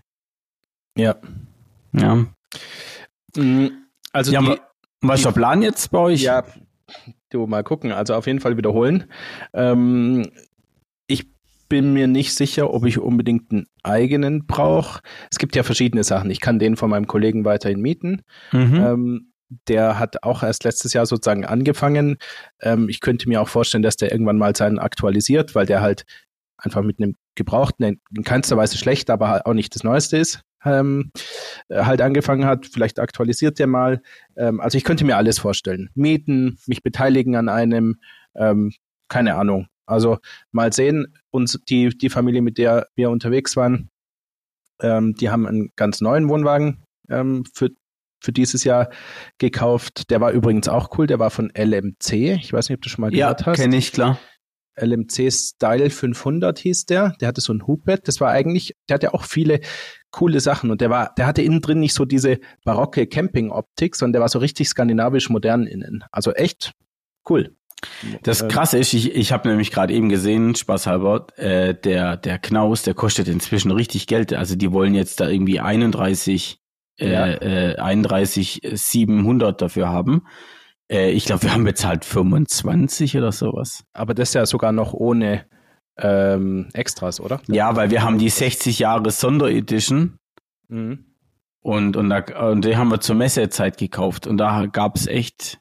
Ja. 0.98 1.16
Ja. 1.92 2.26
Also 4.14 4.32
ja, 4.32 4.40
die, 4.42 4.48
wa- 4.48 4.58
was 5.02 5.20
ist 5.20 5.26
der 5.26 5.32
Plan 5.34 5.62
jetzt 5.62 5.92
bei 5.92 6.00
euch? 6.00 6.22
Ja, 6.22 6.44
du 7.30 7.48
mal 7.48 7.64
gucken. 7.64 7.92
Also 7.92 8.16
auf 8.16 8.28
jeden 8.28 8.40
Fall 8.40 8.56
wiederholen. 8.56 9.12
Ähm, 9.54 10.32
bin 11.70 11.94
mir 11.94 12.08
nicht 12.08 12.34
sicher, 12.34 12.74
ob 12.74 12.86
ich 12.86 13.00
unbedingt 13.00 13.52
einen 13.52 13.68
eigenen 13.84 14.46
brauche. 14.46 15.02
Es 15.32 15.38
gibt 15.38 15.56
ja 15.56 15.64
verschiedene 15.64 16.04
Sachen. 16.04 16.32
Ich 16.32 16.40
kann 16.40 16.60
den 16.60 16.78
von 16.78 16.90
meinem 16.90 17.08
Kollegen 17.08 17.46
weiterhin 17.46 17.82
mieten. 17.82 18.22
Mhm. 18.52 18.76
Ähm, 18.76 19.34
der 19.68 19.98
hat 19.98 20.24
auch 20.24 20.44
erst 20.44 20.64
letztes 20.64 20.94
Jahr 20.94 21.06
sozusagen 21.06 21.46
angefangen. 21.46 22.18
Ähm, 22.62 22.90
ich 22.90 23.00
könnte 23.00 23.30
mir 23.30 23.42
auch 23.42 23.48
vorstellen, 23.48 23.84
dass 23.84 23.96
der 23.96 24.12
irgendwann 24.12 24.38
mal 24.38 24.56
seinen 24.56 24.80
aktualisiert, 24.80 25.56
weil 25.56 25.66
der 25.66 25.82
halt 25.82 26.06
einfach 26.58 26.82
mit 26.82 27.00
einem 27.00 27.16
gebrauchten, 27.36 28.00
in 28.16 28.24
keinster 28.24 28.58
Weise 28.58 28.78
schlecht, 28.78 29.10
aber 29.10 29.30
halt 29.30 29.46
auch 29.46 29.54
nicht 29.54 29.74
das 29.76 29.84
Neueste 29.84 30.18
ist, 30.18 30.42
ähm, 30.66 31.12
äh, 31.70 31.84
halt 31.84 32.02
angefangen 32.02 32.46
hat. 32.46 32.66
Vielleicht 32.66 33.00
aktualisiert 33.00 33.60
der 33.60 33.68
mal. 33.68 34.02
Ähm, 34.36 34.60
also 34.60 34.78
ich 34.78 34.84
könnte 34.84 35.06
mir 35.06 35.18
alles 35.18 35.40
vorstellen. 35.40 35.90
Mieten, 35.94 36.58
mich 36.66 36.84
beteiligen 36.84 37.36
an 37.36 37.48
einem, 37.48 37.98
ähm, 38.36 38.74
keine 39.08 39.36
Ahnung. 39.36 39.68
Also 39.88 40.20
mal 40.52 40.74
sehen, 40.74 41.18
uns 41.32 41.60
die, 41.68 41.90
die 41.90 42.10
Familie, 42.10 42.42
mit 42.42 42.58
der 42.58 42.88
wir 42.96 43.10
unterwegs 43.10 43.56
waren, 43.56 43.90
ähm, 44.82 45.16
die 45.16 45.30
haben 45.30 45.48
einen 45.48 45.72
ganz 45.76 46.02
neuen 46.02 46.30
Wohnwagen 46.30 46.84
ähm, 47.10 47.44
für, 47.54 47.70
für 48.22 48.32
dieses 48.32 48.64
Jahr 48.64 48.90
gekauft. 49.38 50.10
Der 50.12 50.22
war 50.22 50.32
übrigens 50.32 50.68
auch 50.68 50.98
cool, 50.98 51.08
der 51.08 51.20
war 51.20 51.32
von 51.32 51.52
LMC. 51.58 52.38
Ich 52.42 52.54
weiß 52.54 52.70
nicht, 52.70 52.78
ob 52.78 52.82
du 52.82 52.90
schon 52.90 53.02
mal 53.02 53.16
ja, 53.16 53.28
gehört 53.28 53.46
hast. 53.46 53.58
kenne 53.58 53.78
ich, 53.78 53.92
klar. 53.92 54.20
LMC 54.80 55.32
Style 55.32 55.90
500 55.90 56.60
hieß 56.60 56.86
der. 56.86 57.16
Der 57.20 57.30
hatte 57.30 57.42
so 57.42 57.52
ein 57.52 57.66
Hubbett. 57.66 58.08
Das 58.08 58.22
war 58.22 58.30
eigentlich, 58.30 58.76
der 58.88 58.96
hatte 58.96 59.14
auch 59.14 59.24
viele 59.24 59.60
coole 60.12 60.40
Sachen 60.40 60.72
und 60.72 60.82
der 60.82 60.90
war, 60.90 61.14
der 61.16 61.26
hatte 61.26 61.42
innen 61.42 61.62
drin 61.62 61.80
nicht 61.80 61.94
so 61.94 62.06
diese 62.06 62.40
barocke 62.64 63.08
Camping-Optik, 63.08 63.96
sondern 63.96 64.14
der 64.14 64.22
war 64.22 64.30
so 64.30 64.40
richtig 64.40 64.70
skandinavisch 64.70 65.30
modern 65.30 65.66
innen. 65.66 66.04
Also 66.12 66.32
echt 66.32 66.74
cool. 67.30 67.57
Das 68.24 68.42
Ähm, 68.42 68.48
krasse 68.48 68.78
ist, 68.80 68.94
ich, 68.94 69.14
ich 69.16 69.32
habe 69.32 69.50
nämlich 69.50 69.72
gerade 69.72 69.94
eben 69.94 70.10
gesehen, 70.10 70.56
spaßhalber, 70.56 71.28
äh, 71.36 71.76
der, 71.76 72.18
der 72.18 72.40
Knaus, 72.40 72.82
der 72.82 72.94
kostet 72.94 73.28
inzwischen 73.28 73.72
richtig 73.72 74.08
Geld. 74.08 74.34
Also 74.34 74.56
die 74.56 74.72
wollen 74.72 74.96
jetzt 74.96 75.20
da 75.20 75.30
irgendwie 75.30 75.60
31 75.60 76.60
äh, 77.00 77.12
ja. 77.12 77.28
äh, 77.28 77.76
31 77.76 78.62
700 78.74 79.62
dafür 79.62 79.90
haben. 79.90 80.24
Äh, 80.92 81.12
ich 81.12 81.26
glaube, 81.26 81.44
wir 81.44 81.54
haben 81.54 81.64
bezahlt 81.64 82.06
25 82.06 83.18
oder 83.18 83.32
sowas. 83.32 83.84
Aber 83.94 84.14
das 84.14 84.30
ist 84.30 84.36
ja 84.36 84.46
sogar 84.46 84.72
noch 84.72 84.94
ohne 84.94 85.46
ähm, 85.98 86.70
Extras, 86.74 87.20
oder? 87.20 87.42
Ja, 87.48 87.76
weil 87.76 87.92
wir 87.92 88.04
haben 88.04 88.18
die 88.18 88.30
60 88.30 88.80
Jahre 88.80 89.12
Sonderedition. 89.12 90.18
Mhm. 90.68 91.06
Und, 91.62 91.98
und, 91.98 92.10
da, 92.10 92.24
und 92.50 92.64
die 92.64 92.78
haben 92.78 92.90
wir 92.90 93.02
zur 93.02 93.16
Messezeit 93.16 93.78
gekauft. 93.78 94.26
Und 94.26 94.38
da 94.38 94.68
gab 94.68 94.96
es 94.96 95.08
echt 95.08 95.60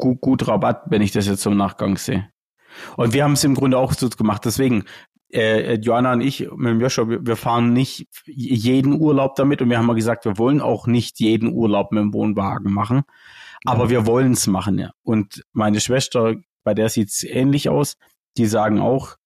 gut, 0.00 0.20
gut 0.20 0.48
Rabatt, 0.48 0.82
wenn 0.86 1.02
ich 1.02 1.12
das 1.12 1.26
jetzt 1.26 1.46
im 1.46 1.56
Nachgang 1.56 1.96
sehe. 1.96 2.28
Und 2.96 3.12
wir 3.12 3.24
haben 3.24 3.32
es 3.32 3.44
im 3.44 3.54
Grunde 3.54 3.78
auch 3.78 3.92
so 3.92 4.08
gemacht. 4.08 4.44
Deswegen, 4.44 4.84
äh, 5.32 5.74
Joanna 5.74 6.12
und 6.12 6.20
ich 6.20 6.48
mit 6.56 6.70
dem 6.70 6.80
Joshua, 6.80 7.08
wir, 7.08 7.24
wir 7.24 7.36
fahren 7.36 7.72
nicht 7.72 8.08
jeden 8.26 9.00
Urlaub 9.00 9.36
damit. 9.36 9.62
Und 9.62 9.70
wir 9.70 9.78
haben 9.78 9.86
mal 9.86 9.94
gesagt, 9.94 10.24
wir 10.24 10.38
wollen 10.38 10.60
auch 10.60 10.86
nicht 10.86 11.20
jeden 11.20 11.52
Urlaub 11.52 11.92
mit 11.92 12.02
dem 12.02 12.12
Wohnwagen 12.12 12.72
machen. 12.72 13.02
Aber 13.64 13.84
ja. 13.84 13.90
wir 13.90 14.06
wollen 14.06 14.32
es 14.32 14.46
machen, 14.46 14.78
ja. 14.78 14.92
Und 15.02 15.44
meine 15.52 15.80
Schwester, 15.80 16.34
bei 16.64 16.74
der 16.74 16.88
sieht 16.88 17.08
es 17.08 17.22
ähnlich 17.24 17.68
aus, 17.68 17.96
die 18.36 18.46
sagen 18.46 18.80
auch 18.80 19.16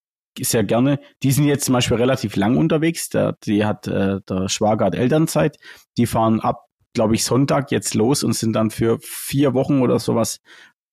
sehr 0.40 0.64
gerne, 0.64 0.98
die 1.22 1.30
sind 1.30 1.44
jetzt 1.44 1.66
zum 1.66 1.74
Beispiel 1.74 1.96
relativ 1.96 2.34
lang 2.34 2.56
unterwegs, 2.56 3.08
der, 3.08 3.36
die 3.44 3.64
hat, 3.64 3.86
äh, 3.86 4.20
der 4.28 4.48
Schwager 4.48 4.86
hat 4.86 4.96
Elternzeit, 4.96 5.58
die 5.96 6.06
fahren 6.06 6.40
ab, 6.40 6.64
glaube 6.94 7.14
ich, 7.14 7.24
Sonntag 7.24 7.70
jetzt 7.70 7.94
los 7.94 8.24
und 8.24 8.34
sind 8.34 8.54
dann 8.54 8.70
für 8.70 8.98
vier 9.00 9.54
Wochen 9.54 9.82
oder 9.82 9.98
sowas 9.98 10.40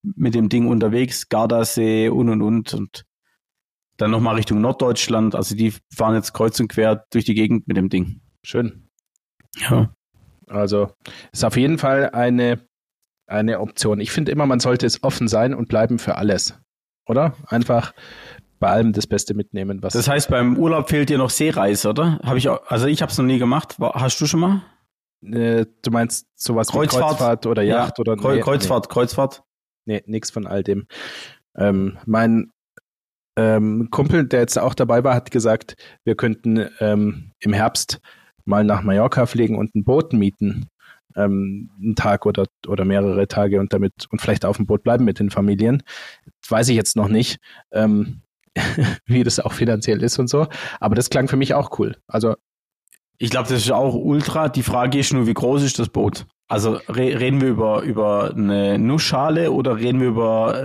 mit 0.03 0.35
dem 0.35 0.49
Ding 0.49 0.67
unterwegs, 0.67 1.29
Gardasee 1.29 2.09
und 2.09 2.29
und 2.29 2.41
und 2.41 2.73
und 2.73 3.05
dann 3.97 4.11
nochmal 4.11 4.35
Richtung 4.35 4.61
Norddeutschland, 4.61 5.35
also 5.35 5.55
die 5.55 5.73
fahren 5.93 6.15
jetzt 6.15 6.33
kreuz 6.33 6.59
und 6.59 6.69
quer 6.69 7.05
durch 7.11 7.25
die 7.25 7.35
Gegend 7.35 7.67
mit 7.67 7.77
dem 7.77 7.89
Ding. 7.89 8.21
Schön. 8.43 8.89
Ja. 9.69 9.93
Also 10.47 10.91
ist 11.31 11.45
auf 11.45 11.55
jeden 11.55 11.77
Fall 11.77 12.09
eine, 12.09 12.67
eine 13.27 13.59
Option. 13.59 13.99
Ich 13.99 14.11
finde 14.11 14.31
immer, 14.31 14.47
man 14.47 14.59
sollte 14.59 14.87
es 14.87 15.03
offen 15.03 15.27
sein 15.27 15.53
und 15.53 15.67
bleiben 15.69 15.99
für 15.99 16.15
alles 16.15 16.55
oder? 17.11 17.33
Einfach 17.47 17.93
bei 18.59 18.69
allem 18.69 18.93
das 18.93 19.07
Beste 19.07 19.33
mitnehmen. 19.33 19.83
Was 19.83 19.93
das 19.93 20.07
heißt, 20.07 20.29
beim 20.29 20.57
Urlaub 20.57 20.89
fehlt 20.89 21.09
dir 21.09 21.17
noch 21.17 21.29
Seereise, 21.29 21.89
oder? 21.89 22.19
Habe 22.23 22.37
ich 22.37 22.49
auch, 22.49 22.65
also 22.67 22.87
ich 22.87 23.01
habe 23.01 23.11
es 23.11 23.17
noch 23.17 23.25
nie 23.25 23.39
gemacht. 23.39 23.77
Hast 23.79 24.19
du 24.21 24.25
schon 24.25 24.39
mal? 24.39 24.61
Äh, 25.23 25.65
du 25.81 25.91
meinst 25.91 26.27
sowas 26.35 26.69
Kreuzfahrt, 26.69 27.03
wie 27.03 27.07
Kreuzfahrt 27.07 27.45
oder 27.45 27.61
Yacht 27.61 27.97
ja, 27.97 28.01
oder 28.01 28.15
Kreu 28.17 28.35
nee, 28.35 28.41
Kreuzfahrt, 28.41 28.85
nee. 28.85 28.93
Kreuzfahrt? 28.93 29.43
Nee, 29.85 30.03
nichts 30.05 30.31
von 30.31 30.47
all 30.47 30.63
dem. 30.63 30.87
Ähm, 31.55 31.97
mein 32.05 32.51
ähm, 33.35 33.89
Kumpel, 33.91 34.27
der 34.27 34.41
jetzt 34.41 34.57
auch 34.57 34.73
dabei 34.73 35.03
war, 35.03 35.15
hat 35.15 35.31
gesagt, 35.31 35.75
wir 36.03 36.15
könnten 36.15 36.69
ähm, 36.79 37.31
im 37.39 37.53
Herbst 37.53 37.99
mal 38.45 38.63
nach 38.63 38.81
Mallorca 38.81 39.25
fliegen 39.25 39.57
und 39.57 39.75
ein 39.75 39.83
Boot 39.83 40.13
mieten 40.13 40.67
ähm, 41.15 41.69
einen 41.81 41.95
Tag 41.95 42.25
oder, 42.25 42.45
oder 42.67 42.85
mehrere 42.85 43.27
Tage 43.27 43.59
und 43.59 43.73
damit 43.73 43.93
und 44.09 44.21
vielleicht 44.21 44.45
auf 44.45 44.57
dem 44.57 44.65
Boot 44.65 44.83
bleiben 44.83 45.05
mit 45.05 45.19
den 45.19 45.29
Familien. 45.29 45.83
Weiß 46.47 46.69
ich 46.69 46.75
jetzt 46.75 46.95
noch 46.95 47.07
nicht, 47.07 47.39
ähm, 47.71 48.21
wie 49.05 49.23
das 49.23 49.39
auch 49.39 49.53
finanziell 49.53 50.03
ist 50.03 50.19
und 50.19 50.29
so. 50.29 50.47
Aber 50.79 50.95
das 50.95 51.09
klang 51.09 51.27
für 51.27 51.37
mich 51.37 51.53
auch 51.53 51.79
cool. 51.79 51.97
Also 52.07 52.35
ich 53.21 53.29
glaube, 53.29 53.47
das 53.47 53.59
ist 53.59 53.71
auch 53.71 53.93
ultra. 53.93 54.49
Die 54.49 54.63
Frage 54.63 54.97
ist 54.97 55.13
nur, 55.13 55.27
wie 55.27 55.35
groß 55.35 55.61
ist 55.61 55.77
das 55.77 55.89
Boot? 55.89 56.25
Also 56.47 56.79
re 56.89 57.19
reden 57.19 57.39
wir 57.39 57.49
über, 57.49 57.81
über 57.83 58.31
eine 58.35 58.79
Nussschale 58.79 59.51
oder 59.51 59.77
reden 59.77 60.01
wir 60.01 60.07
über 60.07 60.63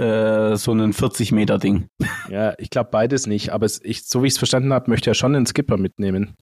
äh, 0.53 0.57
so 0.57 0.73
einen 0.73 0.95
40 0.95 1.33
Meter 1.33 1.59
Ding? 1.59 1.89
Ja, 2.31 2.55
ich 2.59 2.71
glaube 2.71 2.89
beides 2.91 3.27
nicht. 3.27 3.53
Aber 3.53 3.67
es, 3.67 3.81
ich, 3.85 4.09
so 4.09 4.23
wie 4.23 4.29
ich 4.29 4.33
es 4.33 4.39
verstanden 4.39 4.73
habe, 4.73 4.91
möchte 4.91 5.11
er 5.11 5.15
schon 5.15 5.37
einen 5.37 5.45
Skipper 5.45 5.77
mitnehmen. 5.77 6.35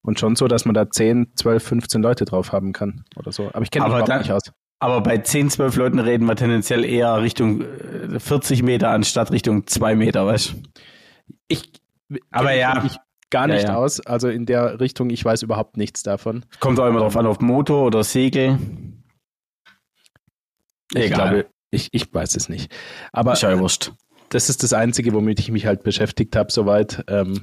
Und 0.00 0.18
schon 0.18 0.34
so, 0.34 0.48
dass 0.48 0.64
man 0.64 0.74
da 0.74 0.88
10, 0.88 1.32
12, 1.36 1.62
15 1.62 2.02
Leute 2.02 2.24
drauf 2.24 2.52
haben 2.52 2.72
kann 2.72 3.04
oder 3.16 3.30
so. 3.30 3.50
Aber 3.52 3.62
ich 3.62 3.70
kenne 3.70 3.84
mich 3.84 3.92
überhaupt 3.94 4.18
nicht 4.18 4.32
aus. 4.32 4.50
Aber 4.78 5.02
bei 5.02 5.18
10, 5.18 5.50
12 5.50 5.76
Leuten 5.76 5.98
reden 5.98 6.24
wir 6.24 6.36
tendenziell 6.36 6.86
eher 6.86 7.20
Richtung 7.20 7.64
40 8.16 8.60
äh, 8.60 8.62
Meter 8.62 8.90
anstatt 8.90 9.30
Richtung 9.30 9.66
2 9.66 9.94
Meter, 9.94 10.24
weißt 10.24 10.52
du? 10.54 10.56
Ich, 11.48 11.70
aber 12.30 12.54
ja. 12.54 12.82
Ich 12.86 12.96
gar 13.30 13.46
nicht 13.46 13.62
ja, 13.62 13.70
ja. 13.70 13.76
aus. 13.76 14.00
Also 14.00 14.28
in 14.28 14.46
der 14.46 14.80
Richtung, 14.80 15.10
ich 15.10 15.24
weiß 15.24 15.42
überhaupt 15.42 15.76
nichts 15.76 16.02
davon. 16.02 16.44
Kommt 16.60 16.78
auch 16.78 16.86
immer 16.86 17.00
drauf 17.00 17.16
an, 17.16 17.26
auf 17.26 17.40
Motor 17.40 17.86
oder 17.86 18.04
Segel. 18.04 18.58
Ich 20.92 21.06
Egal. 21.06 21.18
glaube, 21.18 21.46
ich, 21.70 21.88
ich 21.92 22.12
weiß 22.12 22.36
es 22.36 22.48
nicht. 22.48 22.72
Aber 23.12 23.32
ist 23.32 23.42
ja 23.42 23.58
wurscht. 23.58 23.92
das 24.30 24.48
ist 24.48 24.62
das 24.62 24.72
Einzige, 24.72 25.12
womit 25.12 25.38
ich 25.38 25.50
mich 25.50 25.66
halt 25.66 25.82
beschäftigt 25.84 26.34
habe, 26.36 26.50
soweit. 26.50 27.04
Ähm, 27.08 27.42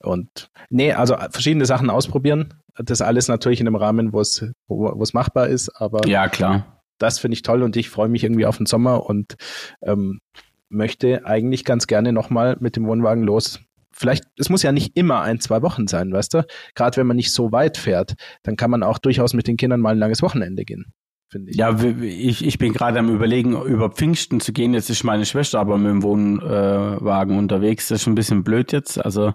und 0.00 0.50
nee, 0.68 0.92
also 0.92 1.16
verschiedene 1.30 1.64
Sachen 1.66 1.90
ausprobieren. 1.90 2.54
Das 2.76 3.02
alles 3.02 3.28
natürlich 3.28 3.60
in 3.60 3.66
einem 3.66 3.76
Rahmen, 3.76 4.12
wo 4.12 4.20
es, 4.20 4.44
wo 4.66 5.02
es 5.02 5.14
machbar 5.14 5.48
ist, 5.48 5.68
aber 5.80 6.06
ja, 6.08 6.28
klar. 6.28 6.82
Das 6.98 7.18
finde 7.18 7.34
ich 7.34 7.42
toll 7.42 7.62
und 7.62 7.76
ich 7.76 7.90
freue 7.90 8.08
mich 8.08 8.24
irgendwie 8.24 8.46
auf 8.46 8.56
den 8.56 8.66
Sommer 8.66 9.06
und 9.06 9.34
ähm, 9.82 10.20
möchte 10.68 11.26
eigentlich 11.26 11.64
ganz 11.64 11.86
gerne 11.86 12.12
nochmal 12.12 12.56
mit 12.60 12.76
dem 12.76 12.86
Wohnwagen 12.86 13.24
los. 13.24 13.60
Vielleicht, 13.92 14.24
es 14.36 14.48
muss 14.48 14.62
ja 14.62 14.72
nicht 14.72 14.96
immer 14.96 15.20
ein, 15.22 15.40
zwei 15.40 15.62
Wochen 15.62 15.86
sein, 15.86 16.12
weißt 16.12 16.34
du? 16.34 16.46
Gerade 16.74 16.96
wenn 16.96 17.06
man 17.06 17.16
nicht 17.16 17.32
so 17.32 17.52
weit 17.52 17.76
fährt, 17.76 18.14
dann 18.42 18.56
kann 18.56 18.70
man 18.70 18.82
auch 18.82 18.98
durchaus 18.98 19.34
mit 19.34 19.46
den 19.46 19.56
Kindern 19.56 19.80
mal 19.80 19.90
ein 19.90 19.98
langes 19.98 20.22
Wochenende 20.22 20.64
gehen 20.64 20.92
finde 21.32 21.50
ich. 21.50 21.56
Ja, 21.56 21.76
ich, 21.80 22.44
ich 22.44 22.58
bin 22.58 22.72
gerade 22.72 22.98
am 22.98 23.08
überlegen, 23.08 23.60
über 23.62 23.90
Pfingsten 23.90 24.38
zu 24.40 24.52
gehen. 24.52 24.74
Jetzt 24.74 24.90
ist 24.90 25.02
meine 25.02 25.24
Schwester 25.24 25.58
aber 25.58 25.78
mit 25.78 25.90
dem 25.90 26.02
Wohnwagen 26.02 27.38
unterwegs. 27.38 27.88
Das 27.88 27.96
ist 27.96 28.02
schon 28.04 28.12
ein 28.12 28.16
bisschen 28.16 28.44
blöd 28.44 28.70
jetzt. 28.70 29.02
Also 29.02 29.32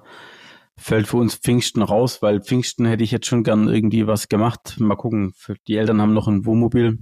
fällt 0.78 1.08
für 1.08 1.18
uns 1.18 1.36
Pfingsten 1.36 1.82
raus, 1.82 2.22
weil 2.22 2.42
Pfingsten 2.42 2.86
hätte 2.86 3.04
ich 3.04 3.12
jetzt 3.12 3.26
schon 3.26 3.44
gern 3.44 3.68
irgendwie 3.68 4.08
was 4.08 4.30
gemacht. 4.30 4.76
Mal 4.80 4.96
gucken, 4.96 5.34
die 5.68 5.76
Eltern 5.76 6.00
haben 6.00 6.14
noch 6.14 6.28
ein 6.28 6.46
Wohnmobil. 6.46 7.00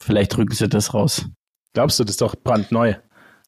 Vielleicht 0.00 0.36
rücken 0.36 0.54
sie 0.54 0.68
das 0.68 0.94
raus. 0.94 1.28
Glaubst 1.74 1.98
du, 1.98 2.04
das 2.04 2.12
ist 2.12 2.22
doch 2.22 2.34
brandneu, 2.34 2.94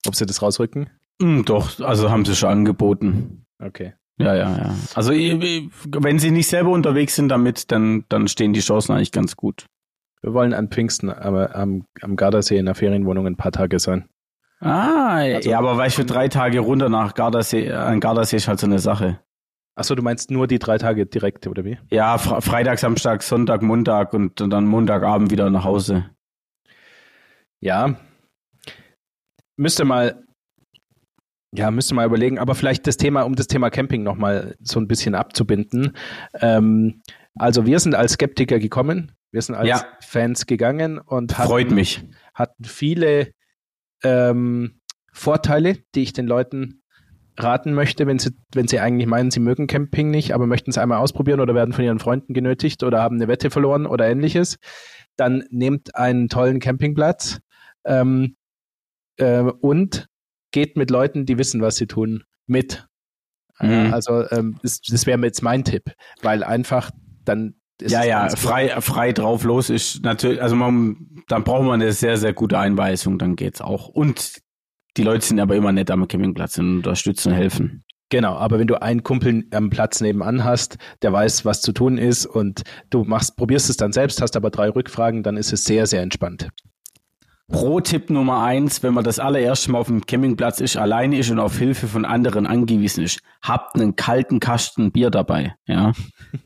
ob 0.06 0.14
sie 0.14 0.26
das 0.26 0.42
rausrücken? 0.42 0.90
Mm, 1.20 1.42
doch, 1.42 1.81
also 1.81 2.11
haben 2.11 2.24
sie 2.24 2.37
schon 2.37 2.50
angeboten. 2.50 3.44
Okay. 3.62 3.94
Ja, 4.18 4.35
ja, 4.35 4.57
ja. 4.57 4.74
Also 4.94 5.12
wenn 5.12 6.18
sie 6.18 6.31
nicht 6.31 6.48
selber 6.48 6.70
unterwegs 6.70 7.14
sind 7.14 7.28
damit, 7.28 7.70
dann, 7.70 8.04
dann 8.09 8.26
stehen 8.28 8.52
die 8.52 8.61
Chancen 8.61 8.92
eigentlich 8.92 9.12
ganz 9.12 9.37
gut. 9.37 9.66
Wir 10.22 10.35
wollen 10.35 10.52
an 10.52 10.68
Pfingsten 10.68 11.11
am, 11.11 11.37
am, 11.37 11.85
am 12.00 12.16
Gardasee 12.16 12.59
in 12.59 12.66
der 12.66 12.74
Ferienwohnung 12.74 13.26
ein 13.26 13.37
paar 13.37 13.52
Tage 13.52 13.78
sein. 13.78 14.09
Ah, 14.61 15.18
also, 15.18 15.48
ja, 15.48 15.59
aber 15.59 15.76
weißt 15.76 15.98
du, 15.98 16.04
drei 16.04 16.26
Tage 16.26 16.59
runter 16.59 16.88
nach 16.88 17.14
Gardasee, 17.14 17.70
an 17.70 18.00
Gardasee 18.00 18.37
ist 18.37 18.48
halt 18.48 18.59
so 18.59 18.66
eine 18.66 18.81
Sache. 18.81 19.20
Achso, 19.76 19.94
du 19.94 20.02
meinst 20.02 20.33
nur 20.33 20.48
die 20.48 20.59
drei 20.59 20.78
Tage 20.78 21.07
direkt, 21.07 21.46
oder 21.46 21.64
wie? 21.64 21.78
Ja, 21.90 22.18
Freitag, 22.18 22.81
Samstag, 22.81 23.22
Sonntag, 23.22 23.62
Montag 23.62 24.12
und 24.12 24.40
dann 24.40 24.66
Montagabend 24.66 25.31
wieder 25.31 25.48
nach 25.50 25.62
Hause. 25.62 26.11
Ja. 27.61 27.94
Müsste 29.57 29.85
mal, 29.85 30.24
ja, 31.52 31.70
müsste 31.70 31.94
mal 31.94 32.06
überlegen, 32.06 32.38
aber 32.38 32.54
vielleicht 32.54 32.87
das 32.87 32.96
Thema, 32.96 33.22
um 33.22 33.34
das 33.34 33.46
Thema 33.46 33.70
Camping 33.70 34.02
nochmal 34.02 34.56
so 34.61 34.78
ein 34.80 34.88
bisschen 34.88 35.14
abzubinden. 35.14 35.96
Ähm, 36.40 37.02
also 37.37 37.64
wir 37.66 37.78
sind 37.80 37.94
als 37.94 38.12
Skeptiker 38.12 38.58
gekommen, 38.58 39.12
wir 39.30 39.40
sind 39.40 39.54
als 39.54 39.68
ja. 39.68 39.84
Fans 40.00 40.46
gegangen 40.46 40.98
und 40.98 41.38
hatten, 41.38 41.48
Freut 41.48 41.70
mich. 41.70 42.04
hatten 42.34 42.64
viele 42.64 43.32
ähm, 44.02 44.80
Vorteile, 45.12 45.78
die 45.94 46.02
ich 46.02 46.12
den 46.12 46.26
Leuten 46.26 46.82
raten 47.38 47.72
möchte, 47.72 48.06
wenn 48.06 48.18
sie, 48.18 48.30
wenn 48.52 48.68
sie 48.68 48.80
eigentlich 48.80 49.06
meinen, 49.06 49.30
sie 49.30 49.40
mögen 49.40 49.66
Camping 49.68 50.11
nicht, 50.11 50.34
aber 50.34 50.46
möchten 50.46 50.70
es 50.70 50.78
einmal 50.78 50.98
ausprobieren 50.98 51.40
oder 51.40 51.54
werden 51.54 51.72
von 51.72 51.84
ihren 51.84 52.00
Freunden 52.00 52.34
genötigt 52.34 52.82
oder 52.82 53.00
haben 53.00 53.16
eine 53.16 53.28
Wette 53.28 53.50
verloren 53.50 53.87
oder 53.87 54.08
ähnliches, 54.08 54.58
dann 55.16 55.44
nehmt 55.50 55.94
einen 55.94 56.28
tollen 56.28 56.61
Campingplatz 56.61 57.40
ähm, 57.84 58.37
äh, 59.16 59.40
und 59.40 60.08
geht 60.59 60.77
mit 60.77 60.90
Leuten, 60.90 61.25
die 61.25 61.38
wissen, 61.38 61.61
was 61.62 61.77
sie 61.77 61.87
tun, 61.87 62.25
mit. 62.47 62.87
Mhm. 63.61 63.92
Also 63.92 64.29
ähm, 64.31 64.59
das, 64.62 64.81
das 64.81 65.07
wäre 65.07 65.21
jetzt 65.23 65.42
mein 65.42 65.62
Tipp, 65.62 65.92
weil 66.23 66.42
einfach 66.42 66.90
dann 67.25 67.55
ja, 67.81 68.03
ja, 68.03 68.29
frei, 68.31 68.81
frei 68.81 69.12
drauf 69.12 69.44
los 69.44 69.71
ist 69.71 70.03
natürlich, 70.03 70.42
also 70.42 70.57
man, 70.57 71.23
dann 71.29 71.44
braucht 71.44 71.62
man 71.62 71.81
eine 71.81 71.92
sehr, 71.92 72.16
sehr 72.16 72.33
gute 72.33 72.59
Einweisung, 72.59 73.21
dann 73.21 73.37
geht's 73.37 73.61
auch. 73.61 73.87
Und 73.87 74.38
die 74.97 75.05
Leute 75.05 75.25
sind 75.25 75.38
aber 75.38 75.55
immer 75.55 75.71
nett 75.71 75.92
am 75.92 76.09
Campingplatz 76.09 76.59
und 76.59 76.79
unterstützen 76.79 77.31
und 77.31 77.38
helfen. 77.38 77.85
Genau, 78.11 78.35
aber 78.35 78.59
wenn 78.59 78.66
du 78.66 78.83
einen 78.83 79.05
Kumpel 79.05 79.44
am 79.53 79.71
Platz 79.71 80.01
nebenan 80.01 80.42
hast, 80.42 80.77
der 81.03 81.12
weiß, 81.12 81.44
was 81.44 81.61
zu 81.61 81.71
tun 81.71 81.99
ist 81.99 82.27
und 82.27 82.62
du 82.90 83.05
machst, 83.05 83.37
probierst 83.37 83.71
es 83.71 83.77
dann 83.77 83.92
selbst, 83.92 84.21
hast 84.21 84.35
aber 84.35 84.51
drei 84.51 84.71
Rückfragen, 84.71 85.23
dann 85.23 85.37
ist 85.37 85.53
es 85.53 85.64
sehr, 85.64 85.87
sehr 85.87 86.03
entspannt. 86.03 86.49
Pro-Tipp 87.50 88.11
Nummer 88.11 88.42
eins, 88.42 88.82
wenn 88.82 88.92
man 88.92 89.04
das 89.04 89.18
allererste 89.18 89.72
Mal 89.72 89.78
auf 89.78 89.87
dem 89.87 90.04
Campingplatz 90.04 90.61
ist, 90.61 90.76
alleine 90.76 91.18
ist 91.18 91.30
und 91.30 91.38
auf 91.38 91.58
Hilfe 91.58 91.87
von 91.87 92.04
anderen 92.04 92.46
angewiesen 92.46 93.04
ist, 93.04 93.20
habt 93.42 93.74
einen 93.74 93.96
kalten 93.96 94.38
Kasten 94.38 94.92
Bier 94.92 95.11
dabei, 95.11 95.54
ja. 95.66 95.92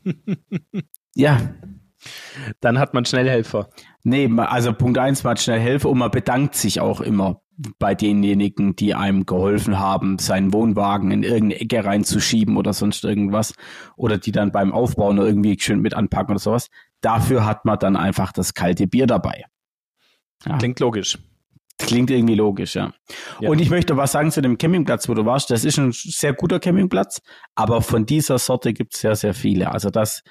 ja. 1.15 1.37
Dann 2.59 2.79
hat 2.79 2.93
man 2.93 3.05
Schnellhelfer. 3.05 3.69
Nee, 4.03 4.29
also 4.37 4.73
Punkt 4.73 4.97
eins, 4.97 5.23
man 5.23 5.31
hat 5.31 5.41
Schnellhelfer 5.41 5.89
und 5.89 5.97
man 5.97 6.11
bedankt 6.11 6.55
sich 6.55 6.81
auch 6.81 6.99
immer 6.99 7.41
bei 7.79 7.95
denjenigen, 7.95 8.75
die 8.75 8.95
einem 8.95 9.25
geholfen 9.25 9.79
haben, 9.79 10.17
seinen 10.19 10.53
Wohnwagen 10.53 11.11
in 11.11 11.23
irgendeine 11.23 11.61
Ecke 11.61 11.85
reinzuschieben 11.85 12.57
oder 12.57 12.73
sonst 12.73 13.03
irgendwas. 13.03 13.53
Oder 13.95 14.17
die 14.17 14.31
dann 14.31 14.51
beim 14.51 14.71
Aufbauen 14.71 15.17
irgendwie 15.17 15.57
schön 15.59 15.79
mit 15.79 15.93
anpacken 15.93 16.31
oder 16.31 16.39
sowas. 16.39 16.69
Dafür 17.01 17.45
hat 17.45 17.65
man 17.65 17.79
dann 17.79 17.95
einfach 17.95 18.31
das 18.31 18.53
kalte 18.53 18.87
Bier 18.87 19.07
dabei. 19.07 19.45
Ja. 20.45 20.57
Klingt 20.57 20.79
logisch. 20.79 21.17
Klingt 21.79 22.11
irgendwie 22.11 22.35
logisch, 22.35 22.75
ja. 22.75 22.93
ja. 23.39 23.49
Und 23.49 23.59
ich 23.59 23.69
möchte 23.69 23.97
was 23.97 24.11
sagen 24.11 24.31
zu 24.31 24.41
dem 24.41 24.57
Campingplatz, 24.57 25.09
wo 25.09 25.15
du 25.15 25.25
warst. 25.25 25.49
Das 25.49 25.65
ist 25.65 25.77
ein 25.79 25.91
sehr 25.91 26.33
guter 26.33 26.59
Campingplatz, 26.59 27.21
aber 27.55 27.81
von 27.81 28.05
dieser 28.05 28.37
Sorte 28.37 28.73
gibt 28.73 28.93
es 28.93 29.01
sehr, 29.01 29.15
sehr 29.15 29.33
viele. 29.33 29.71
Also 29.71 29.89
das, 29.89 30.23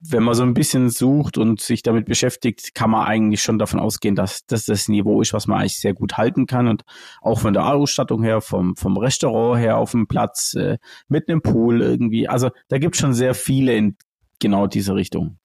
wenn 0.00 0.22
man 0.22 0.34
so 0.34 0.42
ein 0.42 0.54
bisschen 0.54 0.90
sucht 0.90 1.38
und 1.38 1.60
sich 1.60 1.82
damit 1.82 2.06
beschäftigt, 2.06 2.74
kann 2.74 2.90
man 2.90 3.06
eigentlich 3.06 3.42
schon 3.42 3.58
davon 3.58 3.80
ausgehen, 3.80 4.16
dass 4.16 4.44
das 4.46 4.64
das 4.64 4.88
Niveau 4.88 5.20
ist, 5.22 5.32
was 5.32 5.46
man 5.46 5.60
eigentlich 5.60 5.78
sehr 5.78 5.94
gut 5.94 6.16
halten 6.16 6.46
kann. 6.46 6.68
Und 6.68 6.82
auch 7.20 7.40
von 7.40 7.52
der 7.52 7.66
Ausstattung 7.66 8.22
her, 8.22 8.40
vom, 8.40 8.76
vom 8.76 8.96
Restaurant 8.96 9.60
her 9.60 9.78
auf 9.78 9.92
dem 9.92 10.08
Platz, 10.08 10.54
äh, 10.54 10.78
mit 11.08 11.28
einem 11.28 11.42
Pool 11.42 11.80
irgendwie. 11.80 12.28
Also 12.28 12.50
da 12.68 12.78
gibt 12.78 12.96
es 12.96 13.00
schon 13.00 13.14
sehr 13.14 13.34
viele 13.34 13.74
in 13.76 13.96
genau 14.40 14.66
diese 14.66 14.94
Richtung. 14.94 15.38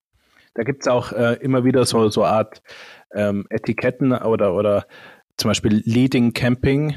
Da 0.56 0.64
gibt 0.64 0.84
es 0.84 0.88
auch 0.88 1.12
äh, 1.12 1.34
immer 1.42 1.64
wieder 1.64 1.86
so, 1.86 2.10
so 2.10 2.24
Art 2.24 2.62
ähm, 3.14 3.46
Etiketten 3.50 4.14
oder, 4.14 4.54
oder 4.54 4.86
zum 5.38 5.50
Beispiel 5.50 5.82
Leading 5.86 6.34
Camping. 6.34 6.96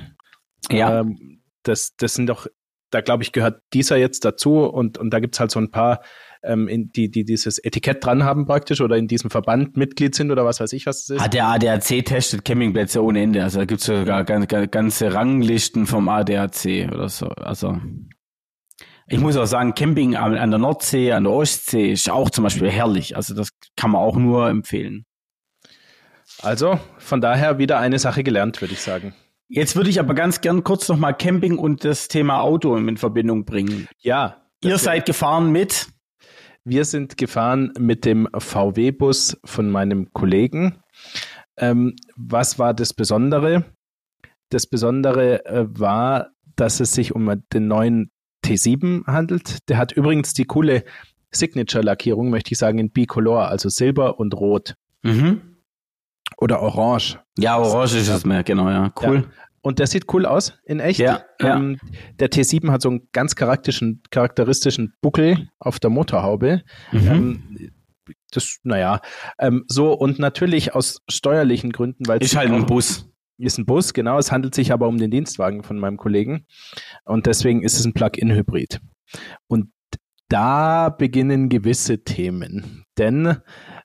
Ja. 0.71 1.01
Ähm, 1.01 1.43
das, 1.63 1.97
das 1.97 2.15
sind 2.15 2.27
doch, 2.27 2.47
da 2.91 3.01
glaube 3.01 3.23
ich, 3.23 3.33
gehört 3.33 3.61
dieser 3.73 3.97
jetzt 3.97 4.25
dazu 4.25 4.65
und, 4.65 4.99
und 4.99 5.11
da 5.11 5.21
gibt's 5.21 5.41
halt 5.41 5.51
so 5.51 5.59
ein 5.59 5.71
paar, 5.71 6.03
ähm, 6.43 6.69
in, 6.69 6.91
die, 6.93 7.11
die 7.11 7.25
dieses 7.25 7.59
Etikett 7.59 8.05
dran 8.05 8.25
haben 8.25 8.47
praktisch 8.47 8.81
oder 8.81 8.97
in 8.97 9.09
diesem 9.09 9.31
Verband 9.31 9.77
Mitglied 9.77 10.15
sind 10.15 10.31
oder 10.31 10.45
was 10.45 10.61
weiß 10.61 10.73
ich, 10.73 10.87
was 10.87 11.03
es 11.03 11.11
ist. 11.11 11.21
Ah, 11.21 11.29
der 11.29 11.49
ADAC 11.49 12.05
testet 12.05 12.45
Campingplätze 12.45 13.03
ohne 13.03 13.23
Ende. 13.23 13.43
Also 13.43 13.59
da 13.59 13.65
gibt's 13.65 13.87
sogar 13.87 14.25
ganze, 14.25 14.69
ganze 14.69 15.15
Ranglisten 15.15 15.87
vom 15.87 16.09
ADAC 16.09 16.89
oder 16.93 17.09
so. 17.09 17.27
Also 17.27 17.79
ich 19.09 19.21
muss 19.21 19.37
auch 19.37 19.47
sagen, 19.47 19.75
Camping 19.75 20.17
an 20.17 20.51
der 20.51 20.59
Nordsee, 20.59 21.13
an 21.13 21.25
der 21.25 21.33
Ostsee 21.33 21.93
ist 21.93 22.11
auch 22.11 22.31
zum 22.31 22.45
Beispiel 22.45 22.71
herrlich. 22.71 23.17
Also 23.17 23.35
das 23.35 23.51
kann 23.77 23.93
man 23.93 24.03
auch 24.03 24.17
nur 24.17 24.49
empfehlen. 24.49 25.05
Also 26.43 26.81
von 26.99 27.21
daher 27.21 27.59
wieder 27.59 27.79
eine 27.79 27.99
Sache 27.99 28.25
gelernt, 28.25 28.61
würde 28.61 28.75
ich 28.75 28.81
sagen. 28.81 29.15
Jetzt 29.49 29.77
würde 29.77 29.91
ich 29.91 30.01
aber 30.01 30.15
ganz 30.15 30.41
gern 30.41 30.65
kurz 30.65 30.89
nochmal 30.89 31.17
Camping 31.17 31.57
und 31.57 31.85
das 31.85 32.09
Thema 32.09 32.41
Auto 32.41 32.77
in 32.77 32.97
Verbindung 32.97 33.45
bringen. 33.45 33.87
Ja. 34.01 34.43
Ihr 34.63 34.79
seid 34.79 35.07
gefahren 35.07 35.53
mit? 35.53 35.87
Wir 36.65 36.85
sind 36.85 37.17
gefahren 37.17 37.73
mit 37.79 38.05
dem 38.05 38.29
VW-Bus 38.37 39.39
von 39.45 39.71
meinem 39.71 40.13
Kollegen. 40.13 40.83
Ähm, 41.57 41.95
was 42.17 42.59
war 42.59 42.75
das 42.75 42.93
Besondere? 42.93 43.65
Das 44.49 44.67
Besondere 44.67 45.45
äh, 45.47 45.67
war, 45.69 46.33
dass 46.57 46.81
es 46.81 46.93
sich 46.93 47.15
um 47.15 47.43
den 47.53 47.69
neuen 47.69 48.11
T7 48.47 49.07
handelt. 49.07 49.69
Der 49.69 49.79
hat 49.79 49.93
übrigens 49.93 50.33
die 50.35 50.45
coole 50.45 50.85
Signature-Lackierung, 51.31 52.31
möchte 52.31 52.53
ich 52.53 52.59
sagen, 52.59 52.79
in 52.79 52.91
Bicolor, 52.91 53.49
also 53.49 53.69
Silber 53.69 54.19
und 54.19 54.35
Rot. 54.35 54.75
Mhm. 55.03 55.41
Oder 56.39 56.61
Orange. 56.61 57.19
Ja, 57.39 57.59
Orange 57.59 57.97
ist 57.97 58.09
es 58.09 58.25
mehr, 58.25 58.43
genau, 58.43 58.69
ja. 58.69 58.93
Cool. 59.01 59.17
Ja. 59.17 59.47
Und 59.63 59.81
der 59.81 59.89
sieht 59.89 60.13
cool 60.15 60.27
aus, 60.27 60.55
in 60.65 60.79
echt. 60.79 61.01
Ja, 61.01 61.25
ähm, 61.41 61.79
ja. 61.83 61.99
Der 62.21 62.31
T7 62.31 62.71
hat 62.71 62.83
so 62.83 62.89
einen 62.89 63.09
ganz 63.13 63.35
charakteristischen, 63.35 64.03
charakteristischen 64.11 64.95
Buckel 65.01 65.49
auf 65.59 65.81
der 65.81 65.91
Motorhaube. 65.91 66.63
Mhm. 66.93 67.09
Ähm, 67.09 67.71
das, 68.31 68.59
naja, 68.63 69.01
ähm, 69.41 69.65
so 69.67 69.93
und 69.93 70.19
natürlich 70.19 70.75
aus 70.75 71.03
steuerlichen 71.09 71.73
Gründen, 71.73 72.07
weil 72.07 72.19
es 72.21 72.29
ist 72.29 72.37
halt 72.37 72.51
ein 72.51 72.67
Bus. 72.67 73.09
Ist 73.39 73.59
ein 73.59 73.67
Bus, 73.67 73.93
genau. 73.93 74.19
Es 74.19 74.33
handelt 74.33 74.55
sich 74.55 74.73
aber 74.73 74.89
um 74.89 74.99
den 74.99 75.11
Dienstwagen 75.11 75.63
von 75.63 75.79
meinem 75.79 75.97
Kollegen 75.97 76.47
und 77.05 77.27
deswegen 77.27 77.63
ist 77.63 77.79
es 77.79 77.85
ein 77.85 77.93
Plug-in-Hybrid. 77.93 78.81
Und 79.47 79.71
da 80.29 80.89
beginnen 80.89 81.49
gewisse 81.49 82.03
Themen, 82.03 82.85
denn 82.99 83.37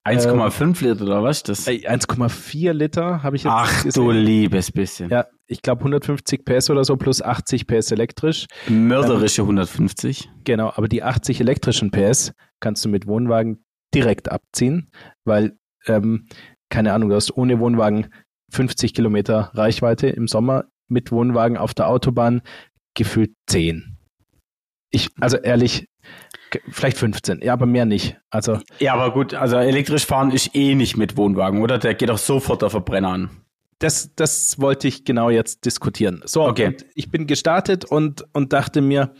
1,5 0.05 0.83
Liter 0.83 1.03
oder 1.03 1.23
was? 1.23 1.43
Das 1.43 1.67
1,4 1.67 2.73
Liter 2.73 3.21
habe 3.21 3.35
ich 3.35 3.43
jetzt 3.43 3.53
Ach 3.53 3.83
gesehen. 3.83 4.03
du 4.03 4.11
liebes 4.11 4.71
bisschen. 4.71 5.09
Ja, 5.09 5.27
ich 5.45 5.61
glaube 5.61 5.81
150 5.81 6.43
PS 6.43 6.69
oder 6.71 6.83
so 6.83 6.97
plus 6.97 7.21
80 7.21 7.67
PS 7.67 7.91
elektrisch. 7.91 8.47
Mörderische 8.67 9.41
ähm, 9.41 9.49
150. 9.49 10.29
Genau, 10.43 10.71
aber 10.73 10.87
die 10.87 11.03
80 11.03 11.39
elektrischen 11.41 11.91
PS 11.91 12.33
kannst 12.59 12.83
du 12.83 12.89
mit 12.89 13.05
Wohnwagen 13.05 13.63
direkt 13.93 14.31
abziehen, 14.31 14.89
weil, 15.25 15.57
ähm, 15.85 16.27
keine 16.69 16.93
Ahnung, 16.93 17.09
du 17.09 17.15
hast 17.15 17.35
ohne 17.37 17.59
Wohnwagen 17.59 18.07
50 18.51 18.93
Kilometer 18.93 19.51
Reichweite 19.53 20.07
im 20.07 20.27
Sommer, 20.27 20.65
mit 20.87 21.11
Wohnwagen 21.11 21.57
auf 21.57 21.73
der 21.73 21.87
Autobahn 21.87 22.41
gefühlt 22.93 23.31
10. 23.47 23.97
Ich, 24.91 25.09
also 25.19 25.37
ehrlich, 25.37 25.87
Vielleicht 26.69 26.97
15, 26.97 27.41
ja, 27.41 27.53
aber 27.53 27.65
mehr 27.65 27.85
nicht. 27.85 28.17
Also 28.29 28.59
ja, 28.79 28.93
aber 28.93 29.13
gut, 29.13 29.33
also 29.33 29.55
elektrisch 29.55 30.05
fahren 30.05 30.31
ist 30.31 30.53
eh 30.53 30.75
nicht 30.75 30.97
mit 30.97 31.15
Wohnwagen, 31.15 31.61
oder? 31.61 31.77
Der 31.77 31.93
geht 31.93 32.11
auch 32.11 32.17
sofort 32.17 32.61
der 32.61 32.69
Verbrenner 32.69 33.09
an. 33.09 33.29
Das, 33.79 34.13
das 34.15 34.59
wollte 34.59 34.87
ich 34.87 35.05
genau 35.05 35.29
jetzt 35.29 35.65
diskutieren. 35.65 36.21
So, 36.25 36.43
okay. 36.43 36.75
ich 36.93 37.09
bin 37.09 37.25
gestartet 37.25 37.85
und, 37.85 38.25
und 38.33 38.53
dachte 38.53 38.81
mir, 38.81 39.13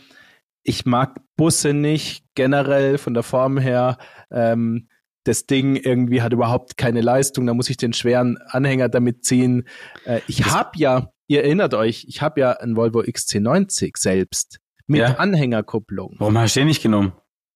ich 0.62 0.84
mag 0.84 1.20
Busse 1.36 1.72
nicht 1.72 2.24
generell 2.34 2.98
von 2.98 3.14
der 3.14 3.22
Form 3.22 3.58
her. 3.58 3.96
Ähm, 4.30 4.88
das 5.24 5.46
Ding 5.46 5.76
irgendwie 5.76 6.22
hat 6.22 6.32
überhaupt 6.32 6.76
keine 6.76 7.00
Leistung, 7.00 7.46
da 7.46 7.54
muss 7.54 7.70
ich 7.70 7.76
den 7.76 7.92
schweren 7.92 8.38
Anhänger 8.48 8.88
damit 8.88 9.24
ziehen. 9.24 9.66
Äh, 10.04 10.20
ich 10.26 10.46
habe 10.46 10.70
ja, 10.76 11.10
ihr 11.28 11.44
erinnert 11.44 11.74
euch, 11.74 12.06
ich 12.08 12.22
habe 12.22 12.40
ja 12.40 12.52
einen 12.52 12.76
Volvo 12.76 13.00
XC90 13.00 13.92
selbst 13.96 14.58
mit 14.86 15.00
ja. 15.00 15.14
Anhängerkupplung. 15.14 16.16
Warum 16.18 16.38
hast 16.38 16.56
du 16.56 16.60
den 16.60 16.68
nicht 16.68 16.82
genommen? 16.82 17.12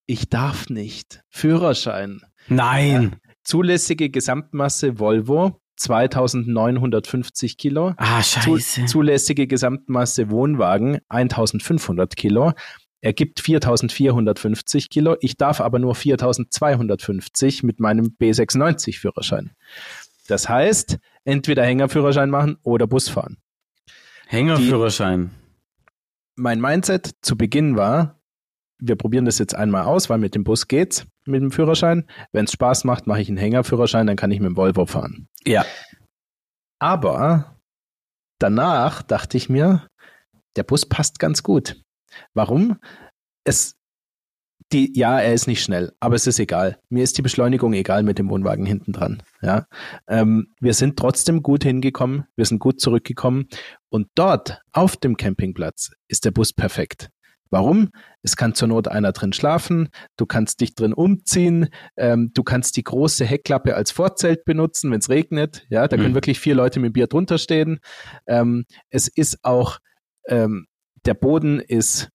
Ich 0.07 0.29
darf 0.29 0.69
nicht. 0.71 1.23
Führerschein. 1.31 2.21
Nein. 2.49 3.13
Äh, 3.13 3.33
zulässige 3.43 4.11
Gesamtmasse 4.11 5.01
Volvo 5.01 5.61
2950 5.77 7.59
Kilo. 7.59 7.93
Ah, 7.97 8.23
scheiße. 8.23 8.83
Zu, 8.83 8.87
zulässige 8.87 9.47
Gesamtmasse 9.47 10.31
Wohnwagen 10.31 11.01
1500 11.09 12.17
Kilo. 12.17 12.53
Er 13.01 13.13
gibt 13.13 13.41
4450 13.41 14.91
Kilo. 14.91 15.17
Ich 15.21 15.37
darf 15.37 15.61
aber 15.61 15.79
nur 15.79 15.95
4250 15.95 17.63
mit 17.63 17.81
meinem 17.81 18.17
B96 18.21 18.99
Führerschein. 18.99 19.53
Das 20.29 20.49
heißt, 20.49 20.99
entweder 21.25 21.65
Hängerführerschein 21.65 22.31
machen 22.31 22.57
oder 22.63 22.87
Bus 22.87 23.09
fahren. 23.09 23.37
Hängerführerschein. 24.27 25.31
Die, 25.31 25.91
mein 26.37 26.61
Mindset 26.61 27.13
zu 27.23 27.37
Beginn 27.37 27.77
war, 27.77 28.21
wir 28.79 28.97
probieren 28.97 29.25
das 29.25 29.39
jetzt 29.39 29.55
einmal 29.55 29.85
aus, 29.85 30.11
weil 30.11 30.19
mit 30.19 30.35
dem 30.35 30.45
Bus 30.45 30.69
geht's 30.69 31.07
mit 31.27 31.41
dem 31.41 31.51
Führerschein. 31.51 32.07
Wenn 32.33 32.45
es 32.45 32.53
Spaß 32.53 32.85
macht, 32.85 33.07
mache 33.07 33.21
ich 33.21 33.29
einen 33.29 33.39
Hängerführerschein, 33.39 34.07
dann 34.07 34.17
kann 34.17 34.31
ich 34.31 34.41
mit 34.41 34.51
dem 34.51 34.57
Volvo 34.57 34.87
fahren. 34.87 35.29
Ja. 35.45 35.65
Aber 36.79 37.57
danach 38.39 39.03
dachte 39.03 39.37
ich 39.37 39.49
mir, 39.49 39.87
der 40.57 40.63
Bus 40.63 40.87
passt 40.87 41.19
ganz 41.19 41.43
gut. 41.43 41.81
Warum? 42.35 42.79
Es, 43.45 43.77
die, 44.73 44.93
ja, 44.99 45.21
er 45.21 45.33
ist 45.33 45.47
nicht 45.47 45.63
schnell, 45.63 45.93
aber 46.01 46.17
es 46.17 46.27
ist 46.27 46.41
egal. 46.41 46.79
Mir 46.89 47.05
ist 47.05 47.17
die 47.19 47.23
Beschleunigung 47.23 47.73
egal 47.73 48.03
mit 48.03 48.19
dem 48.19 48.29
Wohnwagen 48.29 48.67
hinten 48.67 48.93
dran. 48.93 49.23
Ja, 49.41 49.67
ähm, 50.09 50.55
wir 50.61 50.75
sind 50.75 50.99
trotzdem 50.99 51.43
gut 51.43 51.63
hingekommen, 51.63 52.25
wir 52.35 52.45
sind 52.45 52.59
gut 52.59 52.81
zurückgekommen 52.81 53.47
und 53.89 54.09
dort 54.15 54.61
auf 54.73 54.97
dem 54.97 55.17
Campingplatz 55.17 55.93
ist 56.09 56.25
der 56.25 56.33
Bus 56.33 56.53
perfekt. 56.53 57.11
Warum? 57.51 57.91
Es 58.23 58.37
kann 58.37 58.55
zur 58.55 58.69
Not 58.69 58.89
einer 58.89 59.13
drin 59.13 59.33
schlafen, 59.33 59.89
du 60.17 60.27
kannst 60.27 60.61
dich 60.61 60.75
drin 60.75 60.93
umziehen, 60.93 61.69
ähm, 61.97 62.33
du 62.35 62.43
kannst 62.43 62.77
die 62.77 62.83
große 62.83 63.25
Heckklappe 63.25 63.77
als 63.77 63.93
Vorzelt 63.93 64.45
benutzen, 64.45 64.91
wenn 64.91 64.99
es 64.99 65.09
regnet. 65.09 65.65
Ja, 65.69 65.87
da 65.87 65.97
mhm. 65.97 66.03
können 66.03 66.15
wirklich 66.15 66.41
vier 66.41 66.57
Leute 66.57 66.81
mit 66.81 66.93
Bier 66.93 67.07
drunter 67.07 67.39
stehen. 67.39 67.79
Ähm, 68.27 68.65
es 68.91 69.07
ist 69.07 69.45
auch, 69.45 69.79
ähm, 70.27 70.67
der 71.07 71.15
Boden 71.15 71.61
ist 71.61 72.11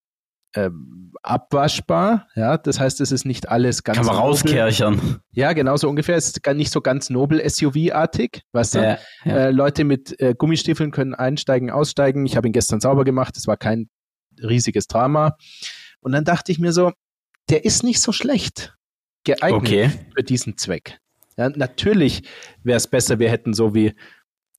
ähm, 0.56 1.13
abwaschbar. 1.23 2.27
Ja, 2.36 2.58
das 2.58 2.80
heißt, 2.80 2.99
es 3.01 3.12
ist 3.12 3.25
nicht 3.25 3.49
alles 3.49 3.84
ganz. 3.84 3.97
Kann 3.97 4.06
man 4.06 4.15
rauskerchern. 4.15 5.19
Ja, 5.32 5.54
genau 5.54 5.77
so 5.77 5.88
ungefähr. 5.89 6.15
Es 6.17 6.27
ist 6.27 6.43
gar 6.43 6.54
nicht 6.54 6.71
so 6.71 6.82
ganz 6.82 7.10
nobel 7.10 7.41
SUV-artig. 7.47 8.41
Weißt 8.51 8.75
du? 8.75 8.80
Ja, 8.80 8.97
ja. 9.23 9.36
Äh, 9.36 9.51
Leute 9.51 9.84
mit 9.84 10.19
äh, 10.19 10.36
Gummistiefeln 10.38 10.91
können 10.91 11.15
einsteigen, 11.15 11.69
aussteigen. 11.69 12.25
Ich 12.25 12.36
habe 12.36 12.47
ihn 12.47 12.54
gestern 12.54 12.82
sauber 12.82 13.06
gemacht. 13.06 13.38
Es 13.38 13.47
war 13.47 13.58
kein 13.58 13.89
riesiges 14.41 14.88
Drama. 14.88 15.38
Und 16.01 16.12
dann 16.12 16.25
dachte 16.25 16.51
ich 16.51 16.60
mir 16.60 16.73
so, 16.73 16.91
der 17.49 17.63
ist 17.63 17.84
nicht 17.84 18.01
so 18.01 18.12
schlecht 18.12 18.75
geeignet 19.23 19.62
okay. 19.62 19.89
für 20.15 20.23
diesen 20.23 20.58
Zweck. 20.58 20.99
Ja, 21.38 21.49
natürlich 21.49 22.23
wäre 22.63 22.77
es 22.77 22.88
besser, 22.88 23.19
wir 23.19 23.30
hätten 23.30 23.54
so 23.54 23.73
wie 23.73 23.93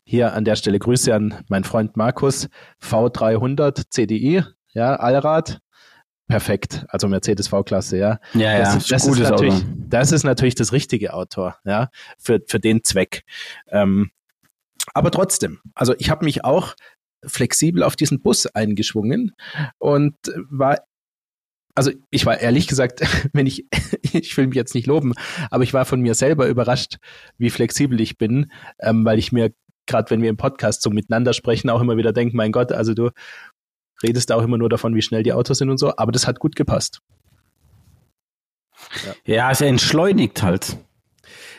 hier 0.04 0.32
an 0.34 0.44
der 0.44 0.56
Stelle 0.56 0.78
Grüße 0.78 1.14
an 1.14 1.42
meinen 1.48 1.64
Freund 1.64 1.96
Markus, 1.96 2.48
V300 2.82 3.84
CDI, 3.90 4.44
ja, 4.72 4.96
Allrad, 4.96 5.60
perfekt, 6.28 6.84
also 6.88 7.08
Mercedes 7.08 7.48
V-Klasse, 7.48 7.98
ja. 7.98 8.18
Ja, 8.34 8.58
das, 8.58 8.68
ja, 8.68 8.76
ist, 8.76 8.90
das, 8.90 9.06
ist 9.06 9.18
natürlich, 9.18 9.54
Auto. 9.54 9.64
das 9.88 10.12
ist 10.12 10.24
natürlich 10.24 10.54
das 10.54 10.72
richtige 10.72 11.14
Auto, 11.14 11.52
ja, 11.64 11.90
für, 12.18 12.40
für 12.46 12.58
den 12.58 12.84
Zweck. 12.84 13.24
Ähm, 13.68 14.10
aber 14.94 15.10
trotzdem, 15.10 15.60
also 15.74 15.94
ich 15.98 16.10
habe 16.10 16.24
mich 16.24 16.44
auch 16.44 16.74
flexibel 17.24 17.82
auf 17.82 17.96
diesen 17.96 18.20
Bus 18.20 18.46
eingeschwungen 18.46 19.32
und 19.78 20.16
war 20.50 20.78
also 21.74 21.90
ich 22.10 22.26
war 22.26 22.38
ehrlich 22.38 22.66
gesagt, 22.66 23.00
wenn 23.32 23.46
ich, 23.46 23.66
ich 24.12 24.36
will 24.36 24.46
mich 24.46 24.56
jetzt 24.56 24.74
nicht 24.74 24.86
loben, 24.86 25.14
aber 25.50 25.64
ich 25.64 25.72
war 25.72 25.84
von 25.84 26.00
mir 26.00 26.14
selber 26.14 26.48
überrascht, 26.48 26.96
wie 27.38 27.50
flexibel 27.50 28.00
ich 28.00 28.18
bin, 28.18 28.50
ähm, 28.80 29.04
weil 29.04 29.18
ich 29.18 29.32
mir 29.32 29.52
gerade, 29.86 30.10
wenn 30.10 30.22
wir 30.22 30.30
im 30.30 30.36
Podcast 30.36 30.82
so 30.82 30.90
miteinander 30.90 31.32
sprechen, 31.32 31.70
auch 31.70 31.80
immer 31.80 31.96
wieder 31.96 32.12
denke, 32.12 32.36
mein 32.36 32.52
Gott, 32.52 32.72
also 32.72 32.94
du 32.94 33.10
redest 34.02 34.32
auch 34.32 34.42
immer 34.42 34.58
nur 34.58 34.68
davon, 34.68 34.94
wie 34.94 35.02
schnell 35.02 35.22
die 35.22 35.32
Autos 35.32 35.58
sind 35.58 35.70
und 35.70 35.78
so, 35.78 35.96
aber 35.96 36.12
das 36.12 36.26
hat 36.26 36.38
gut 36.38 36.56
gepasst. 36.56 37.00
Ja, 39.04 39.34
ja 39.34 39.50
es 39.50 39.60
entschleunigt 39.60 40.42
halt. 40.42 40.78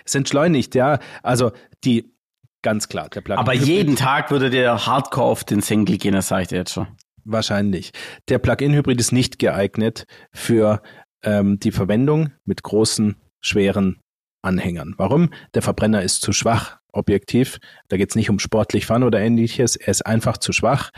Es 0.06 0.16
entschleunigt, 0.16 0.76
ja. 0.76 1.00
Also 1.22 1.52
die, 1.84 2.14
ganz 2.62 2.90
klar, 2.90 3.10
der 3.10 3.22
Plug-in 3.22 3.40
Aber 3.40 3.54
jeden 3.54 3.96
Tag 3.96 4.32
würde 4.32 4.50
der 4.50 4.86
Hardcore 4.86 5.28
auf 5.28 5.44
den 5.44 5.62
Senkel 5.62 5.98
gehen, 5.98 6.14
das 6.14 6.28
sage 6.28 6.44
ich 6.44 6.48
dir 6.50 6.58
jetzt 6.58 6.74
schon. 6.74 6.88
Wahrscheinlich. 7.26 7.92
Der 8.28 8.40
Plug-in-Hybrid 8.40 9.00
ist 9.00 9.14
nicht 9.14 9.40
geeignet 9.40 10.06
für 10.34 10.82
ähm, 11.24 11.58
die 11.60 11.72
Verwendung 11.72 12.32
mit 12.44 12.64
großen, 12.64 13.16
schweren 13.40 14.03
Anhängern. 14.44 14.94
Warum? 14.98 15.30
Der 15.54 15.62
Verbrenner 15.62 16.02
ist 16.04 16.22
zu 16.22 16.34
schwach, 16.34 16.78
objektiv. 16.92 17.60
Da 17.88 17.98
geht 17.98 18.10
es 18.10 18.16
nicht 18.16 18.30
um 18.30 18.40
sportlich 18.40 18.86
fahren 18.86 19.04
oder 19.04 19.20
ähnliches. 19.20 19.76
Er 19.76 19.90
ist 19.90 20.06
einfach 20.06 20.38
zu 20.38 20.54
schwach. 20.54 20.92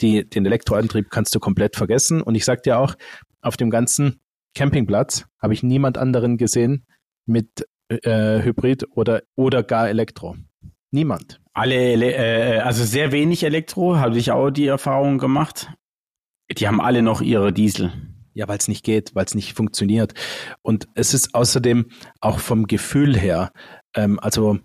Die, 0.00 0.28
den 0.28 0.44
Elektroantrieb 0.46 1.10
kannst 1.10 1.34
du 1.34 1.40
komplett 1.40 1.76
vergessen. 1.76 2.20
Und 2.22 2.34
ich 2.34 2.44
sag 2.44 2.62
dir 2.62 2.78
auch, 2.78 2.94
auf 3.40 3.56
dem 3.56 3.70
ganzen 3.70 4.20
Campingplatz 4.54 5.26
habe 5.40 5.54
ich 5.54 5.62
niemand 5.62 5.98
anderen 5.98 6.36
gesehen 6.36 6.86
mit 7.26 7.66
äh, 7.88 8.42
Hybrid 8.42 8.86
oder, 8.90 9.22
oder 9.36 9.62
gar 9.62 9.88
Elektro. 9.88 10.36
Niemand. 10.90 11.40
Alle, 11.52 11.76
äh, 11.76 12.58
also 12.58 12.84
sehr 12.84 13.12
wenig 13.12 13.42
Elektro, 13.42 13.96
habe 13.96 14.18
ich 14.18 14.32
auch 14.32 14.50
die 14.50 14.66
Erfahrung 14.66 15.18
gemacht. 15.18 15.70
Die 16.50 16.66
haben 16.66 16.80
alle 16.80 17.02
noch 17.02 17.20
ihre 17.20 17.52
Diesel. 17.52 17.92
Ja, 18.38 18.46
weil 18.46 18.58
es 18.58 18.68
nicht 18.68 18.84
geht, 18.84 19.16
weil 19.16 19.24
es 19.24 19.34
nicht 19.34 19.54
funktioniert. 19.54 20.14
Und 20.62 20.86
es 20.94 21.12
ist 21.12 21.34
außerdem 21.34 21.86
auch 22.20 22.38
vom 22.38 22.68
Gefühl 22.68 23.18
her, 23.18 23.50
ähm, 23.94 24.20
also 24.20 24.60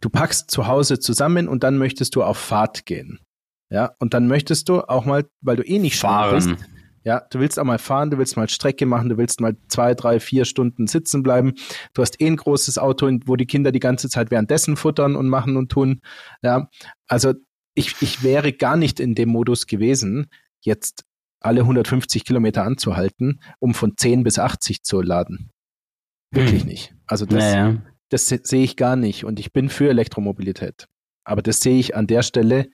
du 0.00 0.08
packst 0.08 0.50
zu 0.50 0.68
Hause 0.68 0.98
zusammen 0.98 1.46
und 1.46 1.64
dann 1.64 1.76
möchtest 1.76 2.16
du 2.16 2.22
auf 2.22 2.38
Fahrt 2.38 2.86
gehen. 2.86 3.20
Ja, 3.68 3.92
und 3.98 4.14
dann 4.14 4.26
möchtest 4.26 4.70
du 4.70 4.80
auch 4.80 5.04
mal, 5.04 5.26
weil 5.42 5.56
du 5.56 5.62
eh 5.64 5.78
nicht 5.78 5.98
fahren 5.98 6.34
bist, 6.34 6.48
ja, 7.02 7.20
du 7.30 7.40
willst 7.40 7.58
auch 7.58 7.64
mal 7.64 7.78
fahren, 7.78 8.10
du 8.10 8.16
willst 8.16 8.38
mal 8.38 8.48
Strecke 8.48 8.86
machen, 8.86 9.10
du 9.10 9.18
willst 9.18 9.38
mal 9.42 9.54
zwei, 9.68 9.92
drei, 9.92 10.18
vier 10.18 10.46
Stunden 10.46 10.86
sitzen 10.86 11.22
bleiben. 11.22 11.52
Du 11.92 12.00
hast 12.00 12.18
eh 12.22 12.26
ein 12.26 12.36
großes 12.36 12.78
Auto, 12.78 13.10
wo 13.26 13.36
die 13.36 13.44
Kinder 13.44 13.70
die 13.70 13.80
ganze 13.80 14.08
Zeit 14.08 14.30
währenddessen 14.30 14.78
futtern 14.78 15.14
und 15.14 15.28
machen 15.28 15.58
und 15.58 15.70
tun. 15.70 16.00
Ja, 16.40 16.70
also 17.06 17.34
ich, 17.74 17.96
ich 18.00 18.22
wäre 18.22 18.54
gar 18.54 18.78
nicht 18.78 18.98
in 18.98 19.14
dem 19.14 19.28
Modus 19.28 19.66
gewesen, 19.66 20.28
jetzt 20.62 21.04
alle 21.44 21.60
150 21.60 22.24
Kilometer 22.24 22.64
anzuhalten, 22.64 23.40
um 23.58 23.74
von 23.74 23.96
10 23.96 24.22
bis 24.24 24.38
80 24.38 24.82
zu 24.82 25.00
laden. 25.00 25.50
Wirklich 26.30 26.62
hm. 26.62 26.68
nicht. 26.68 26.94
Also 27.06 27.26
das, 27.26 27.44
naja. 27.44 27.82
das 28.08 28.28
sehe 28.28 28.64
ich 28.64 28.76
gar 28.76 28.96
nicht 28.96 29.24
und 29.24 29.38
ich 29.38 29.52
bin 29.52 29.68
für 29.68 29.88
Elektromobilität. 29.88 30.86
Aber 31.24 31.42
das 31.42 31.60
sehe 31.60 31.78
ich 31.78 31.96
an 31.96 32.06
der 32.06 32.22
Stelle 32.22 32.68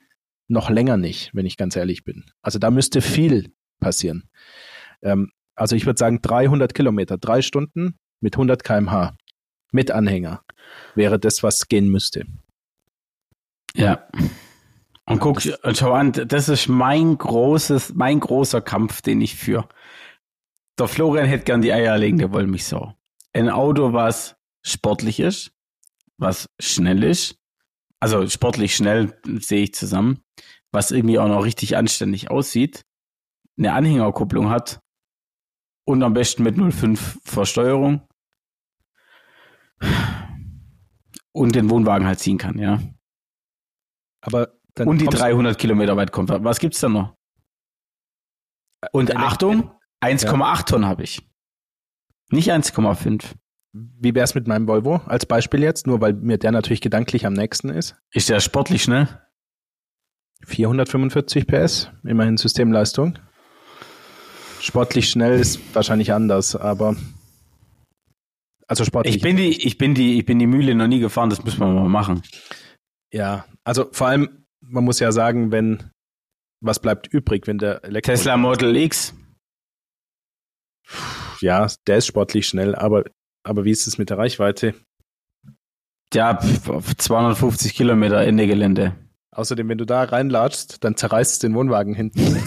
noch 0.47 0.69
länger 0.69 0.97
nicht, 0.97 1.31
wenn 1.33 1.45
ich 1.45 1.57
ganz 1.57 1.75
ehrlich 1.75 2.03
bin. 2.03 2.25
Also 2.41 2.59
da 2.59 2.71
müsste 2.71 3.01
viel 3.01 3.53
passieren. 3.79 4.29
Ähm, 5.01 5.31
also 5.55 5.75
ich 5.75 5.85
würde 5.85 5.99
sagen 5.99 6.19
300 6.21 6.73
Kilometer, 6.73 7.17
drei 7.17 7.41
Stunden 7.41 7.95
mit 8.19 8.35
100 8.35 8.63
kmh 8.63 9.15
mit 9.71 9.91
Anhänger 9.91 10.43
wäre 10.95 11.19
das, 11.19 11.43
was 11.43 11.67
gehen 11.67 11.89
müsste. 11.89 12.25
Ja. 13.73 14.07
Und 15.05 15.19
guck, 15.19 15.41
schau 15.41 15.93
an, 15.93 16.11
das 16.11 16.47
ist 16.47 16.67
mein 16.67 17.17
großes, 17.17 17.95
mein 17.95 18.19
großer 18.19 18.61
Kampf, 18.61 19.01
den 19.01 19.21
ich 19.21 19.35
führe. 19.35 19.67
Der 20.79 20.87
Florian 20.87 21.27
hätte 21.27 21.43
gern 21.43 21.61
die 21.61 21.73
eierlegende 21.73 22.31
Wollmilchsau. 22.31 22.95
Ein 23.33 23.49
Auto, 23.49 23.93
was 23.93 24.35
sportlich 24.63 25.19
ist, 25.19 25.51
was 26.17 26.49
schnell 26.59 27.03
ist, 27.03 27.41
also 27.99 28.27
sportlich 28.27 28.75
schnell 28.75 29.19
sehe 29.39 29.63
ich 29.63 29.73
zusammen, 29.75 30.23
was 30.71 30.91
irgendwie 30.91 31.19
auch 31.19 31.27
noch 31.27 31.43
richtig 31.43 31.77
anständig 31.77 32.31
aussieht, 32.31 32.83
eine 33.57 33.73
Anhängerkupplung 33.73 34.49
hat 34.49 34.79
und 35.85 36.01
am 36.03 36.13
besten 36.13 36.43
mit 36.43 36.55
0,5 36.55 37.19
Versteuerung 37.23 38.07
und 41.31 41.55
den 41.55 41.69
Wohnwagen 41.69 42.07
halt 42.07 42.19
ziehen 42.19 42.37
kann, 42.37 42.57
ja. 42.57 42.81
Aber 44.21 44.59
und 44.79 45.01
die 45.01 45.05
300 45.05 45.57
Kilometer 45.57 45.97
weit 45.97 46.11
kommt. 46.11 46.29
Was 46.29 46.59
gibt's 46.59 46.79
da 46.79 46.89
noch? 46.89 47.15
Und 48.91 49.15
Achtung, 49.15 49.71
1,8 50.01 50.57
ja. 50.57 50.63
Tonnen 50.63 50.85
habe 50.85 51.03
ich. 51.03 51.27
Nicht 52.29 52.51
1,5. 52.51 53.35
Wie 53.73 54.15
wär's 54.15 54.35
mit 54.35 54.47
meinem 54.47 54.67
Volvo 54.67 55.01
als 55.05 55.25
Beispiel 55.25 55.61
jetzt? 55.61 55.87
Nur 55.87 56.01
weil 56.01 56.13
mir 56.13 56.37
der 56.37 56.51
natürlich 56.51 56.81
gedanklich 56.81 57.25
am 57.25 57.33
nächsten 57.33 57.69
ist. 57.69 57.95
Ist 58.11 58.29
der 58.29 58.39
sportlich 58.39 58.83
schnell? 58.83 59.07
445 60.45 61.45
PS, 61.45 61.91
immerhin 62.03 62.37
Systemleistung. 62.37 63.19
Sportlich 64.59 65.09
schnell 65.09 65.39
ist 65.39 65.59
wahrscheinlich 65.73 66.13
anders, 66.13 66.55
aber 66.55 66.95
also 68.67 68.85
sportlich. 68.85 69.15
Ich 69.15 69.21
bin 69.21 69.35
die, 69.35 69.65
ich 69.65 69.77
bin 69.77 69.93
die, 69.93 70.19
ich 70.19 70.25
bin 70.25 70.39
die 70.39 70.47
Mühle 70.47 70.75
noch 70.75 70.87
nie 70.87 70.99
gefahren, 70.99 71.29
das 71.29 71.43
müssen 71.43 71.59
wir 71.59 71.67
mal 71.67 71.89
machen. 71.89 72.21
Ja, 73.11 73.45
also 73.63 73.87
vor 73.91 74.07
allem, 74.07 74.40
man 74.71 74.83
muss 74.83 74.99
ja 74.99 75.11
sagen, 75.11 75.51
wenn 75.51 75.91
was 76.61 76.79
bleibt 76.79 77.07
übrig, 77.07 77.47
wenn 77.47 77.57
der 77.57 77.83
Elektro 77.83 78.11
Tesla 78.11 78.37
Model 78.37 78.75
X. 78.75 79.13
Ja, 81.39 81.67
der 81.87 81.97
ist 81.97 82.07
sportlich 82.07 82.47
schnell, 82.47 82.75
aber, 82.75 83.05
aber 83.43 83.65
wie 83.65 83.71
ist 83.71 83.87
es 83.87 83.97
mit 83.97 84.09
der 84.09 84.17
Reichweite? 84.17 84.75
Ja, 86.13 86.37
250 86.39 87.73
Kilometer 87.73 88.21
Ende 88.21 88.45
Gelände. 88.45 88.95
Außerdem, 89.33 89.69
wenn 89.69 89.77
du 89.77 89.85
da 89.85 90.03
reinlatschst, 90.03 90.83
dann 90.83 90.97
zerreißt 90.97 91.33
es 91.33 91.39
den 91.39 91.55
Wohnwagen 91.55 91.95
hinten. 91.95 92.19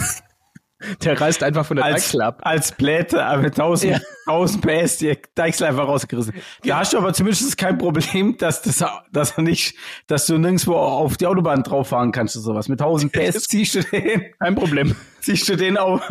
Der 1.03 1.19
reißt 1.19 1.43
einfach 1.43 1.65
von 1.65 1.77
der 1.77 1.85
als, 1.85 1.95
Deichsel 1.95 2.21
ab. 2.21 2.39
Als 2.43 2.71
Blätter 2.71 3.37
mit 3.37 3.53
1000, 3.53 3.93
ja. 3.93 3.99
1000 4.27 4.65
PS 4.65 4.97
die 4.97 5.17
Deichsel 5.35 5.67
einfach 5.67 5.87
rausgerissen. 5.87 6.33
Da 6.63 6.79
hast 6.79 6.93
du 6.93 6.97
aber 6.97 7.13
zumindest 7.13 7.57
kein 7.57 7.77
Problem, 7.77 8.37
dass 8.37 8.61
das, 8.61 8.83
dass 9.11 9.37
nicht, 9.37 9.75
dass 10.07 10.25
du 10.25 10.37
nirgendwo 10.37 10.75
auf 10.75 11.17
die 11.17 11.27
Autobahn 11.27 11.63
drauf 11.63 11.89
fahren 11.89 12.11
kannst 12.11 12.35
oder 12.35 12.43
sowas. 12.43 12.67
Mit 12.67 12.81
1000 12.81 13.11
PS 13.11 13.43
ziehst 13.47 13.75
du 13.75 13.83
den. 13.83 14.33
Kein 14.39 14.55
Problem. 14.55 14.95
Ziehst 15.21 15.47
du 15.49 15.55
den 15.55 15.77
auch, 15.77 16.01